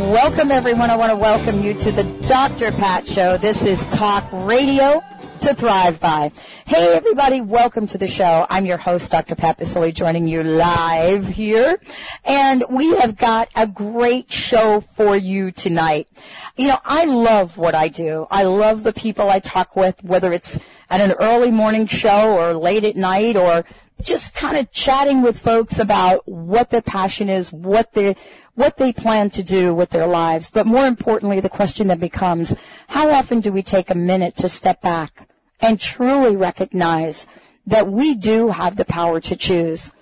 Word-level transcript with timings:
Welcome 0.00 0.50
everyone. 0.50 0.88
I 0.88 0.96
want 0.96 1.10
to 1.10 1.16
welcome 1.16 1.62
you 1.62 1.74
to 1.74 1.92
the 1.92 2.04
Dr. 2.26 2.72
Pat 2.72 3.06
Show. 3.06 3.36
This 3.36 3.66
is 3.66 3.86
Talk 3.88 4.26
Radio 4.32 5.04
to 5.40 5.54
thrive 5.54 6.00
by. 6.00 6.32
Hey 6.66 6.94
everybody, 6.94 7.42
welcome 7.42 7.86
to 7.88 7.98
the 7.98 8.08
show. 8.08 8.46
I'm 8.48 8.64
your 8.64 8.78
host, 8.78 9.10
Dr. 9.10 9.34
Pat 9.34 9.58
Baccili, 9.58 9.92
joining 9.92 10.26
you 10.26 10.42
live 10.42 11.26
here. 11.28 11.78
And 12.24 12.64
we 12.70 12.96
have 12.96 13.18
got 13.18 13.50
a 13.54 13.66
great 13.66 14.32
show 14.32 14.80
for 14.80 15.16
you 15.16 15.50
tonight. 15.50 16.08
You 16.56 16.68
know, 16.68 16.78
I 16.82 17.04
love 17.04 17.58
what 17.58 17.74
I 17.74 17.88
do. 17.88 18.26
I 18.30 18.44
love 18.44 18.84
the 18.84 18.94
people 18.94 19.28
I 19.28 19.38
talk 19.38 19.76
with, 19.76 20.02
whether 20.02 20.32
it's 20.32 20.58
at 20.88 21.02
an 21.02 21.12
early 21.20 21.50
morning 21.50 21.86
show 21.86 22.38
or 22.38 22.54
late 22.54 22.84
at 22.84 22.96
night 22.96 23.36
or 23.36 23.66
just 24.00 24.34
kind 24.34 24.56
of 24.56 24.72
chatting 24.72 25.20
with 25.20 25.38
folks 25.38 25.78
about 25.78 26.26
what 26.26 26.70
their 26.70 26.80
passion 26.80 27.28
is, 27.28 27.52
what 27.52 27.92
they 27.92 28.16
what 28.54 28.76
they 28.76 28.92
plan 28.92 29.30
to 29.30 29.42
do 29.42 29.74
with 29.74 29.90
their 29.90 30.06
lives. 30.06 30.50
But 30.50 30.66
more 30.66 30.86
importantly, 30.86 31.40
the 31.40 31.48
question 31.48 31.88
that 31.88 32.00
becomes, 32.00 32.54
how 32.88 33.10
often 33.10 33.40
do 33.40 33.52
we 33.52 33.62
take 33.62 33.90
a 33.90 33.94
minute 33.94 34.36
to 34.36 34.48
step 34.48 34.82
back 34.82 35.28
and 35.60 35.78
truly 35.78 36.36
recognize 36.36 37.26
that 37.66 37.90
we 37.90 38.14
do 38.14 38.48
have 38.48 38.76
the 38.76 38.84
power 38.84 39.20
to 39.20 39.36
choose. 39.36 39.92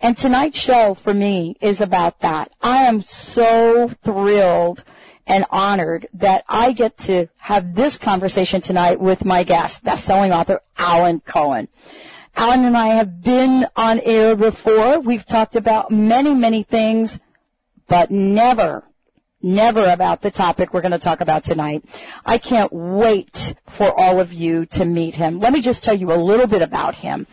And 0.00 0.16
tonight's 0.16 0.58
show 0.58 0.94
for 0.94 1.14
me 1.14 1.56
is 1.60 1.80
about 1.80 2.20
that. 2.20 2.50
I 2.60 2.84
am 2.84 3.00
so 3.00 3.88
thrilled 4.02 4.84
and 5.26 5.44
honored 5.50 6.08
that 6.14 6.44
I 6.48 6.72
get 6.72 6.98
to 6.98 7.28
have 7.38 7.76
this 7.76 7.96
conversation 7.96 8.60
tonight 8.60 8.98
with 9.00 9.24
my 9.24 9.44
guest, 9.44 9.84
best-selling 9.84 10.32
author 10.32 10.60
Alan 10.76 11.20
Cohen. 11.20 11.68
Alan 12.34 12.64
and 12.64 12.76
I 12.76 12.88
have 12.88 13.22
been 13.22 13.66
on 13.76 14.00
air 14.00 14.34
before. 14.34 14.98
We've 14.98 15.24
talked 15.24 15.54
about 15.54 15.92
many, 15.92 16.34
many 16.34 16.64
things, 16.64 17.20
but 17.88 18.10
never 18.10 18.84
never 19.42 19.88
about 19.90 20.22
the 20.22 20.30
topic 20.30 20.72
we're 20.72 20.80
going 20.80 20.92
to 20.92 20.98
talk 20.98 21.20
about 21.20 21.42
tonight. 21.42 21.84
I 22.24 22.38
can't 22.38 22.72
wait 22.72 23.54
for 23.68 23.92
all 23.98 24.20
of 24.20 24.32
you 24.32 24.66
to 24.66 24.84
meet 24.84 25.16
him. 25.16 25.38
Let 25.38 25.52
me 25.52 25.60
just 25.60 25.82
tell 25.82 25.96
you 25.96 26.12
a 26.12 26.14
little 26.14 26.46
bit 26.46 26.62
about 26.62 26.94
him 26.94 27.26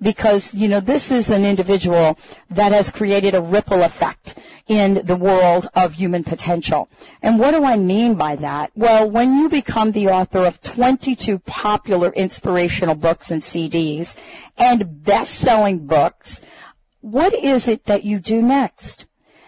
because, 0.00 0.54
you 0.54 0.68
know, 0.68 0.80
this 0.80 1.10
is 1.10 1.30
an 1.30 1.44
individual 1.44 2.18
that 2.50 2.72
has 2.72 2.90
created 2.90 3.34
a 3.34 3.40
ripple 3.40 3.82
effect 3.82 4.38
in 4.68 5.02
the 5.04 5.16
world 5.16 5.68
of 5.74 5.94
human 5.94 6.24
potential. 6.24 6.88
And 7.22 7.38
what 7.38 7.52
do 7.52 7.64
I 7.64 7.76
mean 7.76 8.16
by 8.16 8.36
that? 8.36 8.72
Well, 8.74 9.08
when 9.08 9.38
you 9.38 9.48
become 9.48 9.92
the 9.92 10.08
author 10.08 10.40
of 10.40 10.60
22 10.60 11.38
popular 11.40 12.12
inspirational 12.12 12.96
books 12.96 13.30
and 13.30 13.42
CDs 13.42 14.16
and 14.56 15.04
best-selling 15.04 15.86
books, 15.86 16.40
what 17.00 17.32
is 17.32 17.68
it 17.68 17.84
that 17.84 18.04
you 18.04 18.18
do 18.18 18.42
next? 18.42 19.06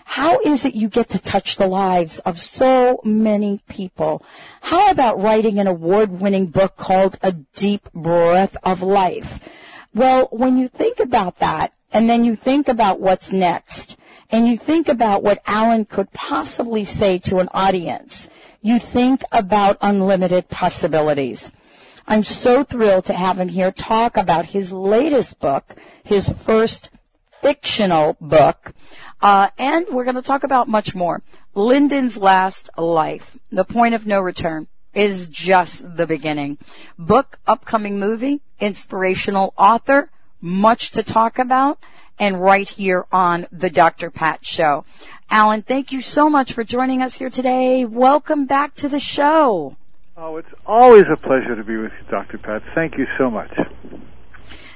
How 0.08 0.40
is 0.40 0.64
it 0.64 0.74
you 0.74 0.88
get 0.88 1.10
to 1.10 1.18
touch 1.18 1.56
the 1.56 1.66
lives 1.66 2.18
of 2.20 2.40
so 2.40 2.98
many 3.04 3.60
people? 3.68 4.24
How 4.62 4.90
about 4.90 5.20
writing 5.20 5.58
an 5.58 5.66
award-winning 5.66 6.46
book 6.46 6.78
called 6.78 7.18
A 7.22 7.32
Deep 7.32 7.92
Breath 7.92 8.56
of 8.62 8.80
Life? 8.80 9.38
Well, 9.94 10.28
when 10.32 10.56
you 10.56 10.66
think 10.66 10.98
about 10.98 11.40
that, 11.40 11.74
and 11.92 12.08
then 12.08 12.24
you 12.24 12.36
think 12.36 12.68
about 12.68 13.00
what's 13.00 13.32
next, 13.32 13.98
and 14.30 14.48
you 14.48 14.56
think 14.56 14.88
about 14.88 15.22
what 15.22 15.42
Alan 15.46 15.84
could 15.84 16.10
possibly 16.12 16.86
say 16.86 17.18
to 17.18 17.38
an 17.38 17.50
audience, 17.52 18.30
you 18.62 18.78
think 18.78 19.22
about 19.30 19.76
unlimited 19.82 20.48
possibilities. 20.48 21.52
I'm 22.06 22.24
so 22.24 22.64
thrilled 22.64 23.04
to 23.04 23.12
have 23.12 23.38
him 23.38 23.50
here 23.50 23.70
talk 23.70 24.16
about 24.16 24.46
his 24.46 24.72
latest 24.72 25.38
book, 25.38 25.76
his 26.02 26.30
first 26.30 26.88
fictional 27.42 28.16
book, 28.22 28.72
uh, 29.20 29.50
and 29.58 29.86
we're 29.90 30.04
going 30.04 30.16
to 30.16 30.22
talk 30.22 30.44
about 30.44 30.68
much 30.68 30.94
more. 30.94 31.22
Linden's 31.54 32.16
last 32.16 32.70
life, 32.76 33.36
the 33.50 33.64
point 33.64 33.94
of 33.94 34.06
no 34.06 34.20
return, 34.20 34.68
is 34.94 35.28
just 35.28 35.96
the 35.96 36.06
beginning. 36.06 36.58
Book, 36.98 37.38
upcoming 37.46 37.98
movie, 37.98 38.40
inspirational 38.60 39.54
author, 39.56 40.10
much 40.40 40.90
to 40.92 41.02
talk 41.02 41.38
about, 41.38 41.78
and 42.18 42.40
right 42.40 42.68
here 42.68 43.06
on 43.12 43.46
the 43.52 43.70
Dr. 43.70 44.10
Pat 44.10 44.44
Show. 44.44 44.84
Alan, 45.30 45.62
thank 45.62 45.92
you 45.92 46.00
so 46.00 46.30
much 46.30 46.52
for 46.52 46.64
joining 46.64 47.02
us 47.02 47.16
here 47.16 47.30
today. 47.30 47.84
Welcome 47.84 48.46
back 48.46 48.74
to 48.76 48.88
the 48.88 49.00
show. 49.00 49.76
Oh, 50.16 50.36
it's 50.36 50.48
always 50.66 51.04
a 51.12 51.16
pleasure 51.16 51.54
to 51.54 51.62
be 51.62 51.76
with 51.76 51.92
you, 51.92 52.10
Dr. 52.10 52.38
Pat. 52.38 52.62
Thank 52.74 52.98
you 52.98 53.06
so 53.18 53.30
much. 53.30 53.52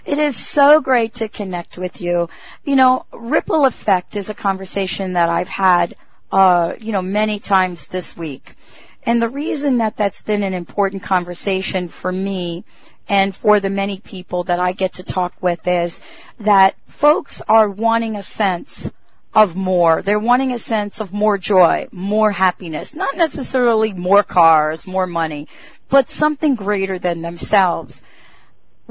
It 0.05 0.19
is 0.19 0.37
so 0.37 0.81
great 0.81 1.15
to 1.15 1.29
connect 1.29 1.79
with 1.79 2.01
you. 2.01 2.29
You 2.65 2.75
know, 2.75 3.07
ripple 3.13 3.67
effect 3.67 4.17
is 4.17 4.29
a 4.29 4.35
conversation 4.35 5.13
that 5.13 5.29
I've 5.29 5.49
had, 5.49 5.95
uh, 6.33 6.75
you 6.81 6.91
know, 6.91 7.03
many 7.03 7.39
times 7.39 7.87
this 7.87 8.17
week. 8.17 8.57
And 9.05 9.23
the 9.23 9.29
reason 9.29 9.79
that 9.79 9.97
that's 9.97 10.23
been 10.23 10.43
an 10.43 10.55
important 10.55 11.05
conversation 11.05 11.89
for 11.89 12.11
me 12.11 12.65
and 13.09 13.35
for 13.35 13.61
the 13.61 13.71
many 13.71 14.01
people 14.01 14.43
that 14.45 14.59
I 14.59 14.73
get 14.73 14.95
to 14.95 15.05
talk 15.05 15.35
with 15.41 15.67
is 15.69 16.01
that 16.41 16.75
folks 16.89 17.41
are 17.49 17.69
wanting 17.69 18.17
a 18.17 18.23
sense 18.23 18.91
of 19.35 19.55
more. 19.55 20.03
They're 20.03 20.19
wanting 20.19 20.53
a 20.53 20.59
sense 20.59 21.01
of 21.01 21.13
more 21.13 21.39
joy, 21.39 21.89
more 21.93 22.33
happiness, 22.33 22.95
not 22.95 23.17
necessarily 23.17 23.93
more 23.93 24.23
cars, 24.25 24.87
more 24.87 25.07
money, 25.07 25.49
but 25.89 26.11
something 26.11 26.57
greater 26.57 26.99
than 26.99 27.23
themselves 27.23 28.03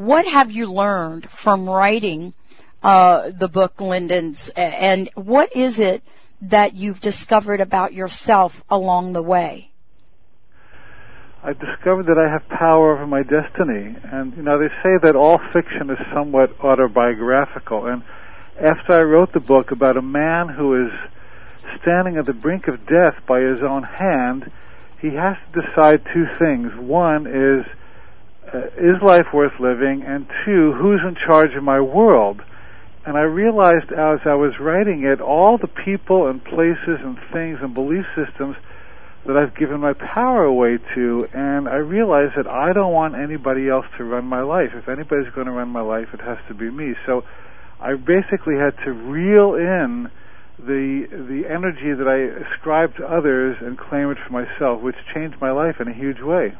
what 0.06 0.26
have 0.26 0.52
you 0.52 0.72
learned 0.72 1.30
from 1.30 1.70
writing 1.70 2.34
uh, 2.82 3.30
the 3.30 3.48
book 3.48 3.80
Linden's, 3.80 4.50
and 4.56 5.10
what 5.14 5.56
is 5.56 5.80
it 5.80 6.02
that 6.42 6.74
you've 6.74 7.00
discovered 7.00 7.62
about 7.62 7.94
yourself 7.94 8.64
along 8.70 9.14
the 9.14 9.22
way? 9.22 9.70
I've 11.44 11.60
discovered 11.60 12.08
that 12.08 12.18
I 12.18 12.32
have 12.32 12.48
power 12.50 12.96
over 12.96 13.06
my 13.06 13.22
destiny, 13.22 13.96
and 14.12 14.36
you 14.36 14.44
know 14.44 14.60
they 14.60 14.70
say 14.84 14.98
that 15.04 15.16
all 15.16 15.40
fiction 15.54 15.90
is 15.90 15.98
somewhat 16.14 16.60
autobiographical. 16.60 17.86
And 17.86 18.04
after 18.60 18.94
I 18.94 19.02
wrote 19.02 19.34
the 19.34 19.40
book 19.40 19.72
about 19.72 19.98
a 19.98 20.02
man 20.02 20.50
who 20.50 20.86
is 20.86 20.92
standing 21.82 22.18
at 22.18 22.26
the 22.26 22.34
brink 22.34 22.68
of 22.68 22.86
death 22.88 23.16
by 23.28 23.42
his 23.42 23.62
own 23.62 23.84
hand, 23.84 24.52
he 25.00 25.10
has 25.16 25.38
to 25.54 25.62
decide 25.62 26.06
two 26.14 26.26
things. 26.40 26.72
One 26.76 27.28
is 27.28 27.66
uh, 28.54 28.68
is 28.78 29.02
life 29.02 29.28
worth 29.34 29.60
living? 29.60 30.04
And 30.06 30.28
two, 30.46 30.74
who's 30.74 31.02
in 31.08 31.16
charge 31.16 31.56
of 31.56 31.64
my 31.64 31.80
world? 31.80 32.42
And 33.06 33.18
I 33.18 33.22
realized 33.22 33.92
as 33.92 34.20
I 34.26 34.36
was 34.36 34.60
writing 34.60 35.04
it, 35.04 35.22
all 35.22 35.58
the 35.58 35.68
people 35.68 36.28
and 36.28 36.44
places 36.44 37.00
and 37.02 37.18
things 37.34 37.60
and 37.62 37.74
belief 37.74 38.06
systems 38.16 38.56
that 39.26 39.38
I've 39.38 39.56
given 39.56 39.80
my 39.80 39.94
power 39.94 40.44
away 40.44 40.80
to, 40.96 41.28
and 41.34 41.70
I 41.70 41.76
realized 41.76 42.34
that 42.38 42.48
I 42.48 42.74
don't 42.74 42.92
want 42.92 43.16
anybody 43.16 43.70
else 43.70 43.86
to 43.98 44.04
run 44.04 44.26
my 44.26 44.42
life. 44.42 44.72
If 44.74 44.90
anybody's 44.90 45.32
going 45.34 45.48
to 45.48 45.54
run 45.54 45.70
my 45.70 45.82
life, 45.82 46.10
it 46.14 46.22
has 46.22 46.38
to 46.48 46.54
be 46.54 46.70
me. 46.70 46.96
So 47.06 47.24
I 47.80 47.96
basically 47.96 48.58
had 48.58 48.78
to 48.86 48.92
reel 48.92 49.56
in 49.56 50.10
the 50.60 51.08
the 51.10 51.50
energy 51.50 51.94
that 51.94 52.08
I 52.08 52.54
ascribed 52.54 52.98
to 52.98 53.06
others 53.06 53.58
and 53.62 53.78
claim 53.78 54.12
it 54.12 54.18
for 54.26 54.34
myself, 54.34 54.82
which 54.82 54.96
changed 55.14 55.38
my 55.42 55.52
life 55.52 55.80
in 55.80 55.88
a 55.88 55.94
huge 55.94 56.20
way 56.22 56.54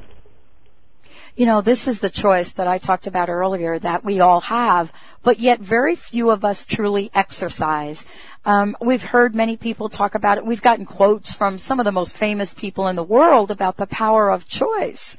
you 1.36 1.46
know, 1.46 1.62
this 1.62 1.88
is 1.88 2.00
the 2.00 2.10
choice 2.10 2.52
that 2.54 2.68
I 2.68 2.78
talked 2.78 3.08
about 3.08 3.30
earlier 3.30 3.80
that 3.80 4.04
we 4.04 4.20
all 4.20 4.42
have, 4.42 4.92
but 5.24 5.40
yet 5.40 5.60
very 5.60 5.96
few 5.96 6.30
of 6.30 6.44
us 6.44 6.66
truly 6.66 7.10
exercise. 7.14 8.06
Um, 8.46 8.76
we've 8.82 9.04
heard 9.04 9.36
many 9.36 9.56
people 9.56 9.88
talk 9.88 10.16
about 10.16 10.38
it. 10.38 10.46
We've 10.46 10.62
gotten 10.62 10.86
quotes 10.86 11.34
from 11.34 11.58
some 11.58 11.80
of 11.80 11.86
the 11.86 11.92
most 11.92 12.18
famous 12.18 12.54
people 12.54 12.88
in 12.88 12.96
the 12.96 13.04
world 13.04 13.52
about 13.52 13.78
the 13.78 13.88
power 13.88 14.30
of 14.30 14.48
choice. 14.48 15.18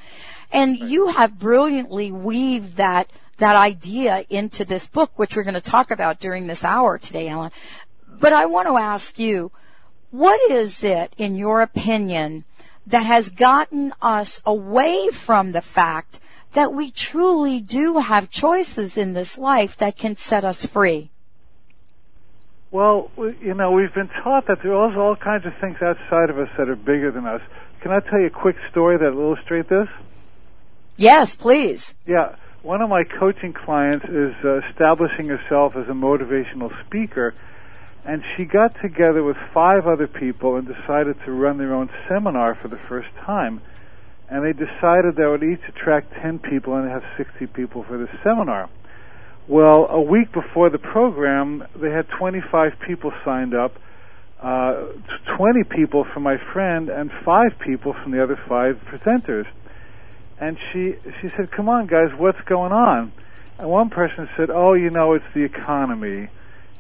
And 0.51 0.79
you 0.79 1.09
have 1.09 1.39
brilliantly 1.39 2.13
weaved 2.13 2.77
that, 2.77 3.09
that 3.39 3.57
idea 3.57 4.27
into 4.29 4.65
this 4.65 4.87
book, 4.87 5.13
which 5.17 5.35
we're 5.35 5.45
going 5.45 5.55
to 5.55 5.61
talk 5.61 5.91
about 5.91 6.21
during 6.21 6.47
this 6.47 6.65
hour 6.65 6.99
today, 6.99 7.29
Ellen. 7.29 7.53
But 8.07 8.33
I 8.35 8.47
want 8.47 8.69
to 8.69 8.77
ask 8.77 9.19
you, 9.19 9.51
what 10.11 10.51
is 10.51 10.85
it, 10.85 11.15
in 11.17 11.37
your 11.37 11.63
opinion, 11.63 12.45
that 12.87 13.07
has 13.07 13.31
gotten 13.31 13.93
us 14.03 14.41
away 14.45 15.09
from 15.11 15.53
the 15.53 15.63
fact 15.63 16.21
that 16.53 16.73
we 16.73 16.91
truly 16.91 17.61
do 17.61 17.99
have 17.99 18.31
choices 18.31 18.99
in 18.99 19.15
this 19.15 19.39
life 19.39 19.77
that 19.79 19.97
can 19.97 20.17
set 20.17 20.45
us 20.45 20.67
free? 20.67 21.11
Well, 22.71 23.11
you 23.17 23.55
know, 23.55 23.73
we've 23.73 23.93
been 23.95 24.11
taught 24.23 24.47
that 24.47 24.59
there 24.63 24.73
are 24.73 24.99
all 24.99 25.17
kinds 25.17 25.45
of 25.45 25.53
things 25.61 25.77
outside 25.83 26.31
of 26.31 26.39
us 26.39 26.49
that 26.57 26.69
are 26.69 26.77
bigger 26.77 27.11
than 27.11 27.27
us. 27.27 27.43
Can 27.83 27.93
I 27.93 28.01
tell 28.01 28.19
you 28.19 28.27
a 28.27 28.31
quick 28.31 28.57
story 28.71 28.97
that 28.99 29.15
will 29.15 29.35
illustrate 29.35 29.69
this? 29.69 29.89
Yes, 30.97 31.37
please. 31.37 31.95
Yeah. 32.07 32.37
One 32.63 32.81
of 32.81 32.89
my 32.89 33.03
coaching 33.05 33.53
clients 33.53 34.05
is 34.07 34.33
uh, 34.45 34.61
establishing 34.71 35.27
herself 35.27 35.75
as 35.77 35.89
a 35.89 35.93
motivational 35.93 36.71
speaker, 36.87 37.35
and 38.05 38.23
she 38.37 38.45
got 38.45 38.75
together 38.83 39.23
with 39.23 39.37
five 39.55 39.87
other 39.87 40.09
people 40.09 40.57
and 40.57 40.67
decided 40.67 41.17
to 41.25 41.33
run 41.33 41.59
their 41.59 41.75
own 41.75 41.89
seminar 42.09 42.57
for 42.61 42.69
the 42.69 42.81
first 42.89 43.09
time. 43.25 43.61
And 44.29 44.45
they 44.45 44.53
decided 44.53 45.15
they 45.17 45.27
would 45.27 45.45
each 45.45 45.63
attract 45.69 46.13
10 46.23 46.41
people 46.41 46.75
and 46.75 46.91
have 46.91 47.03
60 47.17 47.47
people 47.49 47.85
for 47.85 47.99
the 47.99 48.09
seminar. 48.25 48.69
Well, 49.47 49.87
a 49.91 50.01
week 50.01 50.33
before 50.33 50.71
the 50.71 50.79
program, 50.79 51.65
they 51.77 51.91
had 51.91 52.09
25 52.19 52.73
people 52.87 53.13
signed 53.25 53.55
up, 53.55 53.73
uh, 54.41 54.87
20 55.37 55.65
people 55.65 56.05
from 56.13 56.23
my 56.23 56.37
friend, 56.53 56.89
and 56.89 57.11
five 57.25 57.59
people 57.59 57.95
from 58.03 58.13
the 58.13 58.23
other 58.23 58.39
five 58.49 58.81
presenters. 58.87 59.47
And 60.41 60.57
she 60.73 60.97
she 61.21 61.29
said, 61.29 61.53
"Come 61.53 61.69
on, 61.69 61.87
guys, 61.87 62.11
what's 62.17 62.41
going 62.43 62.73
on?" 62.73 63.13
And 63.59 63.69
one 63.69 63.91
person 63.91 64.29
said, 64.37 64.51
"Oh, 64.51 64.73
you 64.73 64.91
know, 64.91 65.13
it's 65.13 65.33
the 65.35 65.45
economy," 65.45 66.29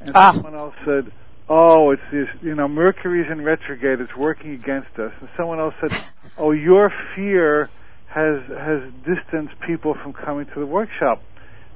and 0.06 0.12
Ah. 0.14 0.32
someone 0.32 0.54
else 0.54 0.74
said, 0.84 1.12
"Oh, 1.48 1.90
it's 1.90 2.02
this, 2.10 2.28
you 2.42 2.54
know, 2.54 2.68
Mercury's 2.68 3.30
in 3.30 3.42
retrograde; 3.44 4.00
it's 4.00 4.16
working 4.16 4.52
against 4.52 4.98
us." 4.98 5.12
And 5.20 5.28
someone 5.36 5.60
else 5.60 5.74
said, 5.80 5.92
"Oh, 6.38 6.50
your 6.52 6.92
fear 7.14 7.68
has 8.08 8.42
has 8.58 8.82
distanced 9.04 9.58
people 9.60 9.94
from 9.94 10.12
coming 10.12 10.46
to 10.46 10.60
the 10.60 10.66
workshop." 10.66 11.22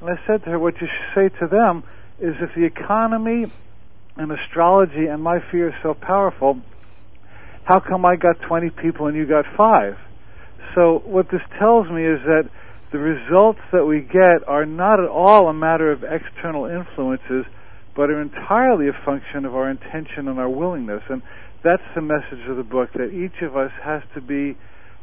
And 0.00 0.10
I 0.10 0.18
said 0.26 0.44
to 0.44 0.50
her, 0.50 0.58
what 0.58 0.80
you 0.80 0.86
should 0.86 1.14
say 1.32 1.38
to 1.38 1.46
them 1.46 1.82
is 2.20 2.34
if 2.40 2.54
the 2.54 2.64
economy 2.64 3.50
and 4.16 4.30
astrology 4.32 5.06
and 5.06 5.22
my 5.22 5.40
fear 5.50 5.68
is 5.68 5.74
so 5.82 5.94
powerful, 5.94 6.58
how 7.64 7.80
come 7.80 8.04
I 8.04 8.16
got 8.16 8.40
20 8.42 8.70
people 8.70 9.06
and 9.06 9.16
you 9.16 9.26
got 9.26 9.46
five? 9.56 9.96
So 10.74 11.02
what 11.04 11.30
this 11.30 11.40
tells 11.58 11.88
me 11.88 12.04
is 12.04 12.20
that 12.26 12.48
the 12.92 12.98
results 12.98 13.60
that 13.72 13.86
we 13.86 14.00
get 14.00 14.46
are 14.46 14.66
not 14.66 15.00
at 15.00 15.08
all 15.08 15.48
a 15.48 15.54
matter 15.54 15.90
of 15.90 16.04
external 16.04 16.66
influences, 16.66 17.46
but 17.96 18.10
are 18.10 18.20
entirely 18.20 18.88
a 18.88 19.04
function 19.04 19.44
of 19.44 19.54
our 19.54 19.70
intention 19.70 20.28
and 20.28 20.38
our 20.38 20.50
willingness. 20.50 21.02
And 21.08 21.22
that's 21.64 21.82
the 21.94 22.02
message 22.02 22.46
of 22.48 22.56
the 22.56 22.62
book, 22.62 22.92
that 22.92 23.10
each 23.10 23.42
of 23.42 23.56
us 23.56 23.72
has 23.82 24.02
to 24.14 24.20
be 24.20 24.56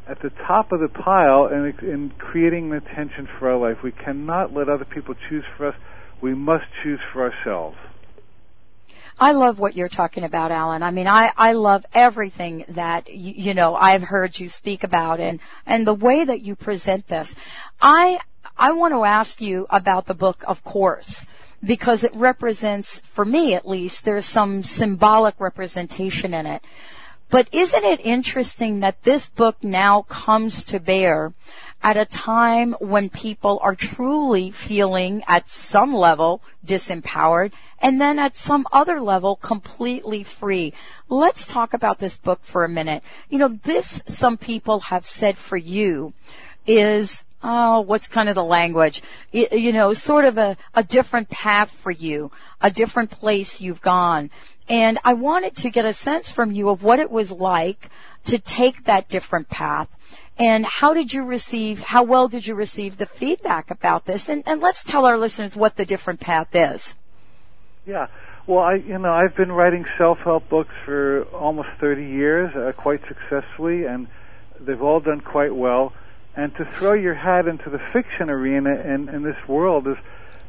at 0.08 0.20
the 0.22 0.30
top 0.46 0.70
of 0.70 0.80
the 0.80 0.88
pile 0.88 1.48
in, 1.48 1.74
in 1.82 2.12
creating 2.18 2.70
an 2.70 2.76
intention 2.76 3.28
for 3.38 3.50
our 3.50 3.58
life. 3.58 3.82
We 3.82 3.92
cannot 3.92 4.54
let 4.54 4.68
other 4.68 4.84
people 4.84 5.14
choose 5.28 5.44
for 5.56 5.68
us. 5.68 5.74
We 6.22 6.34
must 6.34 6.64
choose 6.82 7.00
for 7.12 7.30
ourselves. 7.30 7.76
I 9.18 9.32
love 9.32 9.58
what 9.58 9.76
you're 9.76 9.88
talking 9.88 10.24
about, 10.24 10.50
Alan. 10.50 10.82
I 10.82 10.90
mean, 10.90 11.06
I, 11.06 11.32
I 11.36 11.52
love 11.52 11.86
everything 11.94 12.64
that, 12.70 13.08
you, 13.08 13.32
you 13.36 13.54
know, 13.54 13.74
I've 13.76 14.02
heard 14.02 14.38
you 14.38 14.48
speak 14.48 14.82
about 14.82 15.20
and, 15.20 15.38
and 15.66 15.86
the 15.86 15.94
way 15.94 16.24
that 16.24 16.42
you 16.42 16.56
present 16.56 17.06
this. 17.06 17.34
I, 17.80 18.18
I 18.56 18.72
want 18.72 18.92
to 18.92 19.04
ask 19.04 19.40
you 19.40 19.66
about 19.70 20.06
the 20.06 20.14
book, 20.14 20.42
of 20.46 20.64
course, 20.64 21.26
because 21.64 22.04
it 22.04 22.14
represents, 22.14 23.00
for 23.00 23.24
me 23.24 23.54
at 23.54 23.68
least, 23.68 24.04
there's 24.04 24.26
some 24.26 24.62
symbolic 24.62 25.34
representation 25.38 26.34
in 26.34 26.46
it. 26.46 26.62
But 27.30 27.48
isn't 27.52 27.84
it 27.84 28.00
interesting 28.04 28.80
that 28.80 29.02
this 29.02 29.28
book 29.28 29.56
now 29.62 30.02
comes 30.02 30.64
to 30.66 30.78
bear 30.78 31.32
at 31.82 31.96
a 31.96 32.04
time 32.04 32.74
when 32.78 33.10
people 33.10 33.58
are 33.62 33.74
truly 33.74 34.50
feeling 34.50 35.22
at 35.26 35.48
some 35.48 35.92
level 35.92 36.42
disempowered 36.64 37.52
and 37.78 38.00
then 38.00 38.18
at 38.18 38.34
some 38.34 38.66
other 38.72 39.00
level 39.00 39.36
completely 39.36 40.22
free. 40.22 40.72
Let's 41.10 41.46
talk 41.46 41.74
about 41.74 41.98
this 41.98 42.16
book 42.16 42.40
for 42.42 42.64
a 42.64 42.68
minute. 42.68 43.02
You 43.28 43.38
know, 43.38 43.48
this 43.48 44.02
some 44.06 44.38
people 44.38 44.80
have 44.80 45.06
said 45.06 45.36
for 45.36 45.58
you 45.58 46.14
is 46.66 47.24
oh, 47.44 47.82
what's 47.82 48.08
kind 48.08 48.28
of 48.28 48.34
the 48.34 48.44
language? 48.44 49.02
You, 49.30 49.72
know, 49.72 49.92
sort 49.92 50.24
of 50.24 50.38
a, 50.38 50.56
a 50.74 50.82
different 50.82 51.28
path 51.28 51.70
for 51.70 51.90
you, 51.90 52.32
a 52.60 52.70
different 52.70 53.10
place 53.10 53.60
you've 53.60 53.82
gone. 53.82 54.30
And 54.68 54.98
I 55.04 55.12
wanted 55.12 55.54
to 55.56 55.70
get 55.70 55.84
a 55.84 55.92
sense 55.92 56.30
from 56.30 56.52
you 56.52 56.70
of 56.70 56.82
what 56.82 56.98
it 56.98 57.10
was 57.10 57.30
like 57.30 57.90
to 58.24 58.38
take 58.38 58.84
that 58.84 59.08
different 59.08 59.50
path. 59.50 59.88
And 60.38 60.64
how 60.64 60.94
did 60.94 61.12
you 61.12 61.24
receive, 61.24 61.82
how 61.82 62.02
well 62.02 62.28
did 62.28 62.46
you 62.46 62.54
receive 62.54 62.96
the 62.96 63.06
feedback 63.06 63.70
about 63.70 64.06
this? 64.06 64.28
And, 64.28 64.42
and 64.46 64.60
let's 64.60 64.82
tell 64.82 65.04
our 65.04 65.18
listeners 65.18 65.54
what 65.54 65.76
the 65.76 65.84
different 65.84 66.20
path 66.20 66.48
is. 66.54 66.94
Yeah. 67.86 68.06
Well, 68.46 68.60
I, 68.60 68.74
you 68.74 68.98
know, 68.98 69.12
I've 69.12 69.36
been 69.36 69.52
writing 69.52 69.84
self-help 69.96 70.48
books 70.48 70.74
for 70.84 71.24
almost 71.32 71.68
30 71.80 72.04
years, 72.04 72.52
uh, 72.54 72.72
quite 72.72 73.00
successfully, 73.06 73.84
and 73.84 74.08
they've 74.60 74.82
all 74.82 75.00
done 75.00 75.20
quite 75.20 75.54
well. 75.54 75.92
And 76.36 76.54
to 76.56 76.64
throw 76.64 76.94
your 76.94 77.14
hat 77.14 77.46
into 77.46 77.70
the 77.70 77.78
fiction 77.92 78.28
arena 78.28 78.74
in, 78.74 79.08
in 79.08 79.22
this 79.22 79.36
world 79.46 79.86
is, 79.86 79.96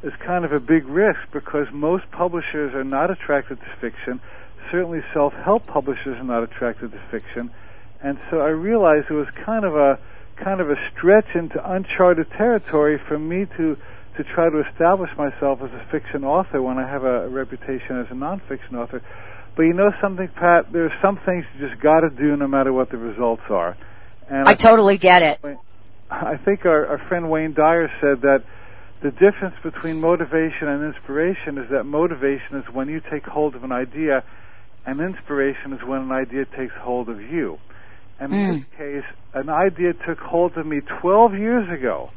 is 0.04 0.14
kind 0.20 0.44
of 0.44 0.52
a 0.52 0.60
big 0.60 0.86
risk 0.86 1.20
because 1.32 1.68
most 1.72 2.10
publishers 2.12 2.74
are 2.74 2.84
not 2.84 3.12
attracted 3.12 3.60
to 3.60 3.68
fiction. 3.80 4.20
Certainly 4.72 5.04
self-help 5.14 5.68
publishers 5.68 6.18
are 6.18 6.24
not 6.24 6.44
attracted 6.44 6.92
to 6.92 7.00
fiction. 7.12 7.52
And 8.02 8.20
so 8.30 8.40
I 8.42 8.50
realized 8.50 9.08
it 9.10 9.14
was 9.14 9.28
kind 9.46 9.64
of 9.64 9.76
a, 9.76 10.00
kind 10.38 10.60
of 10.60 10.70
a 10.70 10.76
stretch 10.92 11.36
into 11.36 11.60
uncharted 11.64 12.32
territory 12.32 13.00
for 13.08 13.18
me 13.20 13.46
to, 13.58 13.78
to 14.18 14.24
try 14.24 14.50
to 14.50 14.64
establish 14.72 15.12
myself 15.18 15.62
as 15.62 15.72
a 15.72 15.86
fiction 15.92 16.24
author 16.24 16.62
when 16.62 16.80
I 16.80 16.90
have 16.90 17.04
a, 17.04 17.30
reputation 17.30 18.00
as 18.00 18.08
a 18.10 18.16
nonfiction 18.16 18.74
author. 18.74 19.04
But 19.56 19.64
you 19.64 19.74
know 19.74 19.92
something, 20.02 20.28
Pat? 20.30 20.72
There 20.72 20.86
are 20.86 20.98
some 21.02 21.18
things 21.26 21.46
you 21.54 21.70
just 21.70 21.80
got 21.82 22.02
to 22.02 22.10
do 22.10 22.36
no 22.36 22.48
matter 22.48 22.74
what 22.74 22.90
the 22.90 22.98
results 22.98 23.44
are. 23.50 23.78
And 24.30 24.48
I 24.48 24.56
totally 24.56 24.98
get 24.98 25.22
it. 25.22 25.58
I 26.10 26.38
think 26.44 26.66
our, 26.66 26.86
our 26.88 27.08
friend 27.08 27.30
Wayne 27.30 27.54
Dyer 27.54 27.90
said 28.02 28.22
that 28.22 28.44
the 29.02 29.12
difference 29.12 29.56
between 29.64 30.00
motivation 30.00 30.68
and 30.68 30.84
inspiration 30.94 31.58
is 31.58 31.70
that 31.72 31.84
motivation 31.84 32.58
is 32.58 32.64
when 32.74 32.88
you 32.90 33.02
take 33.12 33.26
hold 33.26 33.56
of 33.56 33.64
an 33.64 33.72
idea, 33.72 34.24
and 34.86 35.00
inspiration 35.02 35.74
is 35.74 35.80
when 35.84 36.02
an 36.02 36.12
idea 36.12 36.46
takes 36.46 36.74
hold 36.80 37.10
of 37.10 37.20
you. 37.20 37.58
And 38.20 38.34
in 38.34 38.40
Mm. 38.40 38.60
this 38.60 38.78
case, 38.78 39.04
an 39.34 39.50
idea 39.50 39.94
took 39.94 40.20
hold 40.20 40.58
of 40.58 40.66
me 40.66 40.82
12 41.02 41.34
years 41.36 41.70
ago, 41.70 42.12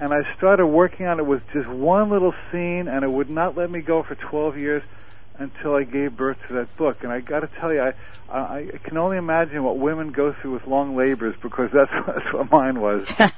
and 0.00 0.12
I 0.14 0.22
started 0.36 0.66
working 0.66 1.06
on 1.06 1.18
it 1.18 1.26
with 1.26 1.42
just 1.52 1.68
one 1.68 2.10
little 2.10 2.34
scene, 2.50 2.88
and 2.88 3.04
it 3.04 3.10
would 3.10 3.30
not 3.30 3.56
let 3.56 3.70
me 3.70 3.80
go 3.80 4.02
for 4.02 4.14
12 4.14 4.56
years 4.56 4.82
until 5.38 5.74
I 5.74 5.84
gave 5.84 6.16
birth 6.16 6.36
to 6.48 6.54
that 6.54 6.76
book. 6.76 6.98
And 7.02 7.12
I 7.12 7.20
got 7.20 7.40
to 7.40 7.48
tell 7.60 7.72
you, 7.72 7.80
I, 7.80 7.94
I 8.30 8.70
can 8.84 8.96
only 8.96 9.16
imagine 9.16 9.62
what 9.62 9.78
women 9.78 10.12
go 10.12 10.34
through 10.40 10.52
with 10.52 10.66
long 10.66 10.96
labors 10.96 11.34
because 11.42 11.70
that's 11.72 11.90
that's 12.06 12.32
what 12.32 12.50
mine 12.50 12.80
was. 12.80 13.08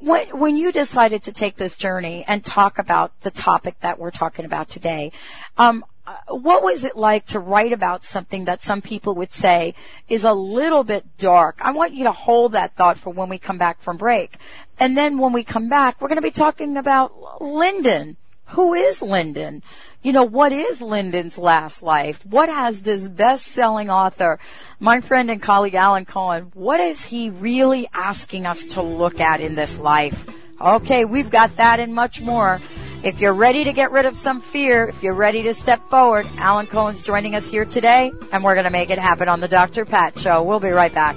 When, 0.00 0.56
you 0.56 0.72
decided 0.72 1.24
to 1.24 1.32
take 1.32 1.56
this 1.56 1.76
journey 1.76 2.24
and 2.26 2.42
talk 2.42 2.78
about 2.78 3.20
the 3.20 3.30
topic 3.30 3.78
that 3.80 3.98
we're 3.98 4.10
talking 4.10 4.46
about 4.46 4.70
today, 4.70 5.12
um, 5.58 5.84
what 6.28 6.62
was 6.62 6.84
it 6.84 6.96
like 6.96 7.26
to 7.26 7.38
write 7.38 7.72
about 7.72 8.04
something 8.04 8.46
that 8.46 8.62
some 8.62 8.80
people 8.80 9.14
would 9.16 9.32
say 9.32 9.74
is 10.08 10.24
a 10.24 10.32
little 10.32 10.84
bit 10.84 11.04
dark? 11.18 11.58
I 11.60 11.72
want 11.72 11.92
you 11.92 12.04
to 12.04 12.12
hold 12.12 12.52
that 12.52 12.76
thought 12.76 12.98
for 12.98 13.10
when 13.10 13.28
we 13.28 13.38
come 13.38 13.58
back 13.58 13.82
from 13.82 13.98
break. 13.98 14.38
And 14.78 14.96
then 14.96 15.18
when 15.18 15.32
we 15.32 15.44
come 15.44 15.68
back, 15.68 16.00
we're 16.00 16.08
going 16.08 16.16
to 16.16 16.22
be 16.22 16.30
talking 16.30 16.76
about 16.76 17.42
Linden. 17.42 18.16
Who 18.52 18.74
is 18.74 19.00
Linden? 19.00 19.62
You 20.02 20.12
know, 20.12 20.24
what 20.24 20.52
is 20.52 20.80
Linden's 20.80 21.38
last 21.38 21.84
life? 21.84 22.24
What 22.26 22.48
has 22.48 22.82
this 22.82 23.06
best-selling 23.06 23.90
author, 23.90 24.40
my 24.80 25.00
friend 25.00 25.30
and 25.30 25.40
colleague 25.40 25.76
Alan 25.76 26.04
Cohen, 26.04 26.50
what 26.54 26.80
is 26.80 27.04
he 27.04 27.30
really 27.30 27.88
asking 27.92 28.46
us 28.46 28.64
to 28.66 28.82
look 28.82 29.20
at 29.20 29.40
in 29.40 29.54
this 29.54 29.78
life? 29.78 30.26
Okay, 30.60 31.04
we've 31.04 31.30
got 31.30 31.56
that 31.58 31.78
and 31.78 31.94
much 31.94 32.20
more. 32.20 32.60
If 33.04 33.20
you're 33.20 33.34
ready 33.34 33.62
to 33.64 33.72
get 33.72 33.92
rid 33.92 34.04
of 34.04 34.16
some 34.16 34.40
fear, 34.40 34.88
if 34.88 35.00
you're 35.00 35.14
ready 35.14 35.42
to 35.44 35.54
step 35.54 35.88
forward, 35.88 36.26
Alan 36.36 36.66
Cohen's 36.66 37.02
joining 37.02 37.36
us 37.36 37.48
here 37.48 37.64
today, 37.64 38.10
and 38.32 38.42
we're 38.42 38.54
going 38.54 38.64
to 38.64 38.70
make 38.70 38.90
it 38.90 38.98
happen 38.98 39.28
on 39.28 39.38
the 39.38 39.48
Dr. 39.48 39.84
Pat 39.84 40.18
Show. 40.18 40.42
We'll 40.42 40.60
be 40.60 40.70
right 40.70 40.92
back. 40.92 41.16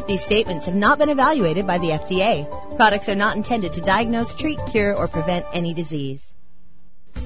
These 0.11 0.25
statements 0.25 0.65
have 0.65 0.75
not 0.75 0.99
been 0.99 1.07
evaluated 1.07 1.65
by 1.65 1.77
the 1.77 1.91
FDA. 1.91 2.45
Products 2.75 3.07
are 3.07 3.15
not 3.15 3.37
intended 3.37 3.71
to 3.71 3.79
diagnose, 3.79 4.33
treat, 4.33 4.59
cure, 4.69 4.93
or 4.93 5.07
prevent 5.07 5.45
any 5.53 5.73
disease. 5.73 6.33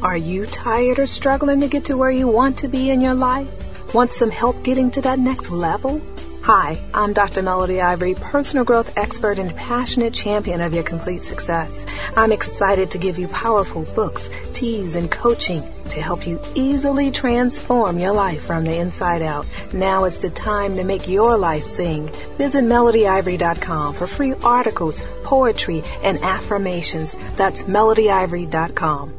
Are 0.04 0.16
you 0.16 0.46
tired 0.46 1.00
or 1.00 1.08
struggling 1.08 1.62
to 1.62 1.68
get 1.68 1.84
to 1.86 1.98
where 1.98 2.12
you 2.12 2.28
want 2.28 2.60
to 2.60 2.68
be 2.68 2.92
in 2.92 3.02
your 3.02 3.16
life? 3.16 3.50
Want 3.96 4.14
some 4.14 4.30
help 4.30 4.62
getting 4.62 4.92
to 4.92 5.02
that 5.02 5.18
next 5.18 5.50
level? 5.50 6.00
Hi, 6.46 6.80
I'm 6.94 7.12
Dr. 7.12 7.42
Melody 7.42 7.82
Ivory, 7.82 8.14
personal 8.14 8.64
growth 8.64 8.96
expert 8.96 9.40
and 9.40 9.56
passionate 9.56 10.14
champion 10.14 10.62
of 10.62 10.76
your 10.76 10.84
complete 10.84 11.24
success. 11.24 11.88
I'm 12.16 12.32
excited 12.32 12.92
to 12.92 13.00
give 13.00 13.18
you 13.18 13.28
powerful 13.30 13.82
books, 13.96 14.30
teas, 14.54 14.96
and 14.96 15.10
coaching 15.10 15.64
to 15.90 16.00
help 16.00 16.28
you 16.28 16.40
easily 16.54 17.10
transform 17.10 17.98
your 17.98 18.12
life 18.12 18.44
from 18.44 18.64
the 18.64 18.78
inside 18.78 19.24
out. 19.24 19.48
Now 19.74 20.04
is 20.04 20.20
the 20.20 20.30
time 20.30 20.76
to 20.76 20.84
make 20.84 21.08
your 21.08 21.36
life 21.36 21.66
sing. 21.66 22.10
Visit 22.38 22.64
melodyivory.com 22.64 23.96
for 23.96 24.06
free 24.06 24.34
articles, 24.44 25.04
poetry, 25.24 25.84
and 26.04 26.20
affirmations. 26.20 27.16
That's 27.38 27.64
melodyivory.com. 27.64 29.14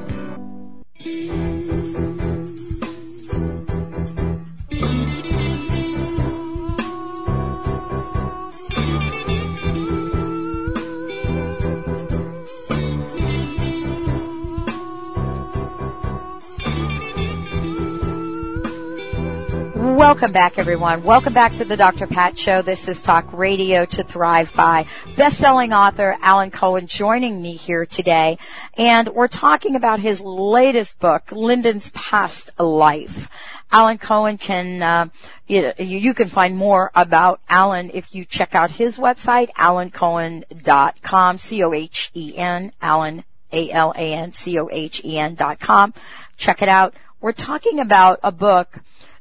Welcome 20.11 20.33
back, 20.33 20.57
everyone. 20.57 21.03
Welcome 21.03 21.33
back 21.33 21.55
to 21.55 21.63
the 21.63 21.77
Dr. 21.77 22.05
Pat 22.05 22.37
Show. 22.37 22.61
This 22.61 22.89
is 22.89 23.01
Talk 23.01 23.31
Radio 23.31 23.85
to 23.85 24.03
Thrive 24.03 24.53
By. 24.53 24.85
Best-selling 25.15 25.71
author 25.71 26.17
Alan 26.21 26.51
Cohen 26.51 26.85
joining 26.85 27.41
me 27.41 27.55
here 27.55 27.85
today, 27.85 28.37
and 28.73 29.07
we're 29.07 29.29
talking 29.29 29.77
about 29.77 30.01
his 30.01 30.19
latest 30.19 30.99
book, 30.99 31.31
Linden's 31.31 31.91
Past 31.91 32.51
Life. 32.59 33.29
Alan 33.71 33.97
Cohen 33.99 34.37
can, 34.37 34.83
uh, 34.83 35.07
you, 35.47 35.71
you 35.79 36.13
can 36.13 36.27
find 36.27 36.57
more 36.57 36.91
about 36.93 37.39
Alan 37.47 37.89
if 37.93 38.13
you 38.13 38.25
check 38.25 38.53
out 38.53 38.69
his 38.69 38.97
website, 38.97 39.49
alancohen.com, 39.53 41.37
C-O-H-E-N, 41.37 42.73
Alan, 42.81 43.23
A-L-A-N, 43.53 44.33
C-O-H-E-N 44.33 45.35
dot 45.35 45.59
com. 45.61 45.93
Check 46.35 46.61
it 46.61 46.67
out. 46.67 46.95
We're 47.21 47.31
talking 47.31 47.79
about 47.79 48.19
a 48.23 48.33
book 48.33 48.77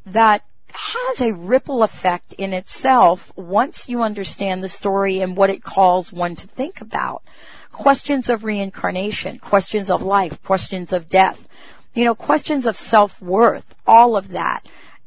that 0.06 0.42
has 0.74 1.20
a 1.20 1.32
ripple 1.32 1.82
effect 1.82 2.32
in 2.34 2.52
itself 2.52 3.32
once 3.36 3.88
you 3.88 4.02
understand 4.02 4.62
the 4.62 4.68
story 4.68 5.20
and 5.20 5.36
what 5.36 5.50
it 5.50 5.62
calls 5.62 6.12
one 6.12 6.36
to 6.36 6.46
think 6.46 6.80
about. 6.80 7.22
Questions 7.70 8.28
of 8.28 8.44
reincarnation, 8.44 9.38
questions 9.38 9.90
of 9.90 10.02
life, 10.02 10.42
questions 10.42 10.92
of 10.92 11.08
death, 11.08 11.46
you 11.94 12.04
know, 12.04 12.14
questions 12.14 12.66
of 12.66 12.76
self-worth, 12.76 13.74
all 13.86 14.16
of 14.16 14.28
that. 14.28 14.66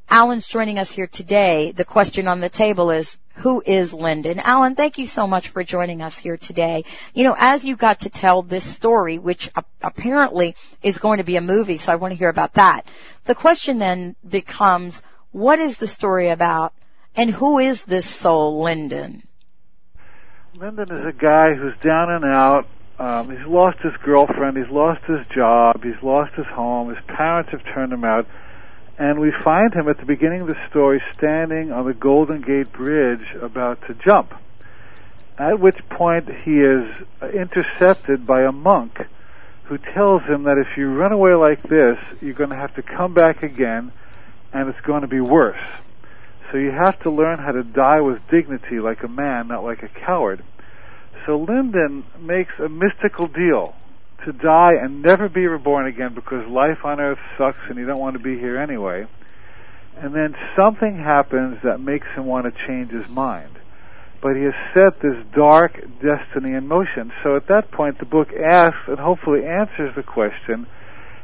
Alan's 0.10 0.48
joining 0.48 0.78
us 0.78 0.92
here 0.92 1.08
today. 1.08 1.72
The 1.72 1.86
question 1.86 2.28
on 2.28 2.40
the 2.40 2.50
table 2.50 2.92
is, 2.92 3.18
who 3.38 3.64
is 3.66 3.94
Linden? 3.94 4.40
Alan, 4.40 4.76
thank 4.76 5.00
you 5.00 5.08
so 5.08 5.26
much 5.26 5.50
for 5.50 5.64
joining 5.64 6.02
us 6.02 6.20
here 6.20 6.38
today. 6.38 6.86
You 7.16 7.24
know, 7.24 7.36
as 7.40 7.66
you 7.66 7.76
got 7.76 8.02
to 8.02 8.10
tell 8.10 8.44
this 8.44 8.64
story, 8.64 9.18
which 9.18 9.50
apparently 9.82 10.56
is 10.84 11.00
going 11.00 11.18
to 11.18 11.24
be 11.24 11.36
a 11.36 11.42
movie, 11.42 11.78
so 11.78 11.92
I 11.92 11.96
want 11.96 12.12
to 12.12 12.18
hear 12.18 12.30
about 12.30 12.54
that. 12.54 12.86
The 13.26 13.34
question 13.34 13.80
then 13.80 14.16
becomes, 14.28 15.02
what 15.34 15.60
is 15.60 15.78
the 15.78 15.88
story 15.88 16.30
about, 16.30 16.74
and 17.16 17.30
who 17.30 17.60
is 17.60 17.84
this 17.84 18.08
soul, 18.08 18.64
Linden? 18.64 19.24
Linden 20.56 20.92
is 20.92 21.06
a 21.06 21.12
guy 21.12 21.56
who's 21.56 21.74
down 21.84 22.12
and 22.12 22.24
out. 22.24 22.68
Um, 23.00 23.32
he's 23.32 23.46
lost 23.48 23.80
his 23.80 23.94
girlfriend. 24.04 24.56
He's 24.56 24.72
lost 24.72 25.04
his 25.06 25.26
job. 25.36 25.84
He's 25.84 26.02
lost 26.04 26.36
his 26.36 26.46
home. 26.46 26.90
His 26.90 27.04
parents 27.08 27.50
have 27.52 27.64
turned 27.74 27.92
him 27.92 28.04
out. 28.04 28.28
And 29.00 29.20
we 29.20 29.34
find 29.44 29.74
him 29.74 29.90
at 29.90 29.98
the 29.98 30.06
beginning 30.06 30.42
of 30.42 30.48
the 30.48 30.70
story 30.70 31.02
standing 31.18 31.72
on 31.72 31.88
the 31.88 31.96
Golden 31.96 32.42
Gate 32.42 32.72
Bridge 32.72 33.26
about 33.42 33.82
to 33.88 33.96
jump. 33.96 34.34
At 35.40 35.60
which 35.60 35.78
point 35.90 36.30
he 36.46 36.60
is 36.60 36.86
intercepted 37.34 38.28
by 38.28 38.44
a 38.44 38.52
monk 38.52 39.00
who 39.64 39.80
tells 39.80 40.22
him 40.24 40.44
that 40.44 40.60
if 40.60 40.78
you 40.78 40.94
run 40.94 41.12
away 41.12 41.34
like 41.34 41.64
this, 41.64 41.98
you're 42.22 42.36
going 42.36 42.52
to 42.52 42.56
have 42.56 42.76
to 42.76 42.84
come 42.84 43.16
back 43.16 43.42
again 43.42 43.92
and 44.54 44.70
it's 44.70 44.86
going 44.86 45.02
to 45.02 45.08
be 45.08 45.20
worse. 45.20 45.60
So 46.52 46.58
you 46.58 46.72
have 46.72 47.00
to 47.02 47.10
learn 47.10 47.40
how 47.40 47.52
to 47.52 47.64
die 47.64 48.02
with 48.02 48.20
dignity 48.30 48.80
like 48.80 49.04
a 49.04 49.10
man, 49.10 49.48
not 49.48 49.64
like 49.64 49.82
a 49.82 49.88
coward. 49.88 50.44
So 51.26 51.38
Linden 51.38 52.06
makes 52.20 52.54
a 52.60 52.70
mystical 52.70 53.28
deal 53.28 53.74
to 54.26 54.32
die 54.32 54.74
and 54.80 55.02
never 55.02 55.28
be 55.30 55.48
reborn 55.48 55.88
again 55.88 56.14
because 56.14 56.48
life 56.48 56.86
on 56.86 57.00
earth 57.00 57.20
sucks 57.38 57.58
and 57.70 57.78
you 57.78 57.86
don't 57.86 58.00
want 58.00 58.16
to 58.18 58.24
be 58.24 58.38
here 58.38 58.58
anyway. 58.58 59.06
And 59.98 60.14
then 60.16 60.36
something 60.56 60.98
happens 60.98 61.58
that 61.64 61.80
makes 61.80 62.08
him 62.16 62.26
want 62.26 62.46
to 62.46 62.68
change 62.68 62.92
his 62.92 63.08
mind. 63.10 63.60
But 64.22 64.36
he 64.36 64.44
has 64.44 64.54
set 64.74 65.02
this 65.02 65.18
dark 65.36 65.82
destiny 66.02 66.56
in 66.56 66.68
motion. 66.68 67.12
So 67.24 67.36
at 67.36 67.48
that 67.48 67.72
point, 67.72 68.00
the 68.00 68.06
book 68.06 68.30
asks 68.32 68.88
and 68.88 69.00
hopefully 69.00 69.46
answers 69.46 69.94
the 69.96 70.04
question 70.04 70.68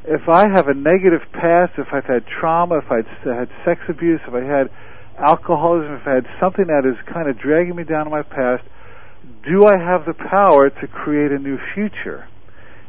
if 0.06 0.30
I 0.30 0.48
have 0.50 0.68
a 0.68 0.74
negative 0.74 1.22
past, 1.34 1.74
if 1.78 1.88
I've 1.92 2.06
had 2.06 2.26
trauma, 2.26 2.78
if 2.80 2.92
I've 2.92 3.08
had 3.24 3.50
sex 3.66 3.82
abuse, 3.90 4.22
if 4.28 4.34
I 4.34 4.44
had 4.44 4.70
alcoholism, 5.18 5.94
if 5.96 6.08
I 6.08 6.16
had 6.16 6.28
something 6.40 6.68
that 6.68 6.86
is 6.86 6.96
kind 7.12 7.30
of 7.30 7.38
dragging 7.38 7.76
me 7.76 7.84
down 7.84 8.08
in 8.08 8.12
my 8.12 8.24
past, 8.24 8.64
do 9.44 9.66
I 9.66 9.78
have 9.78 10.06
the 10.06 10.14
power 10.14 10.70
to 10.70 10.88
create 10.88 11.32
a 11.32 11.40
new 11.40 11.58
future? 11.74 12.28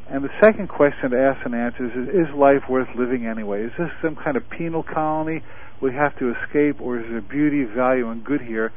And 0.09 0.25
the 0.25 0.31
second 0.41 0.69
question 0.69 1.11
to 1.11 1.19
ask 1.19 1.45
and 1.45 1.55
answer 1.55 1.87
is, 1.87 1.93
is 2.09 2.35
life 2.35 2.69
worth 2.69 2.89
living 2.97 3.27
anyway? 3.27 3.63
Is 3.63 3.73
this 3.79 3.91
some 4.03 4.17
kind 4.17 4.37
of 4.37 4.49
penal 4.51 4.83
colony 4.83 5.43
we 5.81 5.93
have 5.95 6.19
to 6.19 6.35
escape, 6.35 6.81
or 6.81 6.99
is 6.99 7.07
there 7.11 7.21
beauty, 7.21 7.65
value, 7.65 8.11
and 8.11 8.25
good 8.25 8.41
here 8.41 8.73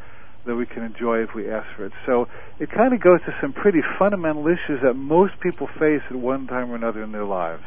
that 0.46 0.56
we 0.56 0.66
can 0.66 0.84
enjoy 0.84 1.24
if 1.24 1.34
we 1.34 1.50
ask 1.50 1.68
for 1.76 1.86
it? 1.86 1.94
So 2.06 2.28
it 2.60 2.70
kind 2.72 2.94
of 2.94 3.02
goes 3.02 3.20
to 3.26 3.36
some 3.42 3.54
pretty 3.54 3.82
fundamental 3.98 4.48
issues 4.48 4.82
that 4.84 4.94
most 4.94 5.40
people 5.40 5.68
face 5.80 6.02
at 6.10 6.16
one 6.16 6.48
time 6.48 6.72
or 6.72 6.76
another 6.76 7.04
in 7.04 7.12
their 7.12 7.26
lives. 7.26 7.64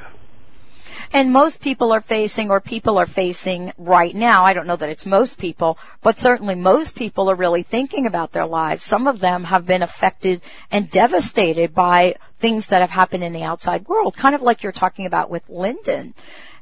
And 1.13 1.33
most 1.33 1.61
people 1.61 1.93
are 1.93 2.01
facing, 2.01 2.51
or 2.51 2.61
people 2.61 2.99
are 2.99 3.07
facing 3.07 3.73
right 3.79 4.15
now, 4.15 4.45
I 4.45 4.53
don't 4.53 4.67
know 4.67 4.77
that 4.77 4.89
it's 4.89 5.07
most 5.07 5.39
people, 5.39 5.79
but 6.03 6.19
certainly 6.19 6.55
most 6.55 6.95
people 6.95 7.31
are 7.31 7.35
really 7.35 7.63
thinking 7.63 8.07
about 8.07 8.33
their 8.33 8.47
lives. 8.47 8.85
Some 8.85 9.07
of 9.07 9.21
them 9.21 9.45
have 9.45 9.67
been 9.67 9.83
affected 9.83 10.41
and 10.71 10.91
devastated 10.91 11.75
by 11.75 12.17
things 12.39 12.67
that 12.67 12.81
have 12.81 12.91
happened 12.91 13.25
in 13.25 13.33
the 13.33 13.43
outside 13.43 13.89
world, 13.89 14.17
kind 14.17 14.35
of 14.35 14.43
like 14.43 14.63
you're 14.63 14.73
talking 14.73 15.07
about 15.07 15.31
with 15.31 15.49
Linden. 15.49 16.15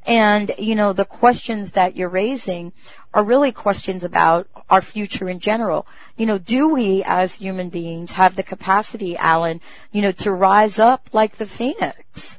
And, 0.07 0.54
you 0.59 0.75
know, 0.75 0.93
the 0.93 1.07
questions 1.07 1.73
that 1.73 1.97
you're 1.97 2.11
raising 2.11 2.73
are 3.14 3.25
really 3.25 3.52
questions 3.52 4.04
about 4.04 4.47
our 4.69 4.83
future 4.83 5.28
in 5.28 5.40
general. 5.40 5.87
You 6.16 6.26
know, 6.26 6.38
do 6.38 6.69
we 6.69 7.02
as 7.07 7.35
human 7.35 7.71
beings 7.71 8.12
have 8.12 8.37
the 8.37 8.43
capacity, 8.43 9.16
Alan, 9.16 9.61
you 9.93 10.02
know, 10.02 10.12
to 10.12 10.33
rise 10.33 10.78
up 10.78 11.09
like 11.12 11.37
the 11.37 11.47
phoenix? 11.47 12.38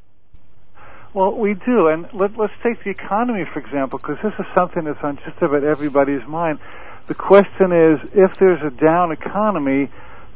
Well, 1.15 1.31
we 1.31 1.53
do, 1.53 1.88
and 1.88 2.05
let, 2.13 2.38
let's 2.38 2.51
take 2.62 2.84
the 2.84 2.89
economy 2.89 3.45
for 3.53 3.60
example, 3.60 4.00
because 4.00 4.17
this 4.22 4.34
is 4.38 4.45
something 4.53 4.84
that's 4.84 5.00
on 5.01 5.15
just 5.24 5.41
about 5.41 5.63
everybody's 5.63 6.27
mind. 6.27 6.60
The 7.07 7.15
question 7.15 7.72
is, 7.72 8.00
if 8.13 8.38
there's 8.38 8.62
a 8.62 8.69
down 8.69 9.13
economy, 9.13 9.89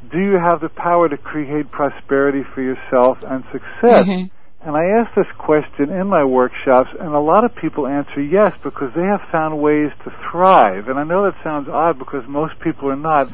do 0.09 0.17
you 0.17 0.39
have 0.39 0.61
the 0.61 0.69
power 0.69 1.09
to 1.09 1.17
create 1.17 1.69
prosperity 1.69 2.43
for 2.55 2.61
yourself 2.61 3.17
and 3.23 3.43
success? 3.51 4.07
Mhm. 4.07 4.31
And 4.61 4.75
I 4.77 4.85
ask 4.99 5.13
this 5.15 5.27
question 5.37 5.89
in 5.89 6.07
my 6.07 6.23
workshops, 6.23 6.89
and 6.97 7.13
a 7.13 7.19
lot 7.19 7.43
of 7.43 7.53
people 7.55 7.85
answer 7.85 8.21
yes 8.21 8.53
because 8.63 8.93
they 8.93 9.03
have 9.03 9.21
found 9.31 9.59
ways 9.59 9.91
to 10.05 10.11
thrive. 10.31 10.87
And 10.87 10.97
I 10.97 11.03
know 11.03 11.23
that 11.23 11.35
sounds 11.43 11.67
odd 11.67 11.99
because 11.99 12.25
most 12.27 12.57
people 12.61 12.89
are 12.89 12.95
not, 12.95 13.27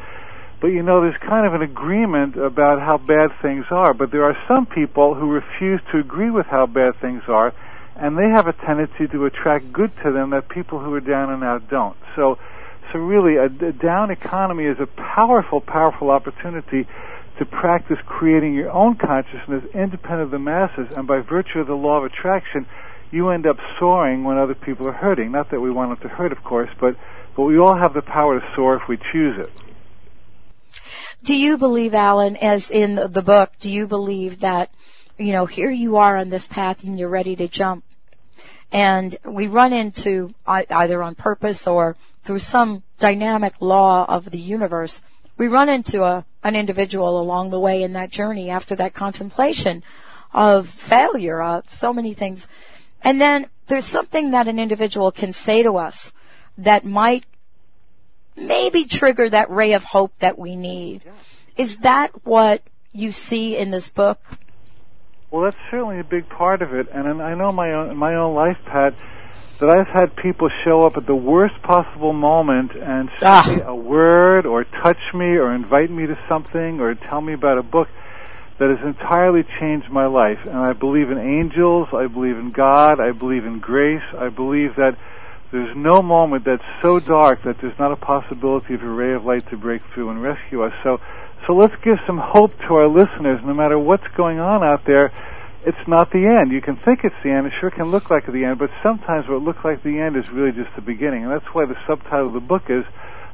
but 0.61 0.67
you 0.67 0.83
know, 0.83 1.01
there's 1.01 1.19
kind 1.21 1.45
of 1.45 1.53
an 1.53 1.61
agreement 1.61 2.37
about 2.37 2.79
how 2.79 2.97
bad 2.97 3.29
things 3.41 3.65
are. 3.71 3.93
But 3.93 4.11
there 4.11 4.23
are 4.23 4.37
some 4.47 4.65
people 4.65 5.13
who 5.13 5.31
refuse 5.31 5.81
to 5.91 5.99
agree 5.99 6.31
with 6.31 6.45
how 6.45 6.65
bad 6.65 6.99
things 7.01 7.23
are, 7.27 7.53
and 7.95 8.17
they 8.17 8.29
have 8.33 8.47
a 8.47 8.53
tendency 8.53 9.07
to 9.11 9.25
attract 9.25 9.71
good 9.71 9.91
to 10.03 10.11
them 10.11 10.31
that 10.31 10.49
people 10.49 10.79
who 10.79 10.93
are 10.93 11.01
down 11.01 11.31
and 11.31 11.43
out 11.43 11.69
don't. 11.69 11.97
So, 12.15 12.37
so 12.91 12.99
really, 12.99 13.35
a, 13.35 13.45
a 13.45 13.71
down 13.71 14.11
economy 14.11 14.65
is 14.65 14.77
a 14.79 14.87
powerful, 14.87 15.61
powerful 15.61 16.09
opportunity 16.09 16.87
to 17.37 17.45
practice 17.45 17.97
creating 18.05 18.53
your 18.53 18.71
own 18.71 18.95
consciousness 18.95 19.63
independent 19.73 20.23
of 20.23 20.31
the 20.31 20.39
masses, 20.39 20.87
and 20.95 21.05
by 21.05 21.19
virtue 21.19 21.59
of 21.59 21.67
the 21.67 21.75
law 21.75 21.97
of 21.97 22.05
attraction, 22.05 22.65
you 23.11 23.29
end 23.29 23.45
up 23.45 23.57
soaring 23.79 24.23
when 24.23 24.37
other 24.37 24.55
people 24.55 24.87
are 24.87 24.93
hurting. 24.93 25.31
Not 25.31 25.51
that 25.51 25.59
we 25.59 25.69
want 25.69 25.99
them 25.99 26.09
to 26.09 26.15
hurt, 26.15 26.31
of 26.31 26.43
course, 26.43 26.69
but 26.79 26.95
but 27.35 27.43
we 27.43 27.57
all 27.57 27.77
have 27.77 27.93
the 27.93 28.01
power 28.01 28.39
to 28.39 28.45
soar 28.55 28.77
if 28.77 28.87
we 28.87 28.97
choose 29.11 29.35
it. 29.37 29.51
Do 31.23 31.35
you 31.35 31.57
believe, 31.57 31.93
Alan, 31.93 32.35
as 32.37 32.69
in 32.69 32.95
the 32.95 33.21
book, 33.21 33.53
do 33.59 33.71
you 33.71 33.87
believe 33.87 34.39
that, 34.41 34.69
you 35.17 35.31
know, 35.31 35.45
here 35.45 35.71
you 35.71 35.97
are 35.97 36.17
on 36.17 36.29
this 36.29 36.47
path 36.47 36.83
and 36.83 36.99
you're 36.99 37.09
ready 37.09 37.35
to 37.37 37.47
jump? 37.47 37.83
And 38.71 39.17
we 39.23 39.47
run 39.47 39.73
into, 39.73 40.33
either 40.45 41.01
on 41.01 41.15
purpose 41.15 41.65
or 41.65 41.95
through 42.23 42.39
some 42.39 42.83
dynamic 42.99 43.53
law 43.59 44.05
of 44.07 44.31
the 44.31 44.39
universe, 44.39 45.01
we 45.37 45.47
run 45.47 45.69
into 45.69 46.03
a, 46.03 46.25
an 46.43 46.55
individual 46.55 47.19
along 47.19 47.49
the 47.49 47.59
way 47.59 47.83
in 47.83 47.93
that 47.93 48.09
journey 48.09 48.49
after 48.49 48.75
that 48.75 48.93
contemplation 48.93 49.83
of 50.33 50.67
failure, 50.67 51.41
of 51.41 51.71
so 51.73 51.93
many 51.93 52.13
things. 52.13 52.47
And 53.01 53.21
then 53.21 53.47
there's 53.67 53.85
something 53.85 54.31
that 54.31 54.47
an 54.47 54.59
individual 54.59 55.11
can 55.11 55.33
say 55.33 55.63
to 55.63 55.77
us 55.77 56.11
that 56.57 56.85
might 56.85 57.25
maybe 58.35 58.85
trigger 58.85 59.29
that 59.29 59.49
ray 59.49 59.73
of 59.73 59.83
hope 59.83 60.17
that 60.19 60.37
we 60.37 60.55
need. 60.55 61.01
Is 61.57 61.77
that 61.77 62.25
what 62.25 62.61
you 62.91 63.11
see 63.11 63.57
in 63.57 63.71
this 63.71 63.89
book? 63.89 64.19
Well, 65.31 65.43
that's 65.43 65.57
certainly 65.69 65.99
a 65.99 66.03
big 66.03 66.29
part 66.29 66.61
of 66.61 66.73
it, 66.73 66.87
and 66.93 67.21
I 67.21 67.33
know 67.35 67.51
my 67.51 67.71
own 67.73 67.97
my 67.97 68.15
own 68.15 68.35
life, 68.35 68.57
Pat, 68.65 68.93
that 69.59 69.69
I've 69.69 69.87
had 69.87 70.15
people 70.15 70.49
show 70.63 70.85
up 70.85 70.97
at 70.97 71.05
the 71.05 71.15
worst 71.15 71.55
possible 71.63 72.13
moment 72.13 72.71
and 72.73 73.09
say 73.19 73.25
Ah. 73.25 73.59
a 73.65 73.75
word, 73.75 74.45
or 74.45 74.63
touch 74.63 74.99
me, 75.13 75.35
or 75.37 75.53
invite 75.53 75.89
me 75.89 76.05
to 76.07 76.17
something, 76.29 76.79
or 76.79 76.93
tell 76.95 77.21
me 77.21 77.33
about 77.33 77.57
a 77.57 77.63
book 77.63 77.87
that 78.59 78.69
has 78.69 78.79
entirely 78.85 79.43
changed 79.59 79.89
my 79.91 80.05
life. 80.05 80.39
And 80.45 80.57
I 80.57 80.71
believe 80.71 81.11
in 81.11 81.17
angels, 81.17 81.89
I 81.91 82.07
believe 82.07 82.37
in 82.37 82.51
God, 82.51 83.01
I 83.01 83.11
believe 83.11 83.45
in 83.45 83.59
grace, 83.59 84.03
I 84.17 84.29
believe 84.29 84.75
that 84.77 84.95
there's 85.55 85.75
no 85.77 86.01
moment 86.01 86.43
that's 86.43 86.67
so 86.81 86.99
dark 86.99 87.43
that 87.45 87.55
there's 87.61 87.79
not 87.79 87.93
a 87.93 87.95
possibility 87.95 88.73
of 88.73 88.83
a 88.83 88.89
ray 88.89 89.13
of 89.13 89.23
light 89.23 89.49
to 89.51 89.57
break 89.57 89.81
through 89.93 90.09
and 90.09 90.21
rescue 90.21 90.63
us. 90.63 90.73
So, 90.83 90.97
so 91.47 91.53
let's 91.53 91.73
give 91.81 91.95
some 92.05 92.19
hope 92.21 92.51
to 92.67 92.73
our 92.75 92.89
listeners. 92.89 93.39
No 93.45 93.53
matter 93.53 93.79
what's 93.79 94.03
going 94.17 94.39
on 94.39 94.65
out 94.65 94.81
there, 94.85 95.13
it's 95.65 95.87
not 95.87 96.11
the 96.11 96.27
end. 96.27 96.51
You 96.51 96.61
can 96.61 96.75
think 96.83 96.99
it's 97.05 97.15
the 97.23 97.31
end. 97.31 97.47
It 97.47 97.53
sure 97.61 97.71
can 97.71 97.85
look 97.89 98.09
like 98.09 98.25
the 98.25 98.43
end, 98.43 98.59
but 98.59 98.69
sometimes 98.83 99.29
what 99.29 99.43
looks 99.43 99.63
like 99.63 99.81
the 99.81 99.97
end 99.97 100.17
is 100.17 100.29
really 100.29 100.51
just 100.51 100.75
the 100.75 100.81
beginning. 100.81 101.23
And 101.23 101.31
that's 101.31 101.47
why 101.53 101.65
the 101.65 101.77
subtitle 101.87 102.27
of 102.27 102.33
the 102.33 102.41
book 102.41 102.63
is 102.67 102.83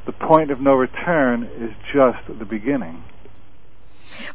"The 0.05 0.13
Point 0.13 0.51
of 0.51 0.62
No 0.62 0.73
Return 0.73 1.43
is 1.43 1.71
Just 1.91 2.21
the 2.27 2.45
Beginning." 2.45 3.03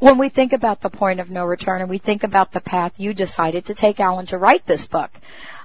When 0.00 0.18
we 0.18 0.28
think 0.28 0.52
about 0.52 0.80
the 0.80 0.90
point 0.90 1.20
of 1.20 1.30
no 1.30 1.44
return 1.44 1.82
and 1.82 1.88
we 1.88 1.98
think 1.98 2.24
about 2.24 2.50
the 2.50 2.60
path 2.60 2.98
you 2.98 3.14
decided 3.14 3.66
to 3.66 3.74
take, 3.74 4.00
Alan, 4.00 4.26
to 4.26 4.38
write 4.38 4.66
this 4.66 4.86
book, 4.86 5.10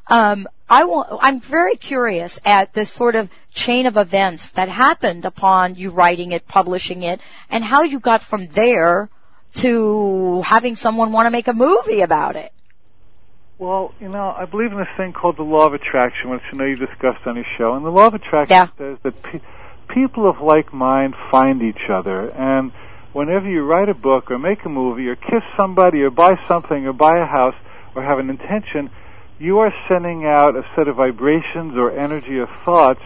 um, 0.07 0.47
I 0.71 0.85
will, 0.85 1.19
I'm 1.21 1.41
very 1.41 1.75
curious 1.75 2.39
at 2.45 2.71
this 2.71 2.89
sort 2.89 3.15
of 3.15 3.29
chain 3.53 3.85
of 3.85 3.97
events 3.97 4.51
that 4.51 4.69
happened 4.69 5.25
upon 5.25 5.75
you 5.75 5.91
writing 5.91 6.31
it, 6.31 6.47
publishing 6.47 7.03
it, 7.03 7.19
and 7.49 7.61
how 7.61 7.81
you 7.81 7.99
got 7.99 8.23
from 8.23 8.47
there 8.47 9.09
to 9.55 10.41
having 10.43 10.77
someone 10.77 11.11
want 11.11 11.25
to 11.25 11.29
make 11.29 11.49
a 11.49 11.53
movie 11.53 11.99
about 11.99 12.37
it. 12.37 12.53
Well, 13.59 13.93
you 13.99 14.07
know, 14.07 14.33
I 14.35 14.45
believe 14.45 14.71
in 14.71 14.77
this 14.77 14.87
thing 14.95 15.11
called 15.11 15.35
the 15.37 15.43
law 15.43 15.67
of 15.67 15.73
attraction, 15.73 16.29
which 16.29 16.41
I 16.53 16.55
know 16.55 16.65
you 16.65 16.77
discussed 16.77 17.27
on 17.27 17.35
your 17.35 17.45
show. 17.57 17.73
And 17.73 17.85
the 17.85 17.89
law 17.89 18.07
of 18.07 18.13
attraction 18.13 18.55
Yeah. 18.55 18.67
says 18.77 18.97
that 19.03 19.21
pe- 19.23 19.41
people 19.89 20.27
of 20.29 20.39
like 20.39 20.73
mind 20.73 21.15
find 21.29 21.61
each 21.61 21.89
other. 21.91 22.29
And 22.29 22.71
whenever 23.11 23.49
you 23.49 23.63
write 23.63 23.89
a 23.89 23.93
book 23.93 24.31
or 24.31 24.39
make 24.39 24.63
a 24.63 24.69
movie 24.69 25.09
or 25.09 25.17
kiss 25.17 25.43
somebody 25.59 26.01
or 26.01 26.09
buy 26.09 26.39
something 26.47 26.87
or 26.87 26.93
buy 26.93 27.17
a 27.19 27.25
house 27.25 27.55
or 27.93 28.01
have 28.01 28.19
an 28.19 28.29
intention, 28.29 28.89
you 29.41 29.59
are 29.59 29.73
sending 29.89 30.25
out 30.25 30.55
a 30.55 30.63
set 30.75 30.87
of 30.87 30.97
vibrations 30.97 31.73
or 31.75 31.91
energy 31.91 32.37
or 32.37 32.47
thoughts 32.63 33.01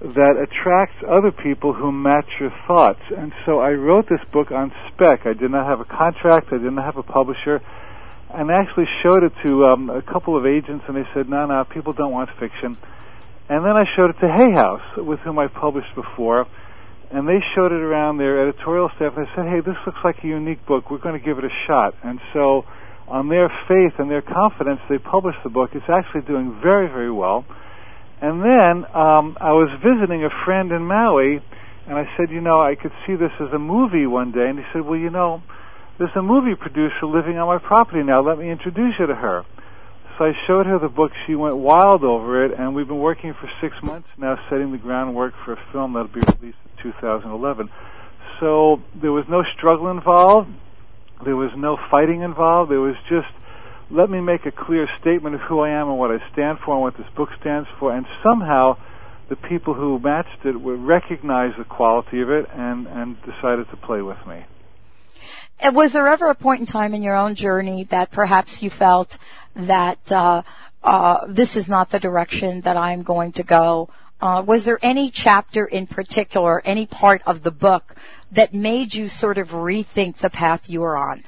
that 0.00 0.36
attracts 0.40 0.96
other 1.08 1.32
people 1.32 1.72
who 1.72 1.92
match 1.92 2.28
your 2.40 2.52
thoughts. 2.66 3.00
And 3.16 3.32
so 3.44 3.60
I 3.60 3.72
wrote 3.72 4.08
this 4.08 4.24
book 4.32 4.50
on 4.50 4.72
spec. 4.88 5.26
I 5.26 5.32
did 5.32 5.50
not 5.50 5.66
have 5.66 5.80
a 5.80 5.84
contract. 5.84 6.48
I 6.52 6.58
did 6.58 6.72
not 6.72 6.84
have 6.84 6.96
a 6.96 7.02
publisher 7.02 7.60
and 8.30 8.50
I 8.50 8.60
actually 8.60 8.86
showed 9.02 9.22
it 9.22 9.32
to 9.46 9.66
um, 9.66 9.90
a 9.90 10.02
couple 10.02 10.36
of 10.36 10.46
agents, 10.46 10.84
and 10.88 10.96
they 10.96 11.06
said, 11.14 11.28
"No, 11.28 11.46
no, 11.46 11.64
people 11.64 11.92
don't 11.92 12.12
want 12.12 12.30
fiction." 12.38 12.76
And 13.48 13.64
then 13.64 13.76
I 13.76 13.84
showed 13.94 14.10
it 14.10 14.18
to 14.20 14.28
Hay 14.28 14.52
House, 14.52 14.82
with 14.96 15.20
whom 15.20 15.38
I 15.38 15.46
published 15.46 15.94
before, 15.94 16.46
and 17.10 17.28
they 17.28 17.38
showed 17.54 17.70
it 17.70 17.80
around 17.80 18.18
their 18.18 18.42
editorial 18.42 18.90
staff. 18.96 19.16
And 19.16 19.26
they 19.26 19.30
said, 19.36 19.46
"Hey, 19.46 19.60
this 19.60 19.76
looks 19.86 19.98
like 20.02 20.22
a 20.24 20.26
unique 20.26 20.66
book. 20.66 20.90
We're 20.90 20.98
going 20.98 21.18
to 21.18 21.24
give 21.24 21.38
it 21.38 21.44
a 21.44 21.54
shot." 21.66 21.94
And 22.02 22.20
so, 22.32 22.64
on 23.08 23.28
their 23.28 23.48
faith 23.68 23.98
and 23.98 24.10
their 24.10 24.22
confidence, 24.22 24.80
they 24.88 24.98
published 24.98 25.38
the 25.44 25.50
book. 25.50 25.70
It's 25.74 25.88
actually 25.88 26.22
doing 26.22 26.58
very, 26.62 26.88
very 26.88 27.10
well. 27.10 27.44
And 28.20 28.42
then 28.42 28.84
um, 28.94 29.36
I 29.40 29.52
was 29.52 29.68
visiting 29.84 30.24
a 30.24 30.30
friend 30.44 30.72
in 30.72 30.82
Maui, 30.82 31.40
and 31.86 31.94
I 31.98 32.04
said, 32.16 32.30
"You 32.30 32.40
know, 32.40 32.60
I 32.60 32.74
could 32.74 32.92
see 33.06 33.14
this 33.14 33.32
as 33.40 33.52
a 33.52 33.58
movie 33.58 34.06
one 34.06 34.32
day." 34.32 34.48
And 34.48 34.58
he 34.58 34.64
said, 34.72 34.82
"Well, 34.82 34.98
you 34.98 35.10
know." 35.10 35.42
there's 35.98 36.10
a 36.14 36.22
movie 36.22 36.54
producer 36.54 37.06
living 37.06 37.38
on 37.38 37.46
my 37.46 37.58
property 37.58 38.02
now. 38.02 38.20
Let 38.20 38.38
me 38.38 38.50
introduce 38.50 38.94
you 38.98 39.06
to 39.06 39.14
her. 39.14 39.44
So 40.18 40.24
I 40.24 40.32
showed 40.46 40.66
her 40.66 40.78
the 40.78 40.88
book. 40.88 41.12
She 41.26 41.34
went 41.34 41.56
wild 41.56 42.04
over 42.04 42.44
it, 42.44 42.58
and 42.58 42.74
we've 42.74 42.88
been 42.88 43.00
working 43.00 43.34
for 43.38 43.48
six 43.60 43.74
months 43.82 44.08
now, 44.18 44.36
setting 44.50 44.72
the 44.72 44.78
groundwork 44.78 45.34
for 45.44 45.52
a 45.52 45.60
film 45.72 45.94
that'll 45.94 46.08
be 46.08 46.20
released 46.20 46.58
in 46.64 46.92
2011. 46.92 47.68
So 48.40 48.82
there 49.00 49.12
was 49.12 49.24
no 49.28 49.42
struggle 49.56 49.90
involved. 49.90 50.48
There 51.24 51.36
was 51.36 51.50
no 51.56 51.78
fighting 51.90 52.22
involved. 52.22 52.70
There 52.70 52.80
was 52.80 52.96
just 53.08 53.28
let 53.90 54.10
me 54.10 54.20
make 54.20 54.44
a 54.46 54.50
clear 54.50 54.88
statement 55.00 55.34
of 55.36 55.40
who 55.42 55.60
I 55.60 55.70
am 55.70 55.88
and 55.88 55.98
what 55.98 56.10
I 56.10 56.18
stand 56.32 56.58
for 56.64 56.74
and 56.74 56.82
what 56.82 56.96
this 56.96 57.06
book 57.16 57.28
stands 57.40 57.68
for. 57.78 57.94
And 57.94 58.04
somehow, 58.22 58.76
the 59.28 59.36
people 59.36 59.74
who 59.74 59.98
matched 59.98 60.44
it 60.44 60.60
would 60.60 60.80
recognize 60.80 61.52
the 61.56 61.64
quality 61.64 62.20
of 62.20 62.30
it 62.30 62.46
and 62.52 62.86
and 62.86 63.16
decided 63.22 63.68
to 63.70 63.76
play 63.76 64.02
with 64.02 64.18
me. 64.26 64.44
And 65.58 65.74
was 65.74 65.92
there 65.92 66.06
ever 66.06 66.26
a 66.26 66.34
point 66.34 66.60
in 66.60 66.66
time 66.66 66.94
in 66.94 67.02
your 67.02 67.16
own 67.16 67.34
journey 67.34 67.84
that 67.84 68.10
perhaps 68.10 68.62
you 68.62 68.68
felt 68.68 69.16
that 69.54 69.98
uh, 70.12 70.42
uh, 70.82 71.26
this 71.28 71.56
is 71.56 71.66
not 71.68 71.90
the 71.90 71.98
direction 71.98 72.60
that 72.62 72.76
I'm 72.76 73.02
going 73.02 73.32
to 73.32 73.42
go? 73.42 73.88
Uh, 74.20 74.42
was 74.46 74.64
there 74.64 74.78
any 74.82 75.10
chapter 75.10 75.64
in 75.64 75.86
particular, 75.86 76.62
any 76.64 76.86
part 76.86 77.22
of 77.26 77.42
the 77.42 77.50
book 77.50 77.94
that 78.32 78.52
made 78.54 78.94
you 78.94 79.08
sort 79.08 79.38
of 79.38 79.50
rethink 79.50 80.16
the 80.16 80.30
path 80.30 80.68
you 80.68 80.80
were 80.80 80.96
on? 80.96 81.24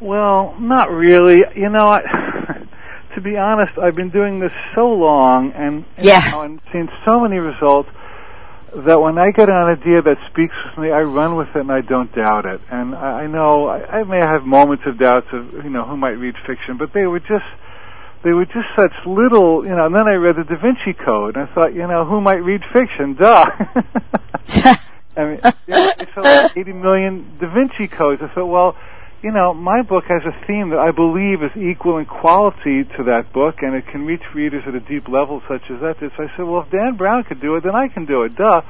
Well, 0.00 0.54
not 0.58 0.90
really. 0.90 1.42
You 1.54 1.68
know, 1.70 1.86
I, 1.88 2.00
to 3.14 3.20
be 3.20 3.36
honest, 3.36 3.72
I've 3.78 3.96
been 3.96 4.10
doing 4.10 4.40
this 4.40 4.52
so 4.74 4.88
long 4.88 5.52
and, 5.54 5.84
and, 5.96 6.06
Yeah. 6.06 6.24
you 6.24 6.30
know, 6.32 6.40
and 6.42 6.60
seen 6.72 6.88
so 7.06 7.20
many 7.20 7.38
results 7.38 7.88
that 8.86 9.00
when 9.00 9.18
I 9.18 9.30
get 9.32 9.48
an 9.48 9.56
idea 9.56 10.00
that 10.02 10.16
speaks 10.30 10.54
with 10.64 10.78
me, 10.78 10.90
I 10.92 11.00
run 11.00 11.36
with 11.36 11.48
it 11.48 11.56
and 11.60 11.72
I 11.72 11.80
don't 11.80 12.14
doubt 12.14 12.46
it. 12.46 12.60
And 12.70 12.94
I, 12.94 13.22
I 13.22 13.26
know 13.26 13.66
I, 13.66 14.00
I 14.00 14.04
may 14.04 14.20
have 14.20 14.42
moments 14.44 14.84
of 14.86 14.98
doubts 14.98 15.26
of 15.32 15.64
you 15.64 15.70
know 15.70 15.84
who 15.84 15.96
might 15.96 16.16
read 16.16 16.34
fiction, 16.46 16.76
but 16.78 16.92
they 16.94 17.04
were 17.06 17.18
just 17.18 17.44
they 18.22 18.30
were 18.32 18.44
just 18.44 18.68
such 18.78 18.92
little, 19.06 19.64
you 19.64 19.74
know. 19.74 19.86
And 19.86 19.94
then 19.94 20.06
I 20.06 20.14
read 20.14 20.36
the 20.36 20.44
Da 20.44 20.54
Vinci 20.60 20.92
Code, 21.04 21.36
and 21.36 21.48
I 21.48 21.54
thought, 21.54 21.74
you 21.74 21.86
know, 21.86 22.04
who 22.04 22.20
might 22.20 22.42
read 22.44 22.60
fiction? 22.72 23.14
Duh. 23.14 23.46
I 25.16 25.24
mean, 25.24 25.40
it's 25.66 26.16
like 26.16 26.56
80 26.56 26.72
million 26.72 27.38
Da 27.40 27.52
Vinci 27.52 27.88
codes. 27.88 28.22
I 28.22 28.32
thought, 28.34 28.46
well, 28.46 28.76
you 29.22 29.32
know, 29.32 29.52
my 29.52 29.82
book 29.82 30.04
has 30.08 30.22
a 30.24 30.46
theme 30.46 30.70
that 30.70 30.78
I 30.78 30.92
believe 30.92 31.42
is 31.42 31.52
equal 31.56 31.98
in 31.98 32.06
quality 32.06 32.84
to 32.96 33.04
that 33.04 33.32
book, 33.32 33.56
and 33.60 33.74
it 33.74 33.86
can 33.86 34.06
reach 34.06 34.22
readers 34.34 34.64
at 34.66 34.74
a 34.74 34.80
deep 34.80 35.08
level 35.08 35.42
such 35.48 35.62
as 35.70 35.80
that 35.80 36.00
did. 36.00 36.12
So 36.16 36.24
I 36.24 36.36
said, 36.36 36.46
well, 36.46 36.62
if 36.62 36.70
Dan 36.70 36.96
Brown 36.96 37.24
could 37.24 37.40
do 37.40 37.56
it, 37.56 37.64
then 37.64 37.74
I 37.74 37.88
can 37.88 38.06
do 38.06 38.22
it. 38.22 38.34
Duh. 38.36 38.62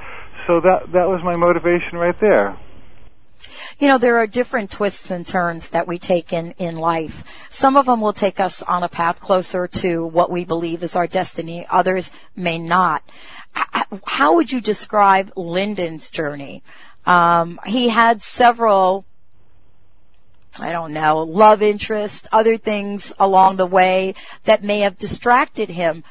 So 0.47 0.61
that 0.61 0.91
that 0.93 1.07
was 1.07 1.21
my 1.23 1.37
motivation 1.37 1.99
right 1.99 2.19
there. 2.21 2.59
You 3.79 3.89
know, 3.89 3.99
there 3.99 4.19
are 4.19 4.27
different 4.27 4.71
twists 4.71 5.11
and 5.11 5.27
turns 5.27 5.71
that 5.71 5.87
we 5.87 5.99
take 5.99 6.33
in, 6.33 6.53
in 6.59 6.77
life. 6.77 7.25
Some 7.49 7.77
of 7.77 7.87
them 7.87 8.01
will 8.01 8.13
take 8.13 8.39
us 8.39 8.63
on 8.63 8.83
a 8.83 8.89
path 8.89 9.21
closer 9.21 9.67
to 9.67 10.05
what 10.05 10.31
we 10.31 10.45
believe 10.45 10.83
is 10.83 10.97
our 10.97 11.07
destiny. 11.07 11.65
Others 11.71 12.11
may 12.37 12.59
not. 12.59 13.03
How 13.55 14.35
would 14.35 14.53
you 14.53 14.61
describe 14.61 15.33
Linden's 15.37 16.11
journey? 16.11 16.63
Um, 17.07 17.59
he 17.67 17.89
had 17.89 18.23
several, 18.23 19.05
I 20.59 20.73
don't 20.73 20.93
know, 20.93 21.19
love 21.19 21.63
interest, 21.63 22.29
other 22.31 22.57
things 22.57 23.13
along 23.19 23.57
the 23.57 23.67
way 23.67 24.15
that 24.45 24.63
may 24.63 24.81
have 24.81 24.99
distracted 24.99 25.71
him. 25.71 26.05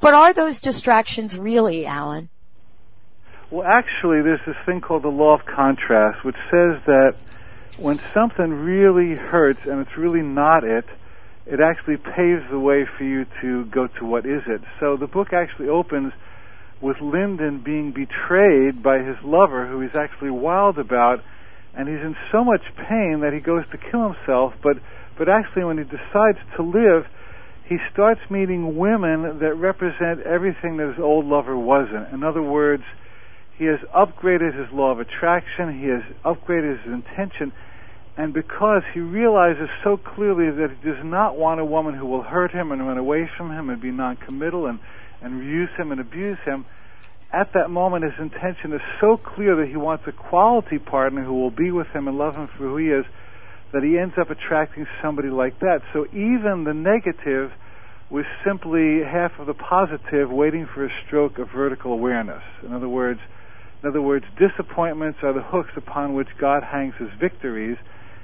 But 0.00 0.14
are 0.14 0.32
those 0.32 0.60
distractions 0.60 1.38
really, 1.38 1.86
Alan? 1.86 2.28
Well, 3.50 3.66
actually, 3.66 4.20
there's 4.22 4.44
this 4.46 4.56
thing 4.66 4.80
called 4.80 5.04
the 5.04 5.08
law 5.08 5.34
of 5.34 5.46
contrast, 5.46 6.24
which 6.24 6.36
says 6.50 6.82
that 6.86 7.14
when 7.78 8.00
something 8.12 8.50
really 8.50 9.16
hurts 9.16 9.60
and 9.64 9.80
it's 9.80 9.96
really 9.96 10.22
not 10.22 10.64
it, 10.64 10.84
it 11.46 11.60
actually 11.60 11.96
paves 11.96 12.42
the 12.50 12.58
way 12.58 12.86
for 12.98 13.04
you 13.04 13.26
to 13.40 13.64
go 13.66 13.86
to 13.86 14.04
what 14.04 14.26
is 14.26 14.42
it. 14.46 14.62
So 14.80 14.96
the 14.96 15.06
book 15.06 15.32
actually 15.32 15.68
opens 15.68 16.12
with 16.84 17.00
Linden 17.00 17.62
being 17.64 17.92
betrayed 17.92 18.82
by 18.82 18.98
his 18.98 19.16
lover, 19.24 19.66
who 19.66 19.80
he's 19.80 19.96
actually 19.96 20.30
wild 20.30 20.78
about, 20.78 21.24
and 21.74 21.88
he's 21.88 22.04
in 22.04 22.14
so 22.30 22.44
much 22.44 22.60
pain 22.76 23.20
that 23.24 23.32
he 23.32 23.40
goes 23.40 23.64
to 23.72 23.78
kill 23.78 24.12
himself. 24.12 24.52
But 24.62 24.76
but 25.16 25.28
actually, 25.28 25.64
when 25.64 25.78
he 25.78 25.84
decides 25.84 26.38
to 26.56 26.62
live, 26.62 27.06
he 27.68 27.78
starts 27.92 28.20
meeting 28.30 28.76
women 28.76 29.38
that 29.40 29.54
represent 29.54 30.20
everything 30.26 30.76
that 30.76 30.88
his 30.88 31.02
old 31.02 31.24
lover 31.24 31.56
wasn't. 31.56 32.12
In 32.12 32.22
other 32.22 32.42
words, 32.42 32.82
he 33.56 33.64
has 33.64 33.78
upgraded 33.94 34.58
his 34.58 34.70
law 34.72 34.90
of 34.90 35.00
attraction. 35.00 35.80
He 35.80 35.88
has 35.88 36.02
upgraded 36.24 36.82
his 36.82 36.92
intention. 36.92 37.52
And 38.16 38.34
because 38.34 38.82
he 38.92 39.00
realizes 39.00 39.68
so 39.82 39.96
clearly 39.96 40.50
that 40.50 40.70
he 40.70 40.88
does 40.88 41.02
not 41.04 41.36
want 41.36 41.60
a 41.60 41.64
woman 41.64 41.94
who 41.94 42.06
will 42.06 42.22
hurt 42.22 42.52
him 42.52 42.70
and 42.70 42.86
run 42.86 42.98
away 42.98 43.28
from 43.36 43.50
him 43.50 43.70
and 43.70 43.80
be 43.80 43.90
noncommittal 43.90 44.66
and, 44.66 44.78
and 45.24 45.42
use 45.42 45.70
him 45.76 45.90
and 45.90 46.00
abuse 46.00 46.38
him, 46.44 46.66
at 47.32 47.52
that 47.54 47.70
moment 47.70 48.04
his 48.04 48.12
intention 48.20 48.72
is 48.72 48.80
so 49.00 49.16
clear 49.16 49.56
that 49.56 49.68
he 49.68 49.76
wants 49.76 50.04
a 50.06 50.12
quality 50.12 50.78
partner 50.78 51.24
who 51.24 51.34
will 51.34 51.50
be 51.50 51.72
with 51.72 51.88
him 51.88 52.06
and 52.06 52.16
love 52.16 52.36
him 52.36 52.46
for 52.46 52.68
who 52.68 52.76
he 52.76 52.86
is 52.86 53.04
that 53.72 53.82
he 53.82 53.98
ends 53.98 54.14
up 54.16 54.30
attracting 54.30 54.86
somebody 55.02 55.28
like 55.30 55.58
that. 55.58 55.80
So 55.92 56.06
even 56.12 56.62
the 56.64 56.72
negative 56.72 57.50
was 58.08 58.24
simply 58.46 59.02
half 59.02 59.32
of 59.40 59.46
the 59.48 59.54
positive 59.54 60.30
waiting 60.30 60.68
for 60.72 60.84
a 60.84 60.90
stroke 61.04 61.38
of 61.38 61.48
vertical 61.50 61.92
awareness. 61.92 62.42
In 62.62 62.72
other 62.72 62.88
words, 62.88 63.18
in 63.82 63.88
other 63.88 64.00
words, 64.00 64.24
disappointments 64.38 65.18
are 65.22 65.32
the 65.32 65.42
hooks 65.42 65.72
upon 65.76 66.14
which 66.14 66.28
God 66.38 66.62
hangs 66.62 66.94
his 66.98 67.10
victories, 67.20 67.76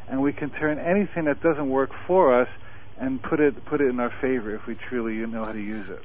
and 0.08 0.22
we 0.22 0.32
can 0.32 0.50
turn 0.50 0.78
anything 0.78 1.24
that 1.24 1.42
doesn't 1.42 1.68
work 1.68 1.90
for 2.06 2.40
us 2.40 2.48
and 2.98 3.20
put 3.20 3.40
it 3.40 3.64
put 3.64 3.80
it 3.80 3.88
in 3.88 3.98
our 3.98 4.12
favor 4.20 4.54
if 4.54 4.66
we 4.68 4.76
truly 4.88 5.14
know 5.26 5.44
how 5.44 5.52
to 5.52 5.58
use 5.58 5.88
it. 5.90 6.04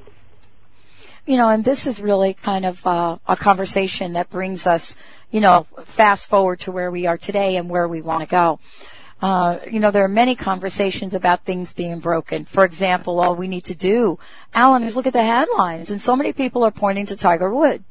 You 1.26 1.36
know, 1.36 1.48
and 1.48 1.64
this 1.64 1.88
is 1.88 2.00
really 2.00 2.34
kind 2.34 2.64
of 2.64 2.86
uh, 2.86 3.18
a 3.26 3.36
conversation 3.36 4.12
that 4.12 4.30
brings 4.30 4.64
us, 4.64 4.94
you 5.32 5.40
know, 5.40 5.66
fast 5.84 6.28
forward 6.28 6.60
to 6.60 6.72
where 6.72 6.90
we 6.90 7.06
are 7.06 7.18
today 7.18 7.56
and 7.56 7.68
where 7.68 7.88
we 7.88 8.00
want 8.00 8.20
to 8.20 8.26
go. 8.28 8.60
Uh, 9.20 9.58
you 9.68 9.80
know, 9.80 9.90
there 9.90 10.04
are 10.04 10.08
many 10.08 10.36
conversations 10.36 11.14
about 11.14 11.44
things 11.44 11.72
being 11.72 11.98
broken. 11.98 12.44
For 12.44 12.64
example, 12.64 13.18
all 13.18 13.34
we 13.34 13.48
need 13.48 13.64
to 13.64 13.74
do, 13.74 14.20
Alan, 14.54 14.84
is 14.84 14.94
look 14.94 15.08
at 15.08 15.14
the 15.14 15.24
headlines, 15.24 15.90
and 15.90 16.00
so 16.00 16.14
many 16.14 16.32
people 16.32 16.62
are 16.62 16.70
pointing 16.70 17.06
to 17.06 17.16
Tiger 17.16 17.52
Wood. 17.52 17.82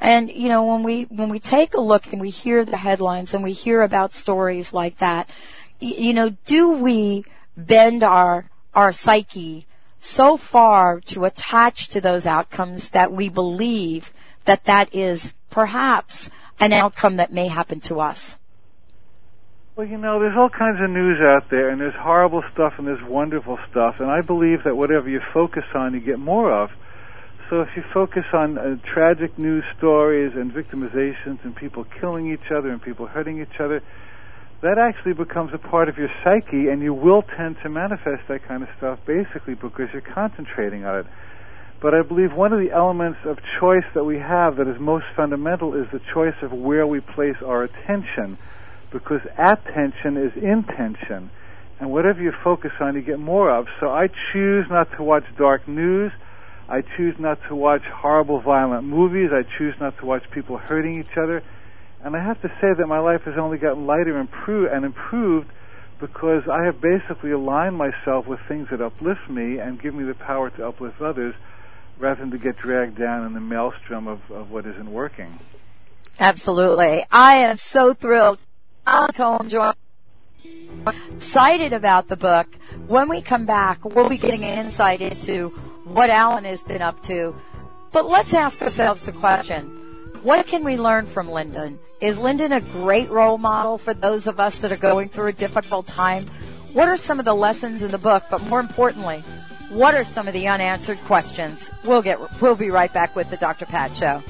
And, 0.00 0.28
you 0.28 0.48
know, 0.48 0.64
when 0.64 0.82
we, 0.82 1.04
when 1.04 1.28
we 1.28 1.38
take 1.38 1.74
a 1.74 1.80
look 1.80 2.12
and 2.12 2.20
we 2.20 2.30
hear 2.30 2.64
the 2.64 2.78
headlines 2.78 3.32
and 3.32 3.44
we 3.44 3.52
hear 3.52 3.82
about 3.82 4.12
stories 4.12 4.72
like 4.72 4.96
that, 4.98 5.28
you 5.78 6.12
know, 6.12 6.30
do 6.46 6.70
we 6.70 7.24
bend 7.56 8.02
our, 8.02 8.50
our 8.74 8.90
psyche 8.90 9.66
so 10.02 10.36
far 10.36 11.00
to 11.00 11.24
attach 11.24 11.88
to 11.88 12.00
those 12.00 12.26
outcomes 12.26 12.90
that 12.90 13.12
we 13.12 13.28
believe 13.28 14.12
that 14.44 14.64
that 14.64 14.92
is 14.92 15.32
perhaps 15.48 16.28
an 16.58 16.72
outcome 16.72 17.16
that 17.16 17.32
may 17.32 17.46
happen 17.46 17.78
to 17.80 18.00
us? 18.00 18.36
Well, 19.76 19.86
you 19.86 19.96
know, 19.96 20.18
there's 20.18 20.36
all 20.36 20.50
kinds 20.50 20.78
of 20.82 20.90
news 20.90 21.18
out 21.22 21.48
there, 21.50 21.70
and 21.70 21.80
there's 21.80 21.94
horrible 21.96 22.42
stuff 22.52 22.74
and 22.78 22.86
there's 22.86 23.02
wonderful 23.08 23.58
stuff, 23.70 23.96
and 24.00 24.10
I 24.10 24.20
believe 24.20 24.64
that 24.64 24.76
whatever 24.76 25.08
you 25.08 25.20
focus 25.32 25.64
on, 25.74 25.94
you 25.94 26.00
get 26.00 26.18
more 26.18 26.52
of. 26.52 26.70
So 27.48 27.60
if 27.60 27.68
you 27.76 27.84
focus 27.94 28.24
on 28.32 28.58
uh, 28.58 28.76
tragic 28.92 29.38
news 29.38 29.64
stories 29.78 30.32
and 30.34 30.50
victimizations 30.52 31.44
and 31.44 31.54
people 31.54 31.86
killing 32.00 32.32
each 32.32 32.50
other 32.50 32.70
and 32.70 32.82
people 32.82 33.06
hurting 33.06 33.40
each 33.40 33.60
other, 33.60 33.82
that 34.62 34.78
actually 34.78 35.12
becomes 35.12 35.52
a 35.52 35.58
part 35.58 35.88
of 35.88 35.98
your 35.98 36.08
psyche 36.22 36.68
and 36.68 36.82
you 36.82 36.94
will 36.94 37.22
tend 37.36 37.56
to 37.62 37.68
manifest 37.68 38.22
that 38.28 38.46
kind 38.46 38.62
of 38.62 38.68
stuff 38.78 38.98
basically 39.06 39.54
because 39.54 39.88
you're 39.92 40.00
concentrating 40.00 40.84
on 40.84 41.00
it. 41.00 41.06
But 41.82 41.94
I 41.94 42.02
believe 42.02 42.32
one 42.32 42.52
of 42.52 42.60
the 42.60 42.70
elements 42.70 43.18
of 43.24 43.38
choice 43.58 43.84
that 43.94 44.04
we 44.04 44.18
have 44.18 44.56
that 44.56 44.68
is 44.68 44.78
most 44.78 45.04
fundamental 45.16 45.74
is 45.74 45.86
the 45.92 46.00
choice 46.14 46.36
of 46.40 46.52
where 46.52 46.86
we 46.86 47.00
place 47.00 47.34
our 47.44 47.64
attention 47.64 48.38
because 48.92 49.20
attention 49.36 50.16
is 50.16 50.32
intention. 50.36 51.30
And 51.80 51.90
whatever 51.90 52.22
you 52.22 52.32
focus 52.44 52.70
on, 52.80 52.94
you 52.94 53.02
get 53.02 53.18
more 53.18 53.50
of. 53.50 53.66
So 53.80 53.88
I 53.90 54.08
choose 54.32 54.66
not 54.70 54.92
to 54.96 55.02
watch 55.02 55.24
dark 55.36 55.66
news. 55.66 56.12
I 56.68 56.82
choose 56.96 57.16
not 57.18 57.40
to 57.48 57.56
watch 57.56 57.82
horrible, 57.82 58.40
violent 58.40 58.84
movies. 58.84 59.30
I 59.32 59.42
choose 59.58 59.74
not 59.80 59.98
to 59.98 60.06
watch 60.06 60.22
people 60.30 60.58
hurting 60.58 61.00
each 61.00 61.16
other. 61.16 61.42
And 62.04 62.16
I 62.16 62.24
have 62.24 62.40
to 62.42 62.48
say 62.60 62.68
that 62.76 62.86
my 62.86 62.98
life 62.98 63.22
has 63.22 63.34
only 63.38 63.58
gotten 63.58 63.86
lighter 63.86 64.18
and, 64.18 64.84
improved 64.84 65.48
because 66.00 66.42
I 66.50 66.64
have 66.64 66.80
basically 66.80 67.30
aligned 67.30 67.76
myself 67.76 68.26
with 68.26 68.40
things 68.48 68.68
that 68.70 68.80
uplift 68.80 69.30
me 69.30 69.58
and 69.58 69.80
give 69.80 69.94
me 69.94 70.04
the 70.04 70.14
power 70.14 70.50
to 70.50 70.66
uplift 70.66 71.00
others 71.00 71.34
rather 71.98 72.20
than 72.20 72.32
to 72.32 72.38
get 72.38 72.58
dragged 72.58 72.98
down 72.98 73.26
in 73.26 73.34
the 73.34 73.40
maelstrom 73.40 74.08
of, 74.08 74.18
of 74.30 74.50
what 74.50 74.66
isn't 74.66 74.90
working. 74.90 75.38
Absolutely. 76.18 77.06
I 77.10 77.36
am 77.36 77.56
so 77.56 77.94
thrilled. 77.94 78.38
Joined 79.46 79.74
excited 81.12 81.72
about 81.72 82.08
the 82.08 82.16
book. 82.16 82.48
When 82.86 83.08
we 83.08 83.22
come 83.22 83.46
back, 83.46 83.84
we'll 83.84 84.08
be 84.08 84.18
getting 84.18 84.44
an 84.44 84.58
insight 84.58 85.00
into 85.00 85.48
what 85.84 86.10
Alan 86.10 86.44
has 86.44 86.62
been 86.62 86.82
up 86.82 87.02
to. 87.04 87.34
But 87.92 88.08
let's 88.08 88.34
ask 88.34 88.60
ourselves 88.62 89.04
the 89.04 89.12
question, 89.12 89.81
what 90.22 90.46
can 90.46 90.64
we 90.64 90.76
learn 90.76 91.06
from 91.06 91.28
Linden? 91.28 91.78
Is 92.00 92.18
Linden 92.18 92.52
a 92.52 92.60
great 92.60 93.10
role 93.10 93.38
model 93.38 93.76
for 93.76 93.92
those 93.92 94.26
of 94.26 94.38
us 94.38 94.58
that 94.58 94.70
are 94.70 94.76
going 94.76 95.08
through 95.08 95.26
a 95.26 95.32
difficult 95.32 95.86
time? 95.86 96.28
What 96.72 96.88
are 96.88 96.96
some 96.96 97.18
of 97.18 97.24
the 97.24 97.34
lessons 97.34 97.82
in 97.82 97.90
the 97.90 97.98
book? 97.98 98.22
But 98.30 98.42
more 98.42 98.60
importantly, 98.60 99.24
what 99.68 99.94
are 99.94 100.04
some 100.04 100.28
of 100.28 100.34
the 100.34 100.46
unanswered 100.46 101.00
questions? 101.02 101.70
We'll 101.84 102.02
get, 102.02 102.40
we'll 102.40 102.54
be 102.54 102.70
right 102.70 102.92
back 102.92 103.16
with 103.16 103.30
the 103.30 103.36
Dr. 103.36 103.66
Pat 103.66 103.96
Show. 103.96 104.22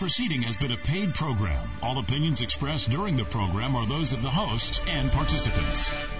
Proceeding 0.00 0.40
has 0.40 0.56
been 0.56 0.72
a 0.72 0.76
paid 0.78 1.12
program. 1.12 1.70
All 1.82 1.98
opinions 1.98 2.40
expressed 2.40 2.88
during 2.88 3.18
the 3.18 3.24
program 3.26 3.76
are 3.76 3.86
those 3.86 4.14
of 4.14 4.22
the 4.22 4.30
host 4.30 4.80
and 4.88 5.12
participants. 5.12 6.19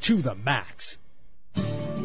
to 0.00 0.22
the 0.22 0.34
max. 0.34 0.96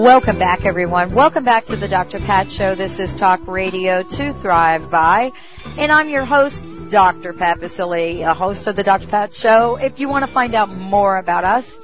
Welcome 0.00 0.38
back, 0.38 0.64
everyone. 0.64 1.12
Welcome 1.12 1.44
back 1.44 1.66
to 1.66 1.76
the 1.76 1.86
Dr. 1.86 2.20
Pat 2.20 2.50
Show. 2.50 2.74
This 2.74 2.98
is 2.98 3.14
Talk 3.16 3.46
Radio 3.46 4.02
to 4.02 4.32
Thrive 4.32 4.90
By. 4.90 5.30
And 5.76 5.92
I'm 5.92 6.08
your 6.08 6.24
host, 6.24 6.64
Dr. 6.88 7.34
Pat 7.34 7.60
Baccili, 7.60 8.26
a 8.26 8.32
host 8.32 8.66
of 8.66 8.76
the 8.76 8.82
Dr. 8.82 9.08
Pat 9.08 9.34
Show. 9.34 9.76
If 9.76 10.00
you 10.00 10.08
want 10.08 10.24
to 10.24 10.32
find 10.32 10.54
out 10.54 10.70
more 10.70 11.18
about 11.18 11.44
us, 11.44 11.78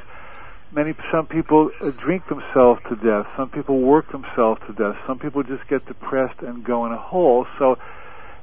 many 0.71 0.93
some 1.12 1.28
people 1.28 1.71
uh, 1.82 1.91
drink 1.91 2.28
themselves 2.28 2.82
to 2.89 2.95
death. 2.95 3.25
Some 3.38 3.49
people 3.49 3.80
work 3.80 4.12
themselves 4.12 4.62
to 4.67 4.73
death. 4.73 4.95
Some 5.08 5.19
people 5.19 5.43
just 5.43 5.67
get 5.67 5.86
depressed 5.86 6.41
and 6.41 6.63
go 6.63 6.86
in 6.86 6.91
a 6.91 6.97
hole. 6.97 7.45
So 7.60 7.78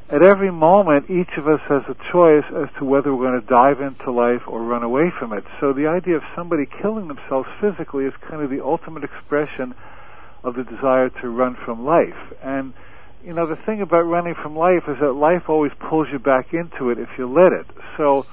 at 0.09 0.23
every 0.23 0.51
moment, 0.51 1.09
each 1.09 1.39
of 1.39 1.49
us 1.49 1.61
has 1.69 1.83
a 1.89 1.97
choice 2.13 2.45
as 2.55 2.69
to 2.79 2.85
whether 2.85 3.15
we're 3.15 3.31
going 3.31 3.41
to 3.41 3.47
dive 3.47 3.81
into 3.81 4.11
life 4.11 4.43
or 4.47 4.63
run 4.63 4.83
away 4.83 5.11
from 5.19 5.33
it. 5.33 5.45
So 5.61 5.73
the 5.73 5.87
idea 5.87 6.17
of 6.17 6.23
somebody 6.37 6.67
killing 6.67 7.09
themselves 7.09 7.49
physically 7.61 8.05
is 8.05 8.13
kind 8.29 8.43
of 8.43 8.51
the 8.51 8.63
ultimate 8.63 9.05
expression 9.05 9.75
of 10.45 10.55
the 10.55 10.65
desire 10.65 11.09
to 11.09 11.29
run 11.29 11.57
from 11.65 11.85
life. 11.85 12.19
And 12.43 12.75
you 13.25 13.33
know, 13.33 13.47
the 13.47 13.57
thing 13.57 13.81
about 13.81 14.03
running 14.03 14.35
from 14.35 14.57
life 14.57 14.83
is 14.89 14.97
that 15.01 15.13
life 15.13 15.49
always 15.49 15.73
pulls 15.79 16.09
you 16.11 16.19
back 16.19 16.53
into 16.53 16.91
it 16.91 16.99
if 16.99 17.09
you 17.17 17.31
let 17.33 17.53
it. 17.53 17.67
So 17.97 18.27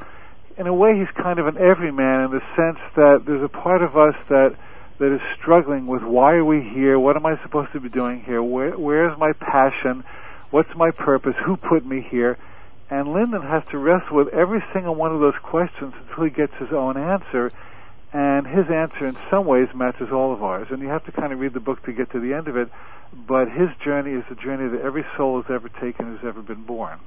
in 0.59 0.67
a 0.67 0.73
way, 0.73 0.99
he's 0.99 1.23
kind 1.23 1.39
of 1.39 1.47
an 1.47 1.57
everyman 1.57 2.25
in 2.25 2.31
the 2.31 2.43
sense 2.59 2.79
that 2.97 3.23
there's 3.25 3.43
a 3.43 3.47
part 3.47 3.81
of 3.81 3.95
us 3.95 4.15
that 4.27 4.55
that 4.99 5.15
is 5.15 5.21
struggling 5.41 5.87
with 5.87 6.03
why 6.03 6.33
are 6.33 6.43
we 6.43 6.59
here? 6.59 6.99
What 6.99 7.15
am 7.15 7.25
I 7.25 7.41
supposed 7.41 7.71
to 7.71 7.79
be 7.79 7.87
doing 7.87 8.21
here? 8.21 8.43
Where, 8.43 8.77
where's 8.77 9.17
my 9.17 9.31
passion? 9.31 10.03
What's 10.51 10.75
my 10.75 10.91
purpose? 10.91 11.35
Who 11.45 11.55
put 11.55 11.85
me 11.85 12.05
here? 12.11 12.37
And 12.89 13.13
Linden 13.13 13.41
has 13.41 13.63
to 13.71 13.77
wrestle 13.77 14.17
with 14.17 14.27
every 14.33 14.61
single 14.73 14.95
one 14.95 15.13
of 15.15 15.21
those 15.21 15.39
questions 15.41 15.93
until 16.01 16.25
he 16.25 16.29
gets 16.29 16.51
his 16.59 16.73
own 16.73 16.97
answer. 16.97 17.49
And 18.11 18.45
his 18.45 18.65
answer, 18.67 19.07
in 19.07 19.15
some 19.31 19.45
ways, 19.45 19.69
matches 19.73 20.09
all 20.11 20.33
of 20.33 20.43
ours. 20.43 20.67
And 20.69 20.81
you 20.81 20.89
have 20.89 21.05
to 21.05 21.13
kind 21.13 21.31
of 21.31 21.39
read 21.39 21.53
the 21.53 21.61
book 21.61 21.81
to 21.85 21.93
get 21.93 22.11
to 22.11 22.19
the 22.19 22.33
end 22.33 22.49
of 22.49 22.57
it. 22.57 22.67
But 23.13 23.47
his 23.47 23.69
journey 23.85 24.11
is 24.11 24.25
a 24.29 24.35
journey 24.35 24.69
that 24.75 24.81
every 24.83 25.05
soul 25.15 25.41
has 25.41 25.49
ever 25.49 25.69
taken, 25.69 26.17
has 26.17 26.27
ever 26.27 26.41
been 26.41 26.65
born 26.65 26.99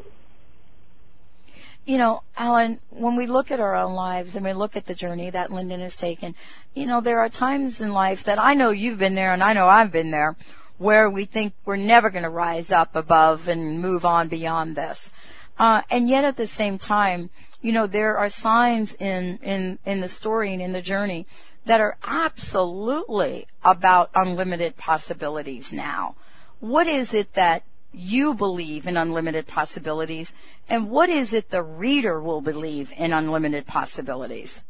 you 1.84 1.98
know, 1.98 2.22
Alan, 2.36 2.80
when 2.90 3.16
we 3.16 3.26
look 3.26 3.50
at 3.50 3.60
our 3.60 3.74
own 3.74 3.94
lives 3.94 4.36
and 4.36 4.44
we 4.44 4.52
look 4.52 4.76
at 4.76 4.86
the 4.86 4.94
journey 4.94 5.30
that 5.30 5.52
Linden 5.52 5.80
has 5.80 5.96
taken, 5.96 6.34
you 6.74 6.86
know, 6.86 7.00
there 7.00 7.20
are 7.20 7.28
times 7.28 7.80
in 7.80 7.92
life 7.92 8.24
that 8.24 8.38
I 8.38 8.54
know 8.54 8.70
you've 8.70 8.98
been 8.98 9.14
there 9.14 9.32
and 9.32 9.42
I 9.42 9.52
know 9.52 9.66
I've 9.66 9.90
been 9.90 10.10
there 10.10 10.36
where 10.78 11.10
we 11.10 11.24
think 11.24 11.54
we're 11.64 11.76
never 11.76 12.10
going 12.10 12.22
to 12.22 12.30
rise 12.30 12.72
up 12.72 12.94
above 12.94 13.48
and 13.48 13.80
move 13.80 14.04
on 14.04 14.28
beyond 14.28 14.76
this. 14.76 15.12
Uh, 15.58 15.82
and 15.90 16.08
yet 16.08 16.24
at 16.24 16.36
the 16.36 16.46
same 16.46 16.78
time, 16.78 17.30
you 17.60 17.72
know, 17.72 17.86
there 17.86 18.16
are 18.16 18.28
signs 18.28 18.94
in, 18.94 19.38
in, 19.42 19.78
in 19.84 20.00
the 20.00 20.08
story 20.08 20.52
and 20.52 20.62
in 20.62 20.72
the 20.72 20.82
journey 20.82 21.26
that 21.66 21.80
are 21.80 21.96
absolutely 22.02 23.46
about 23.64 24.10
unlimited 24.14 24.76
possibilities 24.76 25.72
now. 25.72 26.16
What 26.58 26.86
is 26.86 27.14
it 27.14 27.34
that 27.34 27.64
you 27.92 28.34
believe 28.34 28.86
in 28.86 28.96
unlimited 28.96 29.46
possibilities, 29.46 30.32
and 30.68 30.90
what 30.90 31.10
is 31.10 31.32
it 31.32 31.50
the 31.50 31.62
reader 31.62 32.20
will 32.20 32.40
believe 32.40 32.92
in 32.96 33.12
unlimited 33.12 33.66
possibilities? 33.66 34.62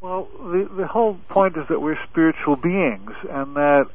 Well, 0.00 0.28
the, 0.38 0.68
the 0.76 0.86
whole 0.86 1.18
point 1.28 1.56
is 1.56 1.64
that 1.68 1.80
we're 1.80 1.98
spiritual 2.10 2.56
beings, 2.56 3.10
and 3.30 3.56
that 3.56 3.86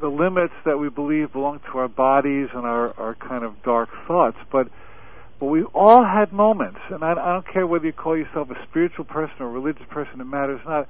the 0.00 0.08
limits 0.08 0.54
that 0.64 0.78
we 0.78 0.88
believe 0.88 1.32
belong 1.32 1.60
to 1.72 1.78
our 1.78 1.88
bodies 1.88 2.48
and 2.52 2.66
our, 2.66 2.92
our 2.98 3.14
kind 3.14 3.44
of 3.44 3.62
dark 3.62 3.88
thoughts, 4.06 4.38
but 4.50 4.68
but 5.40 5.46
we 5.46 5.64
all 5.64 6.04
had 6.04 6.32
moments, 6.32 6.78
and 6.90 7.02
I, 7.02 7.12
I 7.12 7.32
don't 7.34 7.46
care 7.52 7.66
whether 7.66 7.86
you 7.86 7.92
call 7.92 8.16
yourself 8.16 8.50
a 8.50 8.66
spiritual 8.68 9.04
person 9.04 9.34
or 9.40 9.46
a 9.46 9.50
religious 9.50 9.86
person, 9.90 10.20
it 10.20 10.24
matters 10.24 10.60
not. 10.64 10.88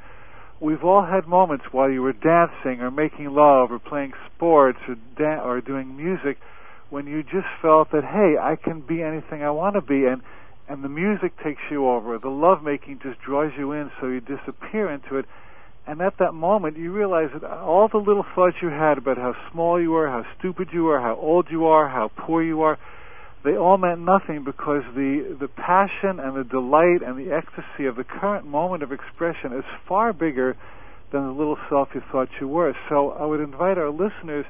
we've 0.61 0.85
all 0.85 1.05
had 1.05 1.27
moments 1.27 1.65
while 1.73 1.91
you 1.91 2.03
were 2.03 2.13
dancing 2.13 2.81
or 2.81 2.91
making 2.91 3.27
love 3.27 3.73
or 3.73 3.79
playing 3.79 4.13
sports 4.35 4.79
or 4.87 4.97
da- 5.17 5.43
or 5.43 5.61
doing 5.61 5.97
music 5.97 6.39
when 6.95 7.09
you 7.09 7.25
just 7.25 7.51
felt 7.61 7.91
that 7.91 8.05
hey, 8.05 8.39
I 8.41 8.55
can 8.55 8.81
be 8.81 9.03
anything 9.03 9.43
I 9.43 9.51
want 9.51 9.75
to 9.75 9.83
be 9.83 10.07
and 10.07 10.23
and 10.69 10.83
the 10.83 10.89
music 10.89 11.33
takes 11.43 11.61
you 11.69 11.89
over. 11.89 12.19
The 12.19 12.29
lovemaking 12.29 13.01
just 13.03 13.21
draws 13.21 13.51
you 13.59 13.73
in 13.73 13.91
so 14.01 14.07
you 14.07 14.21
disappear 14.21 14.91
into 14.91 15.19
it. 15.19 15.27
And 15.87 16.01
at 16.01 16.15
that 16.21 16.33
moment, 16.33 16.79
you 16.79 16.91
realize 16.91 17.29
that 17.35 17.45
all 17.45 17.89
the 17.93 17.99
little 17.99 18.25
thoughts 18.35 18.57
you 18.63 18.69
had 18.69 18.97
about 18.97 19.19
how 19.19 19.35
small 19.53 19.79
you 19.79 19.95
are, 19.97 20.09
how 20.09 20.25
stupid 20.39 20.69
you 20.73 20.89
are, 20.89 21.01
how 21.01 21.17
old 21.17 21.49
you 21.51 21.67
are, 21.67 21.89
how 21.89 22.11
poor 22.17 22.43
you 22.43 22.63
are, 22.63 22.79
they 23.45 23.59
all 23.59 23.77
meant 23.77 24.01
nothing 24.01 24.45
because 24.45 24.85
the, 24.95 25.37
the 25.39 25.49
passion 25.49 26.19
and 26.19 26.35
the 26.35 26.45
delight 26.49 27.03
and 27.05 27.19
the 27.19 27.35
ecstasy 27.35 27.85
of 27.87 27.97
the 27.97 28.05
current 28.05 28.47
moment 28.47 28.83
of 28.83 28.91
expression 28.91 29.53
is 29.53 29.65
far 29.87 30.15
bigger 30.15 30.57
than 31.13 31.27
the 31.27 31.33
little 31.33 31.59
self 31.69 31.89
you 31.95 32.01
thought 32.11 32.29
you 32.41 32.49
were. 32.49 32.73
So 32.89 33.11
I 33.11 33.27
would 33.27 33.41
invite 33.41 33.77
our 33.77 33.91
listeners 33.91 34.47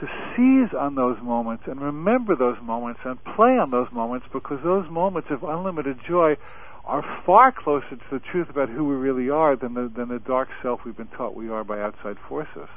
to 0.00 0.06
seize 0.34 0.74
on 0.76 0.94
those 0.94 1.18
moments 1.22 1.64
and 1.66 1.80
remember 1.80 2.34
those 2.34 2.56
moments 2.62 3.00
and 3.04 3.22
play 3.36 3.58
on 3.58 3.70
those 3.70 3.88
moments 3.92 4.26
because 4.32 4.58
those 4.64 4.88
moments 4.90 5.28
of 5.30 5.42
unlimited 5.44 5.98
joy 6.08 6.36
are 6.84 7.04
far 7.26 7.52
closer 7.52 7.90
to 7.90 8.04
the 8.10 8.18
truth 8.18 8.48
about 8.48 8.68
who 8.68 8.84
we 8.84 8.94
really 8.94 9.28
are 9.28 9.56
than 9.56 9.74
the, 9.74 9.92
than 9.94 10.08
the 10.08 10.18
dark 10.20 10.48
self 10.62 10.80
we've 10.84 10.96
been 10.96 11.06
taught 11.08 11.34
we 11.34 11.48
are 11.48 11.62
by 11.62 11.80
outside 11.80 12.16
forces. 12.28 12.68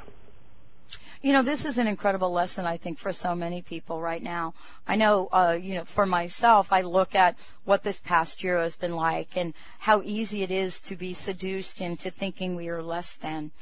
You 1.22 1.32
know, 1.32 1.42
this 1.42 1.64
is 1.64 1.78
an 1.78 1.86
incredible 1.86 2.30
lesson, 2.30 2.66
I 2.66 2.76
think, 2.76 2.98
for 2.98 3.10
so 3.10 3.34
many 3.34 3.62
people 3.62 3.98
right 3.98 4.22
now. 4.22 4.52
I 4.86 4.96
know, 4.96 5.30
uh, 5.32 5.56
you 5.58 5.76
know, 5.76 5.86
for 5.86 6.04
myself, 6.04 6.70
I 6.70 6.82
look 6.82 7.14
at 7.14 7.38
what 7.64 7.82
this 7.82 7.98
past 7.98 8.44
year 8.44 8.58
has 8.58 8.76
been 8.76 8.94
like 8.94 9.34
and 9.34 9.54
how 9.78 10.02
easy 10.02 10.42
it 10.42 10.50
is 10.50 10.82
to 10.82 10.96
be 10.96 11.14
seduced 11.14 11.80
into 11.80 12.10
thinking 12.10 12.56
we 12.56 12.68
are 12.68 12.82
less 12.82 13.16
than. 13.16 13.52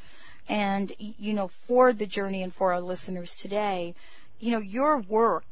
And, 0.49 0.93
you 0.99 1.33
know, 1.33 1.49
for 1.49 1.93
the 1.93 2.07
journey 2.07 2.43
and 2.43 2.55
for 2.55 2.73
our 2.73 2.81
listeners 2.81 3.35
today, 3.35 3.95
you 4.39 4.51
know, 4.51 4.59
your 4.59 4.99
work 4.99 5.47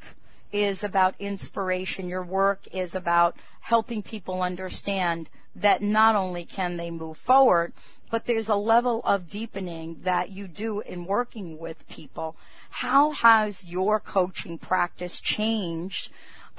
is 0.52 0.82
about 0.82 1.14
inspiration. 1.18 2.08
Your 2.08 2.24
work 2.24 2.66
is 2.72 2.94
about 2.94 3.36
helping 3.60 4.02
people 4.02 4.42
understand 4.42 5.28
that 5.54 5.82
not 5.82 6.16
only 6.16 6.44
can 6.44 6.76
they 6.76 6.90
move 6.90 7.16
forward, 7.16 7.72
but 8.10 8.26
there's 8.26 8.48
a 8.48 8.56
level 8.56 9.00
of 9.04 9.30
deepening 9.30 10.00
that 10.02 10.30
you 10.30 10.48
do 10.48 10.80
in 10.80 11.04
working 11.04 11.58
with 11.58 11.88
people. 11.88 12.36
How 12.70 13.10
has 13.10 13.64
your 13.64 14.00
coaching 14.00 14.58
practice 14.58 15.20
changed 15.20 16.10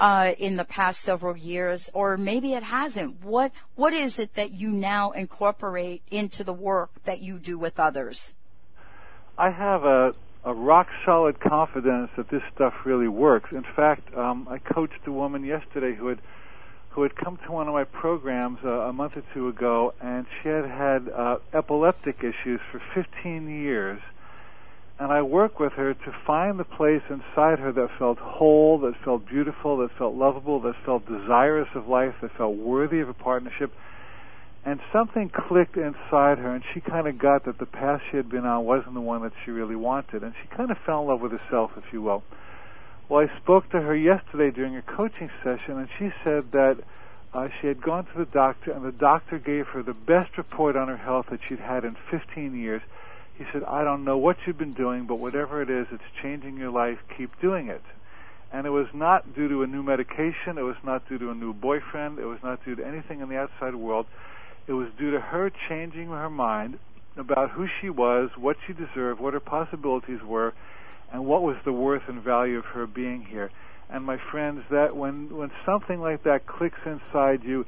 uh, 0.02 0.34
in 0.40 0.58
the 0.58 0.66
past 0.66 1.02
several 1.02 1.38
years, 1.38 1.92
or 1.94 2.18
maybe 2.18 2.54
it 2.54 2.64
hasn't? 2.64 3.24
What 3.24 3.52
What 3.76 3.94
is 3.94 4.18
it 4.18 4.34
that 4.34 4.52
you 4.52 4.70
now 4.70 5.12
incorporate 5.12 6.02
into 6.10 6.44
the 6.44 6.54
work 6.54 6.90
that 7.04 7.22
you 7.22 7.38
do 7.38 7.60
with 7.60 7.80
others? 7.80 8.34
I 9.38 9.52
have 9.52 9.84
a 9.86 10.14
a 10.44 10.54
rock 10.56 10.88
solid 11.06 11.40
confidence 11.40 12.10
that 12.18 12.30
this 12.32 12.42
stuff 12.56 12.74
really 12.84 13.08
works. 13.08 13.52
In 13.52 13.64
fact, 13.76 14.12
um, 14.16 14.48
I 14.50 14.58
coached 14.58 15.06
a 15.06 15.12
woman 15.12 15.46
yesterday 15.46 15.94
who 15.94 16.08
had 16.08 16.20
who 16.90 17.04
had 17.04 17.16
come 17.16 17.38
to 17.46 17.52
one 17.52 17.68
of 17.68 17.74
my 17.74 17.84
programs 17.84 18.58
uh, 18.66 18.90
a 18.90 18.92
month 18.92 19.16
or 19.16 19.24
two 19.36 19.48
ago, 19.50 19.94
and 20.02 20.26
she 20.42 20.50
had 20.50 20.66
had 20.66 21.10
uh, 21.10 21.38
epileptic 21.54 22.18
issues 22.20 22.60
for 22.72 22.82
15 22.96 23.48
years. 23.48 24.02
And 25.02 25.12
I 25.12 25.24
worked 25.24 25.60
with 25.60 25.74
her 25.74 25.96
to 25.96 26.16
find 26.28 26.60
the 26.60 26.64
place 26.64 27.02
inside 27.10 27.58
her 27.58 27.72
that 27.72 27.90
felt 27.98 28.20
whole, 28.20 28.78
that 28.82 28.94
felt 29.04 29.26
beautiful, 29.26 29.78
that 29.78 29.90
felt 29.98 30.14
lovable, 30.14 30.60
that 30.60 30.76
felt 30.86 31.08
desirous 31.08 31.70
of 31.74 31.88
life, 31.88 32.14
that 32.22 32.38
felt 32.38 32.56
worthy 32.56 33.00
of 33.00 33.10
a 33.10 33.14
partnership. 33.16 33.74
And 34.64 34.80
something 34.94 35.30
clicked 35.30 35.76
inside 35.76 36.38
her, 36.38 36.54
and 36.54 36.64
she 36.72 36.82
kind 36.82 37.08
of 37.08 37.18
got 37.18 37.46
that 37.46 37.58
the 37.58 37.66
path 37.66 38.04
she 38.12 38.18
had 38.18 38.30
been 38.30 38.46
on 38.46 38.64
wasn't 38.64 38.94
the 38.94 39.02
one 39.02 39.24
that 39.24 39.34
she 39.44 39.50
really 39.50 39.76
wanted. 39.76 40.22
And 40.22 40.36
she 40.40 40.56
kind 40.56 40.70
of 40.70 40.78
fell 40.86 41.02
in 41.02 41.08
love 41.08 41.22
with 41.22 41.32
herself, 41.32 41.72
if 41.78 41.92
you 41.92 42.04
will. 42.04 42.22
Well, 43.10 43.28
I 43.28 43.38
spoke 43.40 43.72
to 43.72 43.82
her 43.82 43.96
yesterday 43.96 44.52
during 44.52 44.76
a 44.76 44.84
coaching 44.84 45.32
session, 45.44 45.80
and 45.80 45.90
she 45.98 46.12
said 46.24 46.52
that 46.52 46.78
uh, 47.34 47.48
she 47.60 47.66
had 47.66 47.82
gone 47.82 48.06
to 48.06 48.18
the 48.20 48.26
doctor, 48.26 48.70
and 48.72 48.86
the 48.86 48.92
doctor 48.92 49.40
gave 49.40 49.66
her 49.70 49.82
the 49.82 49.96
best 49.96 50.38
report 50.38 50.76
on 50.76 50.90
her 50.90 50.98
health 50.98 51.26
that 51.32 51.40
she'd 51.50 51.58
had 51.58 51.86
in 51.86 51.98
15 52.12 52.56
years. 52.56 52.84
He 53.38 53.46
said, 53.52 53.64
I 53.64 53.84
don't 53.84 54.04
know 54.04 54.18
what 54.18 54.38
you've 54.46 54.58
been 54.58 54.74
doing, 54.74 55.08
but 55.08 55.16
whatever 55.16 55.62
it 55.62 55.70
is, 55.70 55.88
it's 55.92 56.04
changing 56.22 56.58
your 56.58 56.72
life. 56.72 56.98
Keep 57.18 57.40
doing 57.42 57.68
it. 57.70 57.82
And 58.54 58.68
it 58.68 58.70
was 58.70 58.88
not 58.94 59.34
due 59.34 59.48
to 59.48 59.64
a 59.64 59.68
new 59.68 59.82
medication. 59.82 60.58
It 60.58 60.64
was 60.64 60.76
not 60.84 61.08
due 61.08 61.18
to 61.18 61.32
a 61.32 61.36
new 61.36 61.54
boyfriend. 61.54 62.20
It 62.20 62.26
was 62.26 62.40
not 62.44 62.64
due 62.66 62.76
to 62.76 62.86
anything 62.86 63.22
in 63.22 63.30
the 63.30 63.38
outside 63.38 63.76
world. 63.76 64.06
It 64.68 64.74
was 64.74 64.90
due 65.00 65.12
to 65.12 65.20
her 65.20 65.52
changing 65.70 66.08
her 66.08 66.30
mind 66.30 66.78
about 67.18 67.52
who 67.52 67.68
she 67.80 67.90
was, 67.90 68.30
what 68.38 68.58
she 68.68 68.74
deserved, 68.74 69.20
what 69.20 69.34
her 69.34 69.40
possibilities 69.40 70.22
were, 70.26 70.54
and 71.12 71.26
what 71.26 71.42
was 71.42 71.58
the 71.66 71.74
worth 71.74 72.04
and 72.08 72.22
value 72.22 72.58
of 72.58 72.66
her 72.66 72.88
being 72.88 73.26
here. 73.30 73.52
And 73.90 74.06
my 74.06 74.18
friends, 74.32 74.62
that 74.70 74.96
when 74.96 75.36
when 75.36 75.52
something 75.66 76.00
like 76.00 76.24
that 76.24 76.46
clicks 76.46 76.80
inside 76.86 77.44
you, 77.44 77.66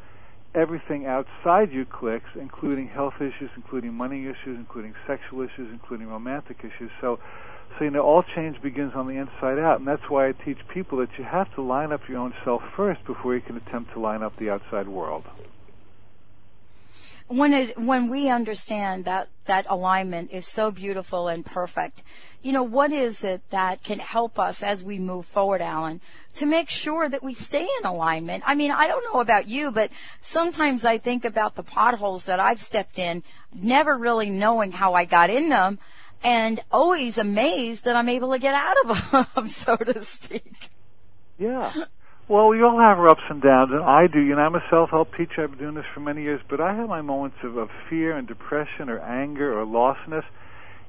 everything 0.55 1.05
outside 1.05 1.71
you 1.71 1.85
clicks, 1.85 2.29
including 2.35 2.87
health 2.87 3.15
issues, 3.17 3.49
including 3.55 3.93
money 3.93 4.23
issues, 4.23 4.57
including 4.57 4.93
sexual 5.07 5.41
issues, 5.41 5.71
including 5.71 6.07
romantic 6.07 6.59
issues. 6.59 6.91
So 7.01 7.19
so 7.77 7.85
you 7.85 7.91
know 7.91 8.01
all 8.01 8.23
change 8.35 8.61
begins 8.61 8.93
on 8.93 9.07
the 9.07 9.15
inside 9.15 9.57
out, 9.57 9.79
and 9.79 9.87
that's 9.87 10.07
why 10.07 10.27
I 10.27 10.31
teach 10.31 10.59
people 10.67 10.99
that 10.99 11.09
you 11.17 11.23
have 11.23 11.53
to 11.55 11.61
line 11.61 11.91
up 11.91 12.01
your 12.07 12.19
own 12.19 12.33
self 12.43 12.61
first 12.75 13.03
before 13.05 13.33
you 13.33 13.41
can 13.41 13.57
attempt 13.57 13.93
to 13.93 13.99
line 13.99 14.21
up 14.21 14.37
the 14.37 14.51
outside 14.51 14.87
world 14.87 15.23
when 17.27 17.53
it 17.53 17.77
when 17.77 18.09
we 18.09 18.29
understand 18.29 19.05
that 19.05 19.29
that 19.45 19.65
alignment 19.69 20.31
is 20.31 20.47
so 20.47 20.71
beautiful 20.71 21.27
and 21.27 21.45
perfect 21.45 22.01
you 22.41 22.51
know 22.51 22.63
what 22.63 22.91
is 22.91 23.23
it 23.23 23.41
that 23.49 23.83
can 23.83 23.99
help 23.99 24.37
us 24.37 24.61
as 24.63 24.83
we 24.83 24.99
move 24.99 25.25
forward 25.25 25.61
alan 25.61 26.01
to 26.35 26.45
make 26.45 26.69
sure 26.69 27.07
that 27.07 27.21
we 27.21 27.35
stay 27.35 27.67
in 27.79 27.85
alignment? 27.85 28.43
I 28.45 28.55
mean 28.55 28.71
i 28.71 28.87
don't 28.87 29.05
know 29.13 29.21
about 29.21 29.47
you 29.47 29.71
but 29.71 29.91
sometimes 30.21 30.83
i 30.83 30.97
think 30.97 31.25
about 31.25 31.55
the 31.55 31.63
potholes 31.63 32.25
that 32.25 32.39
i've 32.39 32.61
stepped 32.61 32.99
in 32.99 33.23
never 33.53 33.97
really 33.97 34.29
knowing 34.29 34.71
how 34.71 34.93
i 34.93 35.05
got 35.05 35.29
in 35.29 35.49
them 35.49 35.79
and 36.23 36.61
always 36.71 37.17
amazed 37.17 37.85
that 37.85 37.95
i'm 37.95 38.09
able 38.09 38.31
to 38.31 38.39
get 38.39 38.53
out 38.53 38.77
of 38.85 39.27
them 39.35 39.47
so 39.47 39.75
to 39.77 40.03
speak. 40.03 40.69
Yeah 41.37 41.73
well, 42.29 42.47
we 42.47 42.63
all 42.63 42.79
have 42.79 42.99
our 42.99 43.09
ups 43.09 43.23
and 43.29 43.41
downs, 43.41 43.71
and 43.71 43.83
I 43.83 44.07
do. 44.07 44.19
You 44.19 44.35
know, 44.35 44.41
I'm 44.41 44.55
a 44.55 44.63
self-help 44.69 45.11
teacher. 45.17 45.43
I've 45.43 45.51
been 45.51 45.59
doing 45.59 45.75
this 45.75 45.85
for 45.93 45.99
many 45.99 46.23
years, 46.23 46.41
but 46.49 46.61
I 46.61 46.73
have 46.73 46.87
my 46.87 47.01
moments 47.01 47.37
of, 47.43 47.57
of 47.57 47.69
fear 47.89 48.15
and 48.15 48.27
depression 48.27 48.89
or 48.89 48.99
anger 48.99 49.59
or 49.59 49.65
lostness. 49.65 50.23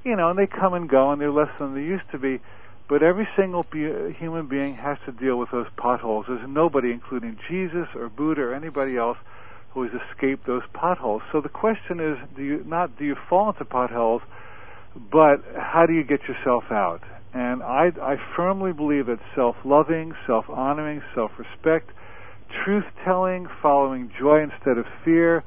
You 0.05 0.16
know, 0.16 0.31
and 0.31 0.38
they 0.38 0.47
come 0.47 0.75
and 0.75 0.88
go, 0.88 1.11
and 1.11 1.20
they're 1.20 1.33
less 1.33 1.49
than 1.59 1.75
they 1.75 1.81
used 1.81 2.09
to 2.12 2.18
be. 2.18 2.40
But 2.88 3.03
every 3.03 3.27
single 3.37 3.64
be- 3.70 4.14
human 4.18 4.47
being 4.47 4.77
has 4.77 4.99
to 5.07 5.12
deal 5.12 5.37
with 5.37 5.51
those 5.51 5.66
potholes. 5.77 6.27
There's 6.29 6.47
nobody, 6.49 6.92
including 6.92 7.38
Jesus 7.49 7.88
or 7.97 8.09
Buddha 8.11 8.42
or 8.42 8.55
anybody 8.55 8.97
else, 8.97 9.16
who 9.73 9.83
has 9.83 9.92
escaped 10.11 10.47
those 10.47 10.62
potholes. 10.73 11.23
So 11.33 11.40
the 11.40 11.49
question 11.49 11.99
is, 11.99 12.16
do 12.37 12.42
you 12.42 12.64
not 12.64 12.97
do 12.97 13.05
you 13.05 13.16
fall 13.29 13.51
into 13.51 13.64
potholes, 13.64 14.23
but 14.94 15.42
how 15.57 15.85
do 15.87 15.94
you 15.94 16.05
get 16.05 16.20
yourself 16.29 16.64
out? 16.70 17.01
And 17.35 17.64
I, 17.64 17.90
I 18.01 18.14
firmly 18.37 18.73
believe 18.73 19.07
that 19.07 19.18
self-loving, 19.35 20.12
self-honoring, 20.25 21.03
self-respect, 21.16 21.90
truth-telling, 22.64 23.49
following 23.61 24.12
joy 24.18 24.44
instead 24.44 24.79
of 24.79 24.87
fear, 25.05 25.42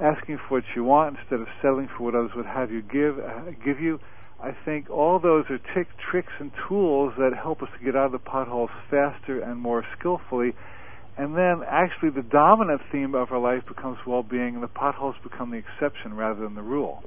asking 0.00 0.38
for 0.38 0.58
what 0.58 0.64
you 0.76 0.84
want 0.84 1.18
instead 1.18 1.40
of 1.40 1.48
settling 1.60 1.88
for 1.96 2.04
what 2.04 2.14
others 2.14 2.30
would 2.36 2.46
have 2.46 2.70
you 2.70 2.82
give 2.82 3.18
uh, 3.18 3.50
give 3.64 3.80
you. 3.80 3.98
I 4.40 4.52
think 4.64 4.90
all 4.90 5.18
those 5.18 5.44
are 5.50 5.58
tick, 5.74 5.88
tricks 6.10 6.32
and 6.38 6.52
tools 6.68 7.14
that 7.18 7.32
help 7.34 7.62
us 7.62 7.68
to 7.78 7.84
get 7.84 7.96
out 7.96 8.06
of 8.06 8.12
the 8.12 8.18
potholes 8.18 8.70
faster 8.90 9.40
and 9.40 9.58
more 9.58 9.84
skillfully. 9.98 10.52
And 11.16 11.36
then 11.36 11.62
actually 11.66 12.10
the 12.10 12.22
dominant 12.28 12.82
theme 12.92 13.14
of 13.14 13.32
our 13.32 13.38
life 13.38 13.62
becomes 13.66 13.98
well-being 14.06 14.54
and 14.54 14.62
the 14.62 14.68
potholes 14.68 15.14
become 15.22 15.50
the 15.50 15.56
exception 15.56 16.14
rather 16.14 16.42
than 16.42 16.54
the 16.54 16.62
rule. 16.62 17.02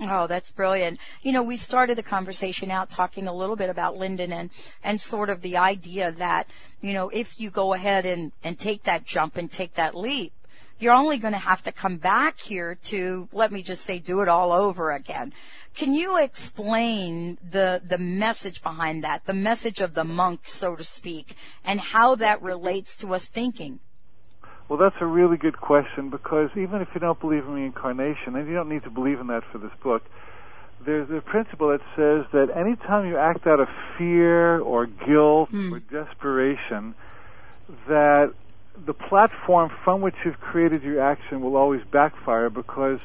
Oh, 0.00 0.26
that's 0.26 0.50
brilliant. 0.50 0.98
You 1.22 1.32
know, 1.32 1.42
we 1.42 1.56
started 1.56 1.96
the 1.96 2.02
conversation 2.02 2.70
out 2.70 2.90
talking 2.90 3.26
a 3.26 3.34
little 3.34 3.56
bit 3.56 3.70
about 3.70 3.96
Linden 3.96 4.32
and, 4.32 4.50
and 4.82 5.00
sort 5.00 5.30
of 5.30 5.42
the 5.42 5.56
idea 5.56 6.10
that, 6.12 6.48
you 6.80 6.92
know, 6.92 7.08
if 7.10 7.38
you 7.38 7.50
go 7.50 7.74
ahead 7.74 8.04
and, 8.04 8.32
and 8.42 8.58
take 8.58 8.82
that 8.84 9.04
jump 9.04 9.36
and 9.36 9.50
take 9.50 9.74
that 9.74 9.94
leap, 9.94 10.32
you're 10.78 10.92
only 10.92 11.18
going 11.18 11.32
to 11.32 11.38
have 11.38 11.62
to 11.62 11.70
come 11.70 11.96
back 11.96 12.40
here 12.40 12.76
to, 12.86 13.28
let 13.32 13.52
me 13.52 13.62
just 13.62 13.84
say, 13.84 14.00
do 14.00 14.20
it 14.20 14.28
all 14.28 14.50
over 14.50 14.90
again. 14.90 15.32
Can 15.74 15.94
you 15.94 16.18
explain 16.18 17.38
the, 17.48 17.80
the 17.84 17.98
message 17.98 18.62
behind 18.62 19.04
that, 19.04 19.24
the 19.24 19.32
message 19.32 19.80
of 19.80 19.94
the 19.94 20.04
monk, 20.04 20.40
so 20.44 20.74
to 20.74 20.82
speak, 20.82 21.36
and 21.64 21.80
how 21.80 22.16
that 22.16 22.42
relates 22.42 22.96
to 22.96 23.14
us 23.14 23.26
thinking? 23.26 23.78
Well, 24.68 24.78
that's 24.78 24.96
a 25.00 25.06
really 25.06 25.36
good 25.36 25.58
question 25.58 26.10
because 26.10 26.50
even 26.56 26.80
if 26.80 26.88
you 26.94 27.00
don't 27.00 27.20
believe 27.20 27.44
in 27.44 27.52
reincarnation, 27.52 28.36
and 28.36 28.48
you 28.48 28.54
don't 28.54 28.68
need 28.68 28.84
to 28.84 28.90
believe 28.90 29.20
in 29.20 29.26
that 29.26 29.42
for 29.52 29.58
this 29.58 29.72
book, 29.82 30.02
there's 30.84 31.08
a 31.10 31.20
principle 31.20 31.68
that 31.68 31.80
says 31.94 32.26
that 32.32 32.48
anytime 32.56 33.06
you 33.06 33.16
act 33.16 33.46
out 33.46 33.60
of 33.60 33.68
fear 33.98 34.60
or 34.60 34.86
guilt 34.86 35.50
Hmm. 35.50 35.74
or 35.74 35.80
desperation, 35.80 36.94
that 37.88 38.32
the 38.86 38.94
platform 38.94 39.70
from 39.84 40.00
which 40.00 40.14
you've 40.24 40.40
created 40.40 40.82
your 40.82 41.00
action 41.00 41.42
will 41.42 41.56
always 41.56 41.82
backfire 41.92 42.50
because 42.50 42.98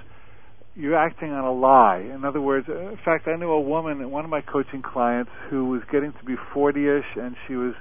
you're 0.75 0.95
acting 0.95 1.31
on 1.31 1.43
a 1.43 1.51
lie. 1.51 1.97
In 1.97 2.23
other 2.23 2.39
words, 2.39 2.67
uh, 2.69 2.77
in 2.77 2.97
fact, 3.03 3.27
I 3.27 3.35
knew 3.35 3.51
a 3.51 3.59
woman, 3.59 4.09
one 4.11 4.23
of 4.23 4.29
my 4.29 4.41
coaching 4.41 4.81
clients, 4.81 5.31
who 5.49 5.65
was 5.65 5.81
getting 5.91 6.13
to 6.13 6.23
be 6.23 6.35
40ish, 6.53 7.17
and 7.17 7.35
she 7.47 7.55
was 7.55 7.73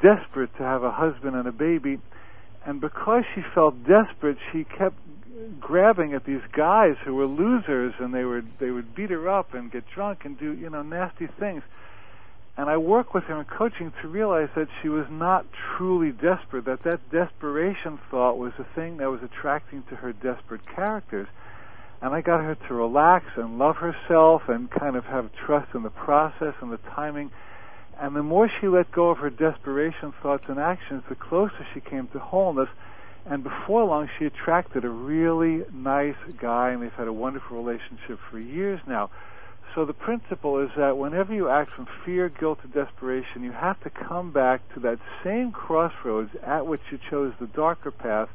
desperate 0.00 0.50
to 0.56 0.62
have 0.62 0.82
a 0.82 0.90
husband 0.90 1.36
and 1.36 1.46
a 1.46 1.52
baby. 1.52 2.00
And 2.66 2.80
because 2.80 3.24
she 3.34 3.42
felt 3.54 3.74
desperate, 3.86 4.38
she 4.52 4.64
kept 4.64 4.96
grabbing 5.60 6.14
at 6.14 6.24
these 6.24 6.40
guys 6.52 6.96
who 7.04 7.14
were 7.14 7.26
losers, 7.26 7.94
and 7.98 8.14
they 8.14 8.24
would 8.24 8.46
they 8.58 8.70
would 8.70 8.94
beat 8.94 9.10
her 9.10 9.28
up 9.28 9.54
and 9.54 9.70
get 9.70 9.84
drunk 9.94 10.24
and 10.24 10.38
do 10.38 10.52
you 10.52 10.70
know 10.70 10.82
nasty 10.82 11.28
things. 11.38 11.62
And 12.56 12.70
I 12.70 12.76
work 12.76 13.14
with 13.14 13.24
her 13.24 13.40
in 13.40 13.44
coaching 13.46 13.92
to 14.00 14.08
realize 14.08 14.48
that 14.54 14.68
she 14.80 14.88
was 14.88 15.06
not 15.10 15.44
truly 15.76 16.12
desperate. 16.12 16.64
That 16.64 16.84
that 16.84 17.10
desperation 17.10 17.98
thought 18.10 18.38
was 18.38 18.52
the 18.56 18.66
thing 18.74 18.98
that 18.98 19.10
was 19.10 19.20
attracting 19.22 19.82
to 19.90 19.96
her 19.96 20.12
desperate 20.12 20.62
characters 20.74 21.28
and 22.04 22.12
I 22.12 22.20
got 22.20 22.44
her 22.44 22.54
to 22.68 22.74
relax 22.74 23.24
and 23.34 23.56
love 23.56 23.76
herself 23.76 24.42
and 24.48 24.70
kind 24.70 24.94
of 24.94 25.04
have 25.04 25.30
trust 25.46 25.74
in 25.74 25.82
the 25.82 25.90
process 25.90 26.52
and 26.60 26.70
the 26.70 26.78
timing. 26.94 27.30
And 28.00 28.14
the 28.14 28.22
more 28.22 28.50
she 28.60 28.68
let 28.68 28.90
go 28.92 29.10
of 29.10 29.18
her 29.18 29.30
desperation 29.30 30.12
thoughts 30.22 30.44
and 30.48 30.58
actions, 30.58 31.02
the 31.08 31.14
closer 31.14 31.66
she 31.72 31.80
came 31.80 32.08
to 32.08 32.18
wholeness. 32.18 32.68
And 33.26 33.42
before 33.42 33.84
long, 33.84 34.08
she 34.18 34.26
attracted 34.26 34.84
a 34.84 34.90
really 34.90 35.64
nice 35.72 36.16
guy, 36.40 36.70
and 36.70 36.82
they've 36.82 36.92
had 36.92 37.08
a 37.08 37.12
wonderful 37.12 37.56
relationship 37.56 38.18
for 38.30 38.38
years 38.38 38.80
now. 38.86 39.10
So 39.74 39.84
the 39.84 39.92
principle 39.92 40.60
is 40.60 40.70
that 40.76 40.98
whenever 40.98 41.34
you 41.34 41.48
act 41.48 41.72
from 41.72 41.88
fear, 42.04 42.28
guilt, 42.28 42.60
or 42.64 42.84
desperation, 42.84 43.42
you 43.42 43.52
have 43.52 43.80
to 43.80 43.90
come 43.90 44.30
back 44.30 44.60
to 44.74 44.80
that 44.80 44.98
same 45.24 45.50
crossroads 45.52 46.30
at 46.42 46.66
which 46.66 46.82
you 46.92 46.98
chose 47.10 47.32
the 47.40 47.46
darker 47.46 47.90
path 47.90 48.28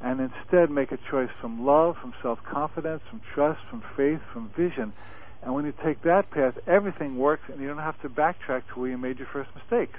and 0.00 0.20
instead 0.20 0.70
make 0.70 0.90
a 0.90 0.98
choice 1.10 1.30
from 1.40 1.64
love, 1.64 1.96
from 2.00 2.12
self 2.22 2.38
confidence, 2.44 3.02
from 3.08 3.20
trust, 3.34 3.60
from 3.70 3.82
faith, 3.96 4.20
from 4.32 4.50
vision. 4.56 4.92
And 5.44 5.54
when 5.54 5.66
you 5.66 5.74
take 5.84 6.02
that 6.02 6.30
path, 6.30 6.54
everything 6.66 7.18
works, 7.18 7.42
and 7.52 7.60
you 7.60 7.68
don't 7.68 7.76
have 7.76 8.00
to 8.00 8.08
backtrack 8.08 8.62
to 8.68 8.80
where 8.80 8.90
you 8.90 8.96
made 8.96 9.18
your 9.18 9.28
first 9.30 9.50
mistake. 9.54 9.90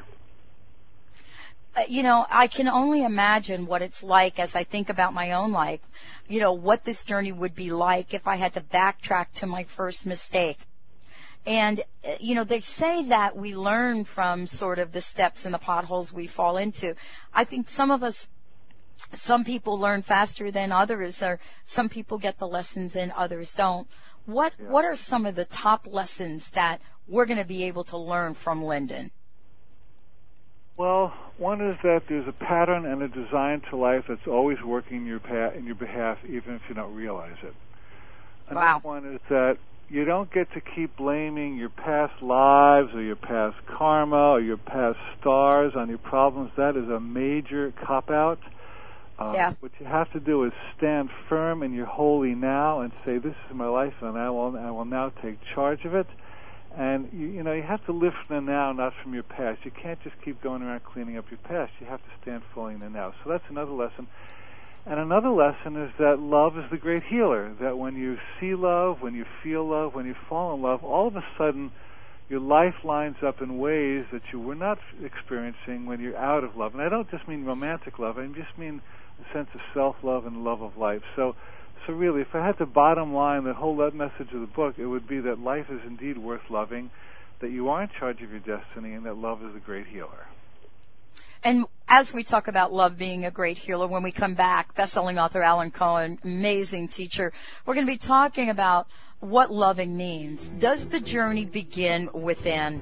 Uh, 1.75 1.81
you 1.87 2.01
know, 2.01 2.25
I 2.31 2.47
can 2.47 2.67
only 2.67 3.03
imagine 3.03 3.67
what 3.67 3.83
it's 3.83 4.01
like 4.01 4.39
as 4.39 4.55
I 4.55 4.63
think 4.63 4.89
about 4.89 5.13
my 5.13 5.33
own 5.33 5.51
life. 5.51 5.81
You 6.27 6.39
know, 6.39 6.53
what 6.53 6.83
this 6.83 7.03
journey 7.03 7.31
would 7.31 7.53
be 7.53 7.69
like 7.69 8.13
if 8.13 8.25
I 8.27 8.37
had 8.37 8.53
to 8.55 8.61
backtrack 8.61 9.27
to 9.35 9.45
my 9.45 9.65
first 9.65 10.05
mistake. 10.05 10.57
And, 11.45 11.83
uh, 12.03 12.13
you 12.19 12.33
know, 12.33 12.43
they 12.43 12.61
say 12.61 13.03
that 13.09 13.37
we 13.37 13.55
learn 13.55 14.05
from 14.05 14.47
sort 14.47 14.79
of 14.79 14.93
the 14.93 15.01
steps 15.01 15.45
and 15.45 15.53
the 15.53 15.59
potholes 15.59 16.11
we 16.11 16.25
fall 16.25 16.57
into. 16.57 16.95
I 17.35 17.43
think 17.43 17.69
some 17.69 17.91
of 17.91 18.01
us 18.01 18.27
some 19.13 19.43
people 19.43 19.77
learn 19.77 20.01
faster 20.01 20.51
than 20.51 20.71
others 20.71 21.21
or 21.21 21.39
some 21.65 21.89
people 21.89 22.17
get 22.17 22.39
the 22.39 22.47
lessons 22.47 22.95
and 22.95 23.11
others 23.11 23.53
don't. 23.53 23.87
What 24.25 24.53
yeah. 24.59 24.69
what 24.69 24.85
are 24.85 24.95
some 24.95 25.25
of 25.25 25.35
the 25.35 25.45
top 25.45 25.87
lessons 25.89 26.49
that 26.51 26.81
we're 27.07 27.25
going 27.25 27.37
to 27.37 27.45
be 27.45 27.63
able 27.63 27.83
to 27.85 27.97
learn 27.97 28.33
from 28.33 28.63
Linden? 28.63 29.11
Well, 30.77 31.13
one 31.37 31.61
is 31.61 31.77
that 31.83 32.03
there's 32.09 32.27
a 32.27 32.33
pattern 32.33 32.85
and 32.85 33.01
a 33.01 33.07
design 33.07 33.61
to 33.69 33.77
life 33.77 34.05
that's 34.09 34.27
always 34.27 34.57
working 34.61 34.97
in 34.97 35.05
your 35.05 35.19
pa- 35.19 35.51
in 35.55 35.65
your 35.65 35.75
behalf, 35.75 36.17
even 36.27 36.55
if 36.55 36.61
you 36.67 36.75
don't 36.75 36.93
realize 36.93 37.37
it. 37.43 37.53
Another 38.49 38.65
wow. 38.65 38.79
one 38.83 39.13
is 39.13 39.21
that 39.29 39.57
you 39.89 40.03
don't 40.03 40.31
get 40.33 40.51
to 40.53 40.61
keep 40.61 40.97
blaming 40.97 41.57
your 41.57 41.69
past 41.69 42.21
lives 42.21 42.93
or 42.93 43.01
your 43.01 43.15
past 43.15 43.55
karma 43.67 44.31
or 44.31 44.41
your 44.41 44.57
past 44.57 44.97
stars 45.19 45.73
on 45.75 45.89
your 45.89 45.99
problems. 45.99 46.51
That 46.57 46.75
is 46.75 46.89
a 46.89 46.99
major 46.99 47.71
cop 47.85 48.09
out. 48.09 48.39
Um, 49.17 49.33
yeah. 49.33 49.53
What 49.59 49.71
you 49.79 49.85
have 49.85 50.11
to 50.11 50.19
do 50.19 50.43
is 50.43 50.51
stand 50.77 51.09
firm 51.29 51.63
in 51.63 51.73
your 51.73 51.85
holy 51.85 52.35
now 52.35 52.81
and 52.81 52.91
say, 53.05 53.17
"This 53.17 53.35
is 53.49 53.55
my 53.55 53.67
life, 53.67 53.93
and 54.01 54.17
I 54.17 54.29
will 54.29 54.57
I 54.57 54.71
will 54.71 54.85
now 54.85 55.11
take 55.21 55.37
charge 55.53 55.85
of 55.85 55.95
it." 55.95 56.07
And 56.77 57.09
you, 57.13 57.27
you 57.27 57.43
know 57.43 57.53
you 57.53 57.63
have 57.63 57.85
to 57.85 57.93
live 57.93 58.13
from 58.27 58.45
the 58.45 58.51
now, 58.51 58.73
not 58.73 58.93
from 59.01 59.13
your 59.13 59.23
past. 59.23 59.63
You 59.63 59.71
can't 59.71 60.01
just 60.03 60.15
keep 60.23 60.41
going 60.41 60.61
around 60.61 60.83
cleaning 60.83 61.17
up 61.17 61.25
your 61.31 61.39
past. 61.39 61.71
You 61.79 61.87
have 61.87 62.01
to 62.01 62.09
stand 62.21 62.43
fully 62.53 62.73
in 62.73 62.81
the 62.81 62.89
now. 62.89 63.13
So 63.23 63.29
that's 63.29 63.45
another 63.49 63.71
lesson. 63.71 64.07
And 64.85 64.99
another 64.99 65.29
lesson 65.29 65.77
is 65.77 65.91
that 65.97 66.19
love 66.19 66.57
is 66.57 66.65
the 66.69 66.77
great 66.77 67.03
healer. 67.03 67.53
That 67.61 67.77
when 67.77 67.95
you 67.95 68.17
see 68.39 68.53
love, 68.53 69.01
when 69.01 69.15
you 69.15 69.25
feel 69.41 69.67
love, 69.67 69.95
when 69.95 70.05
you 70.05 70.15
fall 70.27 70.53
in 70.53 70.61
love, 70.61 70.83
all 70.83 71.07
of 71.07 71.15
a 71.15 71.23
sudden 71.37 71.71
your 72.29 72.39
life 72.39 72.75
lines 72.83 73.17
up 73.25 73.41
in 73.41 73.57
ways 73.57 74.05
that 74.11 74.21
you 74.33 74.39
were 74.39 74.55
not 74.55 74.79
experiencing 75.01 75.85
when 75.85 76.01
you're 76.01 76.17
out 76.17 76.43
of 76.43 76.55
love. 76.55 76.73
And 76.73 76.81
I 76.81 76.89
don't 76.89 77.09
just 77.09 77.27
mean 77.27 77.45
romantic 77.45 77.99
love. 77.99 78.17
I 78.17 78.25
just 78.27 78.57
mean 78.57 78.81
sense 79.33 79.49
of 79.53 79.61
self-love 79.73 80.25
and 80.25 80.43
love 80.43 80.61
of 80.61 80.77
life. 80.77 81.01
So, 81.15 81.35
so 81.85 81.93
really, 81.93 82.21
if 82.21 82.33
I 82.33 82.45
had 82.45 82.57
to 82.59 82.65
bottom 82.65 83.13
line 83.13 83.43
the 83.43 83.53
whole 83.53 83.75
message 83.91 84.31
of 84.33 84.41
the 84.41 84.47
book, 84.47 84.75
it 84.77 84.85
would 84.85 85.07
be 85.07 85.19
that 85.21 85.39
life 85.39 85.67
is 85.69 85.81
indeed 85.85 86.17
worth 86.17 86.49
loving, 86.49 86.89
that 87.41 87.51
you 87.51 87.69
are 87.69 87.83
in 87.83 87.89
charge 87.99 88.21
of 88.21 88.31
your 88.31 88.39
destiny, 88.39 88.93
and 88.93 89.05
that 89.05 89.17
love 89.17 89.43
is 89.43 89.55
a 89.55 89.59
great 89.59 89.87
healer. 89.87 90.27
And 91.43 91.65
as 91.87 92.11
we 92.11 92.23
talk 92.23 92.47
about 92.47 92.73
love 92.73 92.97
being 92.97 93.25
a 93.25 93.31
great 93.31 93.57
healer, 93.57 93.87
when 93.87 94.01
we 94.01 94.11
come 94.11 94.33
back, 94.33 94.73
best-selling 94.73 95.19
author 95.19 95.43
Alan 95.43 95.69
Cohen, 95.69 96.17
amazing 96.23 96.87
teacher, 96.87 97.31
we're 97.65 97.75
going 97.75 97.85
to 97.85 97.91
be 97.91 97.99
talking 97.99 98.49
about 98.49 98.87
what 99.19 99.51
loving 99.51 99.95
means. 99.95 100.47
Does 100.49 100.87
the 100.87 100.99
journey 100.99 101.45
begin 101.45 102.09
within? 102.13 102.81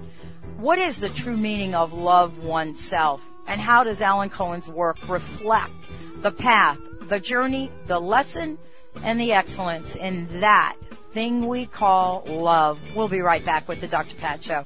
What 0.57 0.79
is 0.79 0.99
the 0.99 1.09
true 1.09 1.35
meaning 1.35 1.75
of 1.75 1.91
love 1.91 2.37
oneself? 2.39 3.21
And 3.47 3.59
how 3.59 3.83
does 3.83 4.01
Alan 4.01 4.29
Cohen's 4.29 4.69
work 4.69 4.97
reflect 5.07 5.73
the 6.21 6.31
path, 6.31 6.79
the 7.01 7.19
journey, 7.19 7.71
the 7.87 7.99
lesson, 7.99 8.57
and 9.01 9.19
the 9.19 9.33
excellence 9.33 9.95
in 9.95 10.27
that 10.39 10.75
thing 11.13 11.47
we 11.47 11.65
call 11.65 12.23
love. 12.25 12.79
We'll 12.95 13.07
be 13.07 13.21
right 13.21 13.45
back 13.45 13.67
with 13.67 13.81
the 13.81 13.87
Dr. 13.87 14.15
Pat 14.15 14.43
Show. 14.43 14.65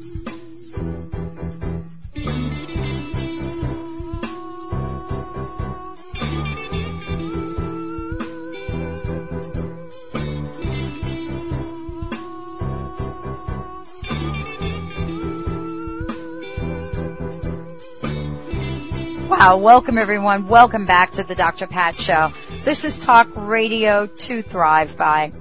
Wow, 19.41 19.57
welcome 19.57 19.97
everyone. 19.97 20.47
Welcome 20.47 20.85
back 20.85 21.13
to 21.13 21.23
the 21.23 21.33
Dr. 21.33 21.65
Pat 21.65 21.99
Show. 21.99 22.31
This 22.63 22.85
is 22.85 22.95
Talk 22.95 23.27
Radio 23.35 24.05
to 24.05 24.43
Thrive 24.43 24.95
By. 24.95 25.33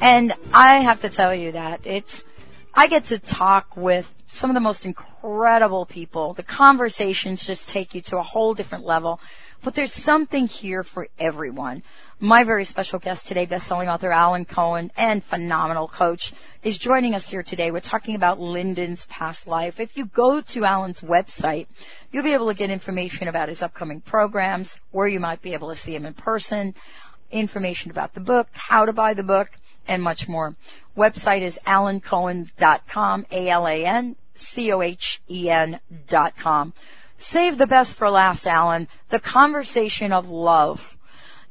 And 0.00 0.32
I 0.54 0.78
have 0.78 1.00
to 1.00 1.08
tell 1.08 1.34
you 1.34 1.50
that 1.50 1.80
it's, 1.82 2.22
I 2.72 2.86
get 2.86 3.06
to 3.06 3.18
talk 3.18 3.76
with 3.76 4.14
some 4.28 4.48
of 4.48 4.54
the 4.54 4.60
most 4.60 4.86
incredible 4.86 5.86
people. 5.86 6.34
The 6.34 6.44
conversations 6.44 7.44
just 7.44 7.68
take 7.68 7.96
you 7.96 8.00
to 8.02 8.18
a 8.18 8.22
whole 8.22 8.54
different 8.54 8.84
level. 8.84 9.18
But 9.64 9.74
there's 9.74 9.92
something 9.92 10.46
here 10.46 10.84
for 10.84 11.08
everyone. 11.18 11.82
My 12.24 12.44
very 12.44 12.64
special 12.64 13.00
guest 13.00 13.26
today, 13.26 13.46
best-selling 13.46 13.88
author 13.88 14.12
Alan 14.12 14.44
Cohen 14.44 14.92
and 14.96 15.24
phenomenal 15.24 15.88
coach, 15.88 16.32
is 16.62 16.78
joining 16.78 17.16
us 17.16 17.28
here 17.28 17.42
today. 17.42 17.72
We're 17.72 17.80
talking 17.80 18.14
about 18.14 18.38
Linden's 18.38 19.06
past 19.06 19.48
life. 19.48 19.80
If 19.80 19.96
you 19.96 20.06
go 20.06 20.40
to 20.40 20.64
Alan's 20.64 21.00
website, 21.00 21.66
you'll 22.12 22.22
be 22.22 22.32
able 22.32 22.46
to 22.46 22.54
get 22.54 22.70
information 22.70 23.26
about 23.26 23.48
his 23.48 23.60
upcoming 23.60 24.02
programs, 24.02 24.78
where 24.92 25.08
you 25.08 25.18
might 25.18 25.42
be 25.42 25.52
able 25.52 25.70
to 25.70 25.74
see 25.74 25.96
him 25.96 26.06
in 26.06 26.14
person, 26.14 26.76
information 27.32 27.90
about 27.90 28.14
the 28.14 28.20
book, 28.20 28.46
how 28.52 28.84
to 28.84 28.92
buy 28.92 29.14
the 29.14 29.24
book, 29.24 29.50
and 29.88 30.00
much 30.00 30.28
more. 30.28 30.54
Website 30.96 31.42
is 31.42 31.58
alancohen.com, 31.66 33.26
A-L-A-N-C-O-H-E-N 33.32 34.20
dot 36.06 36.36
com. 36.36 36.72
Save 37.18 37.58
the 37.58 37.66
best 37.66 37.98
for 37.98 38.08
last, 38.08 38.46
Alan. 38.46 38.86
The 39.08 39.18
conversation 39.18 40.12
of 40.12 40.30
love. 40.30 40.96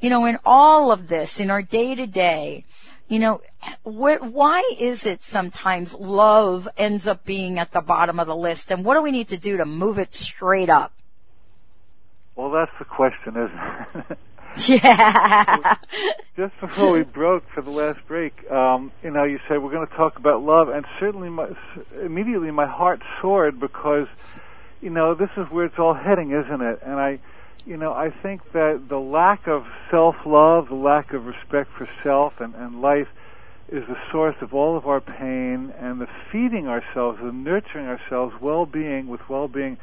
You 0.02 0.10
know, 0.10 0.26
in 0.26 0.40
all 0.46 0.92
of 0.92 1.08
this, 1.08 1.40
in 1.40 1.50
our 1.50 1.62
day 1.62 1.96
to 1.96 2.08
day, 2.08 2.66
you 3.08 3.20
know, 3.20 3.42
wh- 3.84 4.22
why 4.22 4.64
is 4.80 5.06
it 5.06 5.24
sometimes 5.24 5.94
love 5.94 6.68
ends 6.78 7.08
up 7.08 7.24
being 7.24 7.60
at 7.60 7.72
the 7.72 7.82
bottom 7.82 8.20
of 8.20 8.28
the 8.28 8.36
list? 8.36 8.72
And 8.72 8.84
what 8.84 8.96
do 8.96 9.02
we 9.02 9.12
need 9.12 9.28
to 9.30 9.38
do 9.38 9.58
to 9.58 9.66
move 9.66 10.00
it 10.00 10.14
straight 10.14 10.70
up? 10.70 10.92
Well, 12.36 12.52
that's 12.52 12.72
the 12.80 12.86
question, 12.86 13.36
isn't 13.38 14.12
it? 14.12 14.18
Yeah. 14.68 15.78
Just 16.36 16.60
before 16.60 16.92
we 16.92 17.04
broke 17.04 17.44
for 17.54 17.62
the 17.62 17.70
last 17.70 18.00
break, 18.08 18.34
um, 18.52 18.92
you 19.02 19.10
know, 19.10 19.24
you 19.24 19.40
said 19.48 19.64
we're 19.64 19.72
going 19.72 19.88
to 19.88 19.96
talk 19.96 20.18
about 20.18 20.44
love, 20.44 20.68
and 20.68 20.86
certainly, 21.00 21.30
my, 21.30 21.50
immediately, 22.04 22.52
my 22.52 22.66
heart 22.66 23.02
soared 23.22 23.62
because, 23.62 24.08
you 24.82 24.90
know, 24.90 25.16
this 25.16 25.30
is 25.38 25.46
where 25.52 25.66
it's 25.66 25.80
all 25.80 25.94
heading, 25.94 26.32
isn't 26.32 26.62
it? 26.62 26.80
And 26.86 26.96
I, 27.00 27.20
you 27.66 27.78
know, 27.78 27.94
I 27.94 28.10
think 28.10 28.42
that 28.54 28.86
the 28.90 28.98
lack 28.98 29.48
of 29.48 29.64
self-love, 29.90 30.70
the 30.70 30.76
lack 30.76 31.14
of 31.14 31.26
respect 31.26 31.70
for 31.78 31.88
self 32.04 32.34
and, 32.40 32.56
and 32.56 32.82
life, 32.82 33.08
is 33.70 33.84
the 33.88 33.98
source 34.12 34.36
of 34.42 34.54
all 34.54 34.76
of 34.76 34.86
our 34.86 35.00
pain, 35.00 35.72
and 35.80 36.02
the 36.02 36.08
feeding 36.32 36.68
ourselves, 36.68 37.20
the 37.24 37.32
nurturing 37.32 37.88
ourselves, 37.88 38.34
well-being 38.42 39.08
with 39.08 39.22
well-being 39.30 39.78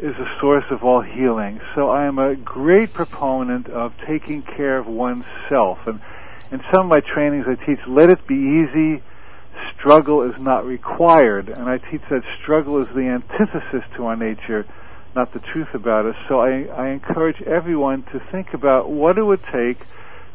is 0.00 0.14
the 0.16 0.26
source 0.40 0.64
of 0.70 0.82
all 0.82 1.02
healing. 1.02 1.60
So 1.74 1.90
I 1.90 2.06
am 2.06 2.18
a 2.18 2.34
great 2.34 2.92
proponent 2.92 3.68
of 3.68 3.92
taking 4.08 4.42
care 4.42 4.78
of 4.78 4.86
oneself. 4.86 5.78
And 5.86 6.00
in 6.50 6.60
some 6.72 6.86
of 6.86 6.90
my 6.90 7.00
trainings 7.14 7.44
I 7.46 7.54
teach, 7.66 7.78
let 7.86 8.10
it 8.10 8.26
be 8.26 8.34
easy, 8.34 9.02
struggle 9.78 10.22
is 10.22 10.34
not 10.40 10.64
required. 10.64 11.50
And 11.50 11.68
I 11.68 11.78
teach 11.78 12.00
that 12.10 12.22
struggle 12.42 12.82
is 12.82 12.88
the 12.94 13.02
antithesis 13.02 13.84
to 13.96 14.06
our 14.06 14.16
nature, 14.16 14.66
not 15.14 15.32
the 15.32 15.40
truth 15.52 15.68
about 15.74 16.06
us. 16.06 16.14
So 16.28 16.40
I, 16.40 16.64
I 16.64 16.90
encourage 16.90 17.40
everyone 17.42 18.04
to 18.12 18.20
think 18.30 18.54
about 18.54 18.90
what 18.90 19.18
it 19.18 19.22
would 19.22 19.42
take 19.52 19.78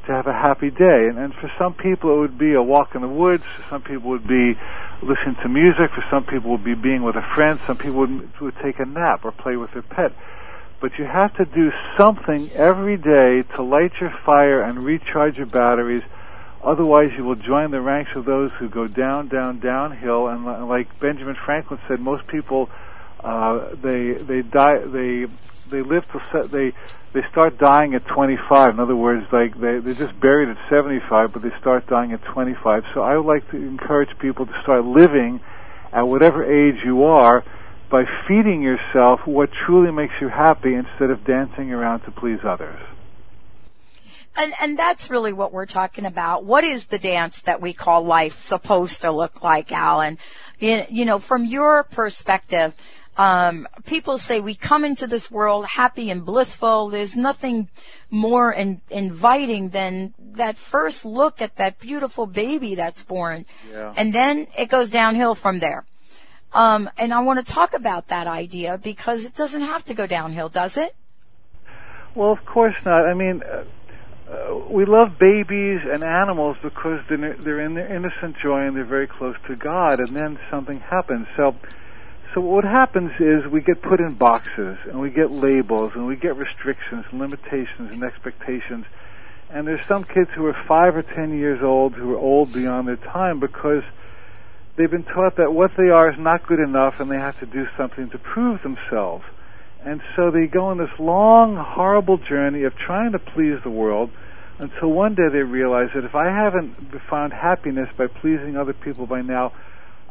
to 0.07 0.11
have 0.11 0.27
a 0.27 0.33
happy 0.33 0.69
day. 0.69 1.07
And, 1.09 1.17
and 1.17 1.33
for 1.33 1.51
some 1.57 1.73
people 1.73 2.17
it 2.17 2.19
would 2.19 2.37
be 2.37 2.53
a 2.53 2.61
walk 2.61 2.95
in 2.95 3.01
the 3.01 3.07
woods, 3.07 3.43
for 3.43 3.65
some 3.69 3.81
people 3.81 4.11
would 4.11 4.27
be 4.27 4.53
listening 5.01 5.35
to 5.43 5.49
music, 5.49 5.91
for 5.95 6.03
some 6.09 6.25
people 6.25 6.51
would 6.51 6.63
be 6.63 6.75
being 6.75 7.03
with 7.03 7.15
a 7.15 7.25
friend, 7.35 7.59
some 7.67 7.77
people 7.77 7.99
would, 7.99 8.39
would 8.41 8.55
take 8.63 8.79
a 8.79 8.85
nap 8.85 9.25
or 9.25 9.31
play 9.31 9.55
with 9.55 9.71
their 9.73 9.81
pet. 9.81 10.11
But 10.81 10.91
you 10.99 11.05
have 11.05 11.33
to 11.37 11.45
do 11.45 11.71
something 11.97 12.51
every 12.51 12.97
day 12.97 13.43
to 13.55 13.63
light 13.63 13.93
your 13.99 14.13
fire 14.25 14.61
and 14.61 14.83
recharge 14.83 15.37
your 15.37 15.47
batteries. 15.47 16.03
Otherwise, 16.63 17.11
you 17.17 17.23
will 17.23 17.35
join 17.35 17.71
the 17.71 17.79
ranks 17.79 18.11
of 18.15 18.25
those 18.25 18.51
who 18.59 18.69
go 18.69 18.87
down, 18.87 19.29
down, 19.29 19.59
downhill. 19.59 20.27
And 20.27 20.67
like 20.67 20.99
Benjamin 20.99 21.35
Franklin 21.45 21.79
said, 21.87 21.99
most 21.99 22.27
people 22.27 22.69
uh, 23.21 23.75
they 23.81 24.13
they 24.13 24.41
die 24.41 24.79
they 24.79 25.25
they 25.69 25.81
live 25.81 26.05
to 26.11 26.21
se- 26.31 26.47
they 26.47 26.73
they 27.13 27.21
start 27.31 27.57
dying 27.57 27.95
at 27.95 28.05
25. 28.07 28.73
In 28.73 28.79
other 28.79 28.95
words, 28.95 29.25
like 29.31 29.59
they 29.59 29.79
they're 29.79 29.93
just 29.93 30.19
buried 30.19 30.49
at 30.49 30.57
75, 30.69 31.33
but 31.33 31.41
they 31.41 31.51
start 31.59 31.87
dying 31.87 32.11
at 32.11 32.23
25. 32.23 32.83
So 32.93 33.01
I 33.01 33.17
would 33.17 33.25
like 33.25 33.49
to 33.51 33.57
encourage 33.57 34.09
people 34.19 34.45
to 34.45 34.53
start 34.63 34.85
living 34.85 35.39
at 35.91 36.01
whatever 36.01 36.43
age 36.43 36.83
you 36.83 37.03
are 37.03 37.43
by 37.89 38.03
feeding 38.27 38.61
yourself 38.61 39.21
what 39.25 39.49
truly 39.65 39.91
makes 39.91 40.13
you 40.19 40.27
happy 40.27 40.73
instead 40.73 41.09
of 41.09 41.23
dancing 41.23 41.71
around 41.71 42.01
to 42.01 42.11
please 42.11 42.39
others. 42.43 42.79
And, 44.37 44.53
and 44.59 44.77
that's 44.77 45.09
really 45.09 45.31
what 45.31 45.53
we're 45.53 45.65
talking 45.65 46.05
about. 46.05 46.43
What 46.43 46.65
is 46.65 46.87
the 46.87 46.99
dance 46.99 47.41
that 47.43 47.61
we 47.61 47.71
call 47.71 48.03
life 48.03 48.43
supposed 48.43 49.01
to 49.01 49.11
look 49.11 49.41
like, 49.41 49.71
Alan? 49.71 50.17
You, 50.59 50.83
you 50.89 51.05
know, 51.05 51.19
from 51.19 51.45
your 51.45 51.83
perspective, 51.83 52.73
um, 53.17 53.67
people 53.85 54.17
say 54.17 54.41
we 54.41 54.55
come 54.55 54.83
into 54.83 55.07
this 55.07 55.31
world 55.31 55.65
happy 55.65 56.09
and 56.09 56.25
blissful. 56.25 56.89
There's 56.89 57.15
nothing 57.15 57.69
more 58.09 58.51
in, 58.51 58.81
inviting 58.89 59.69
than 59.69 60.13
that 60.33 60.57
first 60.57 61.05
look 61.05 61.41
at 61.41 61.55
that 61.57 61.79
beautiful 61.79 62.25
baby 62.25 62.75
that's 62.75 63.03
born. 63.03 63.45
Yeah. 63.71 63.93
And 63.95 64.13
then 64.13 64.47
it 64.57 64.69
goes 64.69 64.89
downhill 64.89 65.35
from 65.35 65.59
there. 65.59 65.85
Um, 66.53 66.89
and 66.97 67.13
I 67.13 67.19
want 67.21 67.45
to 67.45 67.53
talk 67.53 67.73
about 67.73 68.07
that 68.07 68.27
idea 68.27 68.77
because 68.77 69.25
it 69.25 69.35
doesn't 69.35 69.61
have 69.61 69.83
to 69.85 69.93
go 69.93 70.07
downhill, 70.07 70.49
does 70.49 70.77
it? 70.77 70.95
Well, 72.15 72.31
of 72.31 72.45
course 72.45 72.75
not. 72.85 73.05
I 73.05 73.13
mean, 73.13 73.43
uh, 73.43 73.65
uh, 74.31 74.57
we 74.69 74.85
love 74.85 75.19
babies 75.19 75.81
and 75.83 76.03
animals 76.03 76.55
because 76.63 77.01
they're, 77.09 77.35
they're 77.35 77.59
in 77.59 77.75
their 77.75 77.93
innocent 77.93 78.35
joy 78.41 78.65
and 78.65 78.75
they're 78.75 78.85
very 78.85 79.07
close 79.07 79.35
to 79.47 79.55
God, 79.55 79.99
and 79.99 80.15
then 80.15 80.39
something 80.49 80.79
happens. 80.79 81.27
So, 81.35 81.55
so 82.35 82.41
what 82.41 82.65
happens 82.65 83.11
is 83.21 83.49
we 83.49 83.61
get 83.61 83.81
put 83.81 84.01
in 84.01 84.15
boxes 84.15 84.77
and 84.89 84.99
we 84.99 85.09
get 85.09 85.31
labels 85.31 85.93
and 85.95 86.05
we 86.05 86.17
get 86.17 86.35
restrictions 86.35 87.05
and 87.09 87.21
limitations 87.21 87.91
and 87.93 88.03
expectations. 88.03 88.85
And 89.49 89.65
there's 89.65 89.87
some 89.87 90.03
kids 90.03 90.29
who 90.35 90.45
are 90.45 90.65
five 90.67 90.97
or 90.97 91.01
ten 91.01 91.37
years 91.37 91.61
old 91.63 91.93
who 91.93 92.11
are 92.11 92.17
old 92.17 92.51
beyond 92.51 92.89
their 92.89 92.97
time 92.97 93.39
because 93.39 93.83
they've 94.75 94.91
been 94.91 95.05
taught 95.05 95.37
that 95.37 95.53
what 95.53 95.71
they 95.77 95.87
are 95.87 96.11
is 96.11 96.19
not 96.19 96.45
good 96.45 96.59
enough 96.59 96.95
and 96.99 97.09
they 97.09 97.15
have 97.15 97.39
to 97.39 97.45
do 97.45 97.67
something 97.77 98.09
to 98.09 98.17
prove 98.17 98.61
themselves. 98.63 99.23
And 99.85 100.01
so 100.17 100.29
they 100.29 100.47
go 100.47 100.65
on 100.65 100.77
this 100.77 100.99
long, 100.99 101.55
horrible 101.55 102.17
journey 102.17 102.63
of 102.63 102.75
trying 102.75 103.13
to 103.13 103.19
please 103.19 103.59
the 103.63 103.69
world 103.69 104.09
until 104.59 104.89
one 104.89 105.15
day 105.15 105.29
they 105.31 105.43
realize 105.43 105.87
that 105.95 106.03
if 106.03 106.15
I 106.15 106.25
haven't 106.25 106.75
found 107.09 107.31
happiness 107.31 107.87
by 107.97 108.07
pleasing 108.07 108.57
other 108.57 108.73
people 108.73 109.05
by 109.05 109.21
now, 109.21 109.53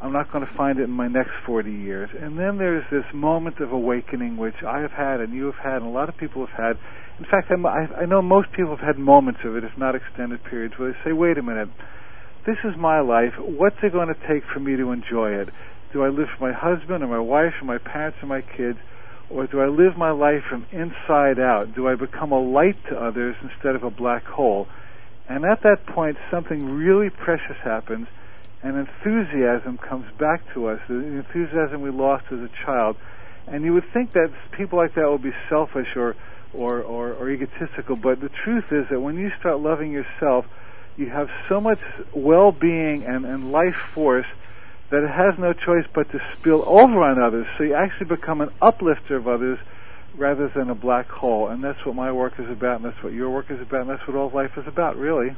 I'm 0.04 0.12
not 0.12 0.30
going 0.30 0.46
to 0.46 0.52
find 0.52 0.78
it 0.78 0.84
in 0.84 0.90
my 0.90 1.08
next 1.08 1.32
40 1.46 1.72
years. 1.72 2.10
And 2.12 2.38
then 2.38 2.58
there's 2.58 2.84
this 2.90 3.06
moment 3.14 3.58
of 3.60 3.72
awakening, 3.72 4.36
which 4.36 4.62
I 4.62 4.80
have 4.80 4.92
had 4.92 5.20
and 5.20 5.32
you 5.32 5.46
have 5.46 5.56
had 5.56 5.76
and 5.76 5.86
a 5.86 5.88
lot 5.88 6.10
of 6.10 6.16
people 6.18 6.46
have 6.46 6.54
had. 6.54 6.78
In 7.18 7.24
fact, 7.24 7.50
I'm, 7.50 7.64
I, 7.64 7.86
I 8.02 8.04
know 8.04 8.20
most 8.20 8.52
people 8.52 8.76
have 8.76 8.84
had 8.84 8.98
moments 8.98 9.40
of 9.44 9.56
it, 9.56 9.64
if 9.64 9.78
not 9.78 9.94
extended 9.94 10.44
periods, 10.44 10.74
where 10.76 10.92
they 10.92 10.98
say, 11.02 11.12
wait 11.12 11.38
a 11.38 11.42
minute, 11.42 11.70
this 12.46 12.58
is 12.64 12.76
my 12.76 13.00
life. 13.00 13.32
What's 13.38 13.76
it 13.82 13.92
going 13.92 14.08
to 14.08 14.28
take 14.28 14.44
for 14.52 14.60
me 14.60 14.76
to 14.76 14.90
enjoy 14.92 15.30
it? 15.40 15.48
Do 15.94 16.04
I 16.04 16.08
live 16.08 16.28
for 16.36 16.50
my 16.50 16.52
husband 16.52 17.02
or 17.02 17.06
my 17.06 17.18
wife 17.18 17.54
or 17.62 17.64
my 17.64 17.78
parents 17.78 18.18
or 18.22 18.26
my 18.26 18.42
kids? 18.42 18.78
or 19.30 19.46
do 19.46 19.60
I 19.60 19.66
live 19.66 19.96
my 19.96 20.10
life 20.10 20.42
from 20.48 20.66
inside 20.70 21.38
out? 21.40 21.74
Do 21.74 21.88
I 21.88 21.94
become 21.94 22.32
a 22.32 22.40
light 22.40 22.76
to 22.88 22.96
others 22.96 23.36
instead 23.42 23.74
of 23.74 23.82
a 23.82 23.90
black 23.90 24.24
hole? 24.24 24.68
And 25.28 25.44
at 25.44 25.62
that 25.62 25.86
point, 25.86 26.18
something 26.30 26.64
really 26.70 27.08
precious 27.10 27.56
happens, 27.62 28.06
and 28.64 28.78
enthusiasm 28.78 29.76
comes 29.76 30.06
back 30.18 30.42
to 30.54 30.68
us, 30.68 30.80
the 30.88 30.94
enthusiasm 30.94 31.82
we 31.82 31.90
lost 31.90 32.24
as 32.32 32.40
a 32.40 32.48
child. 32.64 32.96
And 33.46 33.62
you 33.62 33.74
would 33.74 33.84
think 33.92 34.14
that 34.14 34.32
people 34.52 34.78
like 34.78 34.94
that 34.94 35.08
would 35.08 35.22
be 35.22 35.34
selfish 35.50 35.88
or, 35.96 36.16
or, 36.54 36.80
or, 36.80 37.12
or 37.12 37.30
egotistical, 37.30 37.94
but 37.94 38.20
the 38.20 38.30
truth 38.30 38.64
is 38.72 38.86
that 38.90 39.00
when 39.00 39.18
you 39.18 39.30
start 39.38 39.60
loving 39.60 39.92
yourself, 39.92 40.46
you 40.96 41.10
have 41.10 41.28
so 41.48 41.60
much 41.60 41.80
well-being 42.14 43.04
and, 43.04 43.26
and 43.26 43.52
life 43.52 43.76
force 43.92 44.26
that 44.90 45.02
it 45.02 45.10
has 45.10 45.38
no 45.38 45.52
choice 45.52 45.84
but 45.92 46.10
to 46.12 46.20
spill 46.38 46.64
over 46.66 47.02
on 47.02 47.20
others. 47.20 47.46
So 47.58 47.64
you 47.64 47.74
actually 47.74 48.06
become 48.06 48.40
an 48.40 48.50
uplifter 48.62 49.16
of 49.16 49.28
others 49.28 49.58
rather 50.16 50.48
than 50.48 50.70
a 50.70 50.74
black 50.74 51.10
hole. 51.10 51.48
And 51.48 51.62
that's 51.62 51.84
what 51.84 51.96
my 51.96 52.12
work 52.12 52.34
is 52.38 52.48
about, 52.48 52.76
and 52.80 52.86
that's 52.86 53.02
what 53.02 53.12
your 53.12 53.28
work 53.28 53.50
is 53.50 53.60
about, 53.60 53.82
and 53.82 53.90
that's 53.90 54.06
what 54.06 54.16
all 54.16 54.30
life 54.30 54.56
is 54.56 54.66
about, 54.66 54.96
really. 54.96 55.36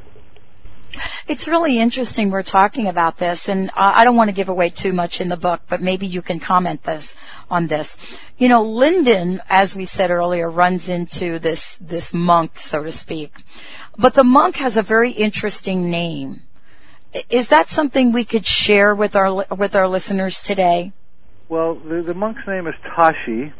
It's 1.28 1.48
really 1.48 1.80
interesting 1.80 2.30
we're 2.30 2.44
talking 2.44 2.86
about 2.86 3.18
this, 3.18 3.48
and 3.48 3.68
I 3.74 4.04
don't 4.04 4.14
want 4.14 4.28
to 4.28 4.34
give 4.34 4.48
away 4.48 4.70
too 4.70 4.92
much 4.92 5.20
in 5.20 5.28
the 5.28 5.36
book, 5.36 5.60
but 5.68 5.82
maybe 5.82 6.06
you 6.06 6.22
can 6.22 6.38
comment 6.38 6.84
this 6.84 7.16
on 7.50 7.66
this. 7.66 7.96
You 8.38 8.48
know, 8.48 8.62
Linden, 8.62 9.42
as 9.48 9.74
we 9.74 9.86
said 9.86 10.12
earlier, 10.12 10.48
runs 10.48 10.88
into 10.88 11.40
this 11.40 11.78
this 11.78 12.14
monk, 12.14 12.60
so 12.60 12.84
to 12.84 12.92
speak, 12.92 13.32
but 13.98 14.14
the 14.14 14.22
monk 14.22 14.56
has 14.56 14.76
a 14.76 14.82
very 14.82 15.10
interesting 15.10 15.90
name. 15.90 16.42
Is 17.28 17.48
that 17.48 17.68
something 17.70 18.12
we 18.12 18.24
could 18.24 18.46
share 18.46 18.94
with 18.94 19.16
our 19.16 19.46
with 19.56 19.74
our 19.74 19.88
listeners 19.88 20.42
today? 20.42 20.92
Well, 21.48 21.74
the, 21.74 22.04
the 22.06 22.14
monk's 22.14 22.46
name 22.46 22.68
is 22.68 22.74
Tashi, 22.94 23.52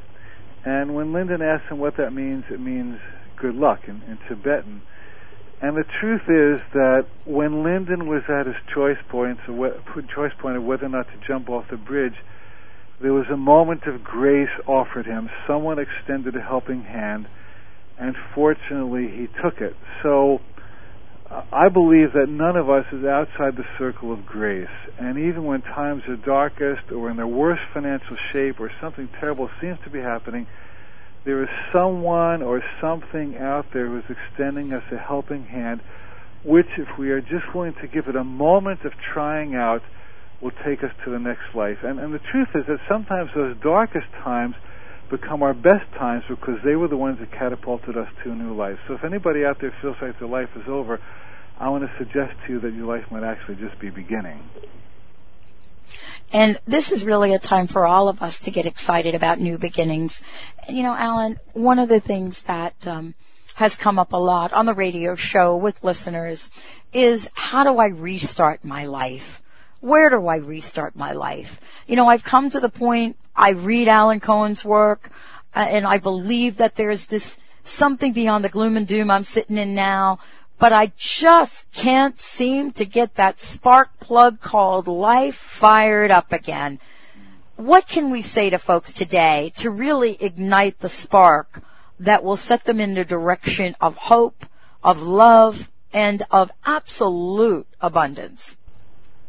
and 0.64 0.94
when 0.94 1.12
Linden 1.12 1.42
asks 1.42 1.68
him 1.68 1.78
what 1.78 1.96
that 1.96 2.12
means, 2.12 2.44
it 2.48 2.60
means 2.60 3.00
good 3.36 3.56
luck 3.56 3.80
in, 3.88 4.02
in 4.02 4.18
Tibetan. 4.28 4.82
And 5.60 5.76
the 5.76 5.84
truth 6.00 6.22
is 6.28 6.60
that 6.74 7.06
when 7.24 7.62
Linden 7.64 8.06
was 8.08 8.22
at 8.28 8.46
his 8.46 8.56
choice 8.74 8.98
point, 9.08 9.38
choice 10.14 10.32
point 10.38 10.56
of 10.56 10.64
whether 10.64 10.84
or 10.84 10.90
not 10.90 11.06
to 11.06 11.26
jump 11.26 11.48
off 11.48 11.64
the 11.70 11.78
bridge, 11.78 12.14
there 13.00 13.12
was 13.12 13.26
a 13.32 13.36
moment 13.36 13.84
of 13.86 14.04
grace 14.04 14.50
offered 14.66 15.06
him. 15.06 15.30
Someone 15.46 15.78
extended 15.78 16.36
a 16.36 16.42
helping 16.42 16.82
hand, 16.82 17.26
and 17.98 18.14
fortunately 18.34 19.08
he 19.08 19.28
took 19.42 19.60
it. 19.60 19.74
So 20.02 20.40
uh, 21.30 21.42
I 21.52 21.68
believe 21.68 22.12
that 22.12 22.28
none 22.28 22.56
of 22.56 22.70
us 22.70 22.84
is 22.92 23.04
outside 23.04 23.56
the 23.56 23.66
circle 23.78 24.12
of 24.12 24.24
grace. 24.26 24.68
And 24.98 25.18
even 25.18 25.44
when 25.44 25.62
times 25.62 26.02
are 26.08 26.16
darkest 26.16 26.92
or 26.92 27.10
in 27.10 27.16
their 27.16 27.26
worst 27.26 27.62
financial 27.72 28.16
shape 28.32 28.60
or 28.60 28.70
something 28.80 29.08
terrible 29.20 29.50
seems 29.60 29.78
to 29.84 29.90
be 29.90 30.00
happening, 30.00 30.46
there 31.26 31.42
is 31.42 31.48
someone 31.72 32.40
or 32.40 32.62
something 32.80 33.36
out 33.36 33.66
there 33.74 33.88
who's 33.88 34.04
extending 34.08 34.72
us 34.72 34.84
a 34.92 34.96
helping 34.96 35.44
hand, 35.44 35.82
which, 36.44 36.68
if 36.78 36.86
we 36.96 37.10
are 37.10 37.20
just 37.20 37.52
willing 37.52 37.74
to 37.82 37.88
give 37.88 38.06
it 38.06 38.14
a 38.14 38.22
moment 38.22 38.84
of 38.84 38.92
trying 39.12 39.56
out, 39.56 39.82
will 40.40 40.52
take 40.64 40.84
us 40.84 40.92
to 41.04 41.10
the 41.10 41.18
next 41.18 41.52
life. 41.54 41.78
And, 41.82 41.98
and 41.98 42.14
the 42.14 42.20
truth 42.30 42.48
is 42.54 42.62
that 42.68 42.78
sometimes 42.88 43.30
those 43.34 43.56
darkest 43.60 44.06
times 44.22 44.54
become 45.10 45.42
our 45.42 45.54
best 45.54 45.90
times 45.98 46.22
because 46.28 46.58
they 46.64 46.76
were 46.76 46.88
the 46.88 46.96
ones 46.96 47.18
that 47.18 47.32
catapulted 47.32 47.96
us 47.96 48.08
to 48.22 48.30
a 48.30 48.34
new 48.34 48.54
life. 48.54 48.78
So 48.86 48.94
if 48.94 49.04
anybody 49.04 49.44
out 49.44 49.58
there 49.60 49.74
feels 49.82 49.96
like 50.00 50.18
their 50.20 50.28
life 50.28 50.50
is 50.54 50.68
over, 50.68 51.00
I 51.58 51.70
want 51.70 51.84
to 51.84 51.90
suggest 51.98 52.38
to 52.46 52.52
you 52.52 52.60
that 52.60 52.72
your 52.72 52.86
life 52.86 53.10
might 53.10 53.24
actually 53.24 53.56
just 53.56 53.80
be 53.80 53.90
beginning. 53.90 54.42
And 56.32 56.58
this 56.66 56.90
is 56.90 57.04
really 57.04 57.34
a 57.34 57.38
time 57.38 57.66
for 57.66 57.86
all 57.86 58.08
of 58.08 58.22
us 58.22 58.40
to 58.40 58.50
get 58.50 58.66
excited 58.66 59.14
about 59.14 59.40
new 59.40 59.58
beginnings. 59.58 60.22
You 60.68 60.82
know, 60.82 60.94
Alan, 60.94 61.38
one 61.52 61.78
of 61.78 61.88
the 61.88 62.00
things 62.00 62.42
that 62.42 62.74
um, 62.86 63.14
has 63.54 63.76
come 63.76 63.98
up 63.98 64.12
a 64.12 64.16
lot 64.16 64.52
on 64.52 64.66
the 64.66 64.74
radio 64.74 65.14
show 65.14 65.56
with 65.56 65.82
listeners 65.84 66.50
is 66.92 67.28
how 67.34 67.64
do 67.64 67.78
I 67.78 67.86
restart 67.86 68.64
my 68.64 68.86
life? 68.86 69.40
Where 69.80 70.10
do 70.10 70.26
I 70.26 70.36
restart 70.36 70.96
my 70.96 71.12
life? 71.12 71.60
You 71.86 71.96
know, 71.96 72.08
I've 72.08 72.24
come 72.24 72.50
to 72.50 72.60
the 72.60 72.68
point, 72.68 73.16
I 73.34 73.50
read 73.50 73.88
Alan 73.88 74.20
Cohen's 74.20 74.64
work, 74.64 75.10
uh, 75.54 75.60
and 75.60 75.86
I 75.86 75.98
believe 75.98 76.56
that 76.56 76.76
there's 76.76 77.06
this 77.06 77.38
something 77.64 78.12
beyond 78.12 78.44
the 78.44 78.48
gloom 78.48 78.76
and 78.76 78.86
doom 78.86 79.10
I'm 79.10 79.24
sitting 79.24 79.58
in 79.58 79.74
now 79.74 80.18
but 80.58 80.72
I 80.72 80.92
just 80.96 81.70
can't 81.72 82.18
seem 82.18 82.72
to 82.72 82.84
get 82.84 83.14
that 83.16 83.40
spark 83.40 83.98
plug 84.00 84.40
called 84.40 84.86
life 84.86 85.36
fired 85.36 86.10
up 86.10 86.32
again. 86.32 86.78
What 87.56 87.88
can 87.88 88.10
we 88.10 88.22
say 88.22 88.50
to 88.50 88.58
folks 88.58 88.92
today 88.92 89.52
to 89.56 89.70
really 89.70 90.16
ignite 90.20 90.80
the 90.80 90.88
spark 90.88 91.62
that 91.98 92.22
will 92.22 92.36
set 92.36 92.64
them 92.64 92.80
in 92.80 92.94
the 92.94 93.04
direction 93.04 93.74
of 93.80 93.96
hope, 93.96 94.44
of 94.82 95.00
love, 95.00 95.70
and 95.92 96.22
of 96.30 96.50
absolute 96.64 97.66
abundance? 97.80 98.56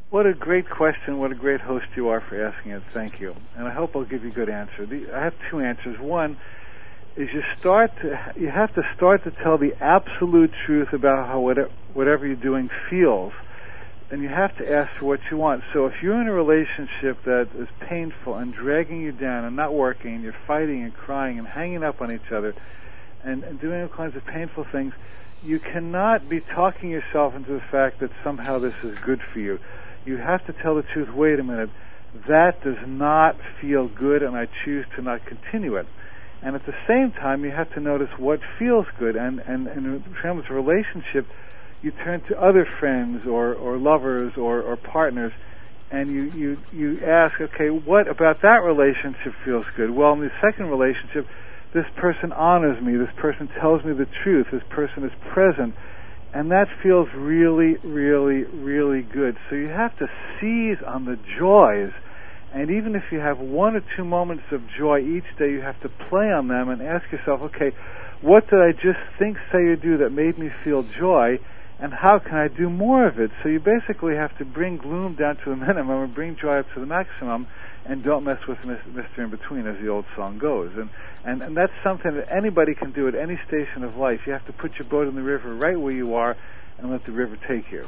What 0.09 0.25
a 0.25 0.33
great 0.33 0.69
question. 0.69 1.19
What 1.19 1.31
a 1.31 1.35
great 1.35 1.59
host 1.59 1.85
you 1.95 2.09
are 2.09 2.21
for 2.21 2.41
asking 2.41 2.71
it. 2.71 2.83
Thank 2.93 3.19
you. 3.19 3.35
And 3.57 3.67
I 3.67 3.71
hope 3.71 3.95
I'll 3.95 4.05
give 4.05 4.23
you 4.23 4.29
a 4.29 4.33
good 4.33 4.49
answer. 4.49 4.87
I 5.13 5.23
have 5.23 5.33
two 5.49 5.59
answers. 5.59 5.99
One, 5.99 6.37
is 7.17 7.29
you 7.33 7.41
start 7.59 7.91
to 8.01 8.33
you 8.39 8.49
have 8.49 8.73
to 8.75 8.83
start 8.95 9.23
to 9.23 9.31
tell 9.31 9.57
the 9.57 9.73
absolute 9.81 10.51
truth 10.65 10.93
about 10.93 11.27
how 11.27 11.39
whatever, 11.41 12.27
you're 12.27 12.35
doing 12.35 12.69
feels. 12.89 13.33
And 14.09 14.21
you 14.21 14.29
have 14.29 14.55
to 14.57 14.71
ask 14.71 14.91
for 14.99 15.05
what 15.05 15.19
you 15.29 15.35
want. 15.35 15.63
So 15.73 15.87
if 15.87 15.95
you're 16.01 16.21
in 16.21 16.27
a 16.27 16.33
relationship 16.33 17.25
that 17.25 17.49
is 17.57 17.67
painful 17.89 18.35
and 18.35 18.53
dragging 18.53 19.01
you 19.01 19.11
down 19.11 19.43
and 19.43 19.55
not 19.55 19.73
working 19.73 20.13
and 20.13 20.23
you're 20.23 20.35
fighting 20.45 20.83
and 20.83 20.93
crying 20.93 21.39
and 21.39 21.47
hanging 21.47 21.83
up 21.83 21.99
on 21.99 22.13
each 22.13 22.31
other 22.31 22.55
and, 23.25 23.43
and 23.43 23.59
doing 23.59 23.81
all 23.81 23.89
kinds 23.89 24.15
of 24.15 24.23
painful 24.25 24.65
things 24.71 24.93
you 25.43 25.59
cannot 25.59 26.29
be 26.29 26.39
talking 26.39 26.89
yourself 26.89 27.35
into 27.35 27.51
the 27.51 27.63
fact 27.69 27.99
that 27.99 28.11
somehow 28.23 28.59
this 28.59 28.73
is 28.83 28.97
good 29.05 29.19
for 29.33 29.39
you. 29.39 29.59
You 30.05 30.17
have 30.17 30.45
to 30.45 30.53
tell 30.53 30.75
the 30.75 30.83
truth 30.83 31.09
wait 31.13 31.39
a 31.39 31.43
minute. 31.43 31.69
That 32.29 32.63
does 32.63 32.87
not 32.87 33.35
feel 33.59 33.89
good 33.89 34.23
and 34.23 34.37
I 34.37 34.47
choose 34.63 34.85
to 34.95 35.01
not 35.01 35.25
continue 35.25 35.75
it 35.75 35.87
and 36.41 36.55
at 36.55 36.65
the 36.65 36.75
same 36.87 37.11
time 37.11 37.43
you 37.43 37.51
have 37.51 37.71
to 37.73 37.79
notice 37.79 38.09
what 38.17 38.39
feels 38.59 38.85
good. 38.99 39.15
And 39.15 39.39
and, 39.39 39.67
and 39.67 39.85
in 40.05 40.15
terms 40.21 40.45
of 40.49 40.55
relationship. 40.55 41.27
You 41.83 41.91
turn 41.91 42.21
to 42.29 42.41
other 42.41 42.67
friends 42.79 43.27
or 43.27 43.53
or 43.53 43.77
lovers 43.77 44.33
or 44.35 44.61
or 44.61 44.77
partners 44.77 45.31
and 45.91 46.11
you 46.11 46.23
you 46.23 46.57
you 46.71 47.05
ask 47.05 47.39
okay 47.39 47.69
what 47.69 48.07
about 48.07 48.41
that 48.41 48.61
relationship 48.63 49.33
feels 49.45 49.65
good? 49.75 49.91
Well 49.91 50.13
in 50.13 50.21
the 50.21 50.31
second 50.41 50.67
relationship 50.67 51.27
this 51.73 51.85
person 51.95 52.31
honors 52.31 52.81
me. 52.81 52.95
This 52.97 53.13
person 53.17 53.49
tells 53.59 53.83
me 53.83 53.93
the 53.93 54.07
truth. 54.23 54.47
This 54.51 54.63
person 54.69 55.03
is 55.03 55.11
present. 55.33 55.75
And 56.33 56.51
that 56.51 56.67
feels 56.81 57.07
really 57.15 57.77
really 57.83 58.43
really 58.43 59.01
good. 59.01 59.37
So 59.49 59.55
you 59.55 59.69
have 59.69 59.95
to 59.97 60.07
seize 60.39 60.77
on 60.85 61.05
the 61.05 61.17
joys 61.39 61.93
and 62.57 62.71
even 62.71 62.95
if 62.95 63.03
you 63.11 63.19
have 63.19 63.39
one 63.39 63.75
or 63.75 63.83
two 63.95 64.03
moments 64.03 64.43
of 64.51 64.61
joy 64.77 64.99
each 64.99 65.37
day, 65.37 65.51
you 65.51 65.61
have 65.61 65.79
to 65.81 65.89
play 65.89 66.31
on 66.31 66.47
them 66.47 66.69
and 66.69 66.81
ask 66.81 67.11
yourself, 67.11 67.41
okay, 67.41 67.71
what 68.21 68.49
did 68.49 68.59
I 68.59 68.71
just 68.71 68.99
think, 69.19 69.37
say, 69.51 69.59
or 69.59 69.75
do 69.75 69.97
that 69.97 70.11
made 70.11 70.37
me 70.37 70.49
feel 70.63 70.83
joy? 70.83 71.39
And 71.79 71.93
how 71.93 72.17
can 72.17 72.35
I 72.35 72.47
do 72.47 72.69
more 72.69 73.07
of 73.07 73.19
it? 73.19 73.29
So 73.43 73.49
you 73.49 73.59
basically 73.59 74.15
have 74.15 74.35
to 74.39 74.45
bring 74.45 74.77
gloom 74.77 75.15
down 75.15 75.37
to 75.45 75.51
a 75.51 75.55
minimum 75.67 76.03
and 76.03 76.15
bring 76.15 76.35
joy 76.35 76.59
up 76.59 76.65
to 76.73 76.79
the 76.79 76.87
maximum 76.87 77.47
and 77.85 78.03
don't 78.03 78.23
mess 78.23 78.39
with 78.47 78.57
Mr. 78.59 79.19
In 79.19 79.29
Between, 79.29 79.67
as 79.67 79.79
the 79.79 79.87
old 79.87 80.05
song 80.15 80.39
goes. 80.39 80.71
And, 80.75 80.89
and, 81.23 81.41
and 81.41 81.55
that's 81.55 81.71
something 81.83 82.15
that 82.15 82.27
anybody 82.35 82.73
can 82.73 82.91
do 82.91 83.07
at 83.07 83.15
any 83.15 83.39
station 83.47 83.83
of 83.83 83.95
life. 83.95 84.21
You 84.25 84.33
have 84.33 84.45
to 84.47 84.53
put 84.53 84.79
your 84.79 84.87
boat 84.89 85.07
in 85.07 85.15
the 85.15 85.21
river 85.21 85.53
right 85.53 85.79
where 85.79 85.93
you 85.93 86.15
are 86.15 86.35
and 86.79 86.91
let 86.91 87.05
the 87.05 87.11
river 87.11 87.37
take 87.47 87.71
you. 87.71 87.87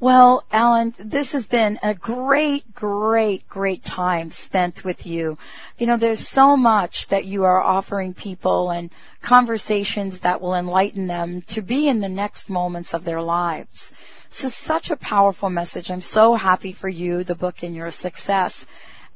Well, 0.00 0.44
Alan, 0.52 0.94
this 0.96 1.32
has 1.32 1.48
been 1.48 1.80
a 1.82 1.92
great, 1.92 2.72
great, 2.72 3.48
great 3.48 3.82
time 3.82 4.30
spent 4.30 4.84
with 4.84 5.04
you. 5.04 5.36
You 5.76 5.88
know, 5.88 5.96
there's 5.96 6.28
so 6.28 6.56
much 6.56 7.08
that 7.08 7.24
you 7.24 7.42
are 7.42 7.60
offering 7.60 8.14
people 8.14 8.70
and 8.70 8.90
conversations 9.22 10.20
that 10.20 10.40
will 10.40 10.54
enlighten 10.54 11.08
them 11.08 11.42
to 11.48 11.62
be 11.62 11.88
in 11.88 11.98
the 11.98 12.08
next 12.08 12.48
moments 12.48 12.94
of 12.94 13.02
their 13.02 13.20
lives. 13.20 13.92
This 14.30 14.44
is 14.44 14.54
such 14.54 14.92
a 14.92 14.96
powerful 14.96 15.50
message. 15.50 15.90
I'm 15.90 16.00
so 16.00 16.36
happy 16.36 16.70
for 16.70 16.88
you, 16.88 17.24
the 17.24 17.34
book, 17.34 17.64
and 17.64 17.74
your 17.74 17.90
success. 17.90 18.66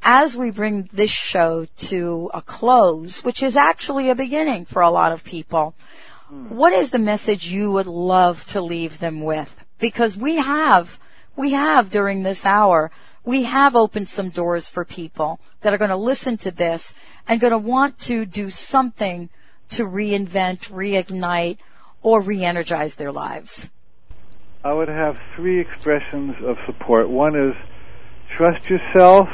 As 0.03 0.37
we 0.37 0.51
bring 0.51 0.89
this 0.93 1.12
show 1.12 1.68
to 1.76 2.28
a 2.35 2.43
close, 2.43 3.22
which 3.22 3.41
is 3.41 3.57
actually 3.57 4.11
a 4.11 4.16
beginning 4.16 4.64
for 4.64 4.83
a 4.83 4.91
lot 4.91 5.12
of 5.12 5.22
people, 5.22 5.76
hmm. 6.26 6.49
what 6.49 6.72
is 6.72 6.91
the 6.91 6.99
message 6.99 7.47
you 7.47 7.70
would 7.70 7.87
love 7.87 8.45
to 8.47 8.61
leave 8.61 8.99
them 8.99 9.22
with? 9.22 9.61
Because 9.83 10.16
we 10.16 10.37
have, 10.37 11.01
we 11.37 11.51
have 11.51 11.91
during 11.91 12.22
this 12.22 12.47
hour, 12.47 12.93
we 13.24 13.43
have 13.43 13.74
opened 13.74 14.09
some 14.09 14.30
doors 14.30 14.68
for 14.68 14.85
people 14.85 15.41
that 15.61 15.74
are 15.74 15.78
going 15.78 15.91
to 15.91 15.97
listen 15.97 16.37
to 16.39 16.53
this 16.53 16.95
and 17.26 17.41
going 17.41 17.51
to 17.51 17.59
want 17.59 17.99
to 17.99 18.24
do 18.24 18.49
something 18.49 19.28
to 19.70 19.85
reinvent, 19.85 20.70
reignite, 20.70 21.59
or 22.01 22.20
re-energize 22.20 22.95
their 22.95 23.11
lives? 23.11 23.70
I 24.64 24.72
would 24.72 24.89
have 24.89 25.18
three 25.35 25.61
expressions 25.61 26.37
of 26.45 26.57
support. 26.64 27.11
One 27.11 27.35
is 27.35 27.55
trust 28.37 28.64
yourself, 28.70 29.28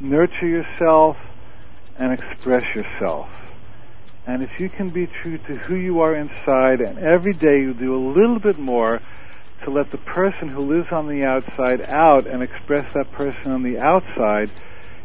nurture 0.00 0.46
yourself, 0.46 1.16
and 1.98 2.18
express 2.18 2.64
yourself. 2.74 3.28
And 4.26 4.42
if 4.42 4.50
you 4.58 4.70
can 4.70 4.88
be 4.88 5.06
true 5.22 5.36
to 5.36 5.56
who 5.56 5.74
you 5.74 6.00
are 6.00 6.14
inside, 6.14 6.80
and 6.80 6.98
every 6.98 7.34
day 7.34 7.60
you 7.60 7.74
do 7.74 7.94
a 7.94 8.02
little 8.12 8.38
bit 8.38 8.58
more 8.58 9.00
to 9.64 9.70
let 9.70 9.90
the 9.90 9.98
person 9.98 10.48
who 10.48 10.60
lives 10.60 10.88
on 10.92 11.08
the 11.08 11.24
outside 11.24 11.80
out 11.82 12.26
and 12.26 12.42
express 12.42 12.92
that 12.94 13.12
person 13.12 13.50
on 13.50 13.62
the 13.62 13.78
outside, 13.78 14.50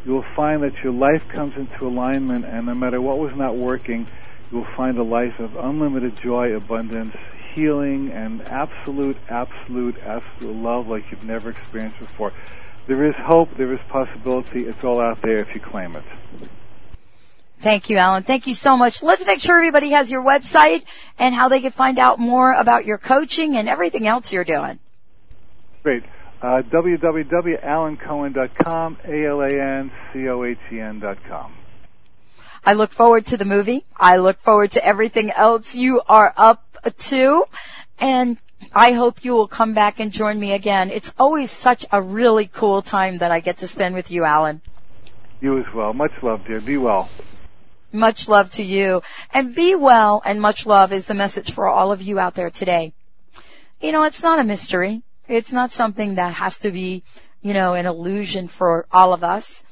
you 0.06 0.12
will 0.12 0.26
find 0.36 0.64
that 0.64 0.74
your 0.84 0.94
life 0.94 1.28
comes 1.28 1.54
into 1.56 1.88
alignment, 1.88 2.46
and 2.46 2.66
no 2.66 2.76
matter 2.76 3.02
what 3.02 3.18
was 3.18 3.34
not 3.36 3.56
working, 3.56 4.08
you 4.52 4.58
will 4.58 4.68
find 4.76 4.98
a 4.98 5.04
life 5.04 5.40
of 5.40 5.56
unlimited 5.56 6.18
joy, 6.22 6.56
abundance, 6.56 7.16
healing, 7.54 8.12
and 8.12 8.42
absolute, 8.42 9.18
absolute, 9.30 9.98
absolute 10.06 10.56
love 10.56 10.88
like 10.88 11.04
you've 11.12 11.24
never 11.24 11.50
experienced 11.50 12.00
before. 12.00 12.34
There 12.88 13.06
is 13.08 13.16
hope, 13.18 13.50
there 13.58 13.74
is 13.74 13.80
possibility, 13.90 14.66
it's 14.66 14.84
all 14.84 15.02
out 15.02 15.22
there 15.22 15.40
if 15.40 15.56
you 15.56 15.62
claim 15.62 15.96
it. 15.96 16.04
Thank 17.64 17.90
you, 17.90 17.98
Alan. 17.98 18.24
Thank 18.24 18.46
you 18.46 18.54
so 18.54 18.76
much. 18.76 19.02
Let's 19.02 19.26
make 19.26 19.40
sure 19.40 19.56
everybody 19.56 19.92
has 19.92 20.12
your 20.12 20.22
website 20.22 20.84
and 21.18 21.34
how 21.34 21.48
they 21.48 21.62
can 21.62 21.72
find 21.72 21.98
out 21.98 22.20
more 22.20 22.52
about 22.52 22.86
your 22.86 22.98
coaching 22.98 23.56
and 23.56 23.70
everything 23.70 24.06
else 24.06 24.34
you're 24.34 24.44
doing. 24.44 24.80
Great. 25.82 26.04
Uh, 26.42 26.62
www.alancohen.com, 26.64 28.98
A-L-A-N-C-O-H-E-N 29.06 31.00
dot 31.00 31.18
com. 31.30 31.54
I 32.66 32.74
look 32.74 32.92
forward 32.92 33.26
to 33.28 33.38
the 33.38 33.46
movie. 33.46 33.86
I 33.96 34.18
look 34.18 34.42
forward 34.42 34.72
to 34.72 34.86
everything 34.86 35.32
else 35.32 35.74
you 35.74 36.02
are 36.10 36.34
up 36.36 36.66
to. 36.98 37.46
And 37.98 38.38
I 38.74 38.92
hope 38.92 39.24
you 39.24 39.32
will 39.32 39.48
come 39.48 39.74
back 39.74 40.02
and 40.02 40.12
join 40.12 40.38
me 40.38 40.52
again. 40.52 40.92
It's 40.92 41.14
always 41.18 41.50
such 41.50 41.86
a 41.94 42.02
really 42.02 42.48
cool 42.48 42.82
time 42.82 43.20
that 43.20 43.32
I 43.32 43.40
get 43.40 43.60
to 43.60 43.68
spend 43.68 43.96
with 43.96 44.12
you, 44.12 44.26
Alan. 44.26 44.62
You 45.40 45.60
as 45.60 45.66
well. 45.74 45.94
Much 45.94 46.12
love, 46.22 46.46
dear. 46.46 46.60
Be 46.60 46.76
well. 46.78 47.08
Much 47.94 48.28
love 48.28 48.50
to 48.50 48.64
you. 48.64 49.04
And 49.32 49.54
be 49.54 49.76
well 49.76 50.22
and 50.26 50.42
much 50.42 50.66
love 50.66 50.92
is 50.92 51.06
the 51.06 51.14
message 51.14 51.52
for 51.52 51.68
all 51.68 51.92
of 51.92 52.02
you 52.02 52.18
out 52.18 52.34
there 52.34 52.50
today. 52.50 52.94
You 53.80 53.92
know, 53.92 54.04
it's 54.04 54.24
not 54.24 54.40
a 54.40 54.44
mystery. 54.44 55.04
It's 55.28 55.54
not 55.54 55.72
something 55.72 56.16
that 56.16 56.34
has 56.34 56.58
to 56.60 56.72
be, 56.72 57.04
you 57.44 57.54
know, 57.54 57.76
an 57.76 57.86
illusion 57.86 58.48
for 58.48 58.88
all 58.92 59.14
of 59.14 59.24
us. 59.24 59.64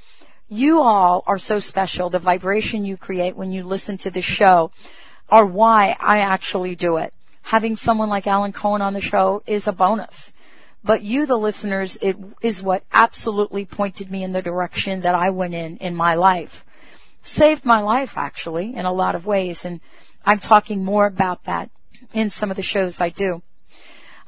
You 0.47 0.81
all 0.81 1.23
are 1.25 1.39
so 1.39 1.57
special. 1.57 2.11
The 2.11 2.19
vibration 2.19 2.85
you 2.85 2.95
create 2.95 3.35
when 3.35 3.51
you 3.51 3.63
listen 3.63 3.97
to 3.99 4.11
the 4.11 4.21
show 4.21 4.71
are 5.29 5.45
why 5.45 5.95
I 5.99 6.19
actually 6.19 6.75
do 6.75 6.97
it. 6.97 7.13
Having 7.43 7.77
someone 7.77 8.09
like 8.09 8.27
Alan 8.27 8.53
Cohen 8.53 8.83
on 8.83 8.93
the 8.93 9.01
show 9.01 9.41
is 9.47 9.67
a 9.67 9.71
bonus. 9.71 10.31
But 10.83 11.01
you, 11.01 11.25
the 11.25 11.39
listeners, 11.39 11.97
it 12.01 12.17
is 12.41 12.61
what 12.61 12.83
absolutely 12.91 13.65
pointed 13.65 14.11
me 14.11 14.23
in 14.23 14.33
the 14.33 14.41
direction 14.41 15.01
that 15.01 15.15
I 15.15 15.31
went 15.31 15.53
in 15.55 15.77
in 15.77 15.95
my 15.95 16.15
life. 16.15 16.65
Saved 17.21 17.65
my 17.65 17.81
life, 17.81 18.17
actually, 18.17 18.75
in 18.75 18.85
a 18.85 18.93
lot 18.93 19.15
of 19.15 19.25
ways. 19.25 19.65
And 19.65 19.81
I'm 20.25 20.39
talking 20.39 20.83
more 20.83 21.05
about 21.05 21.45
that 21.45 21.69
in 22.13 22.29
some 22.29 22.49
of 22.49 22.57
the 22.57 22.63
shows 22.63 22.99
I 22.99 23.09
do. 23.09 23.41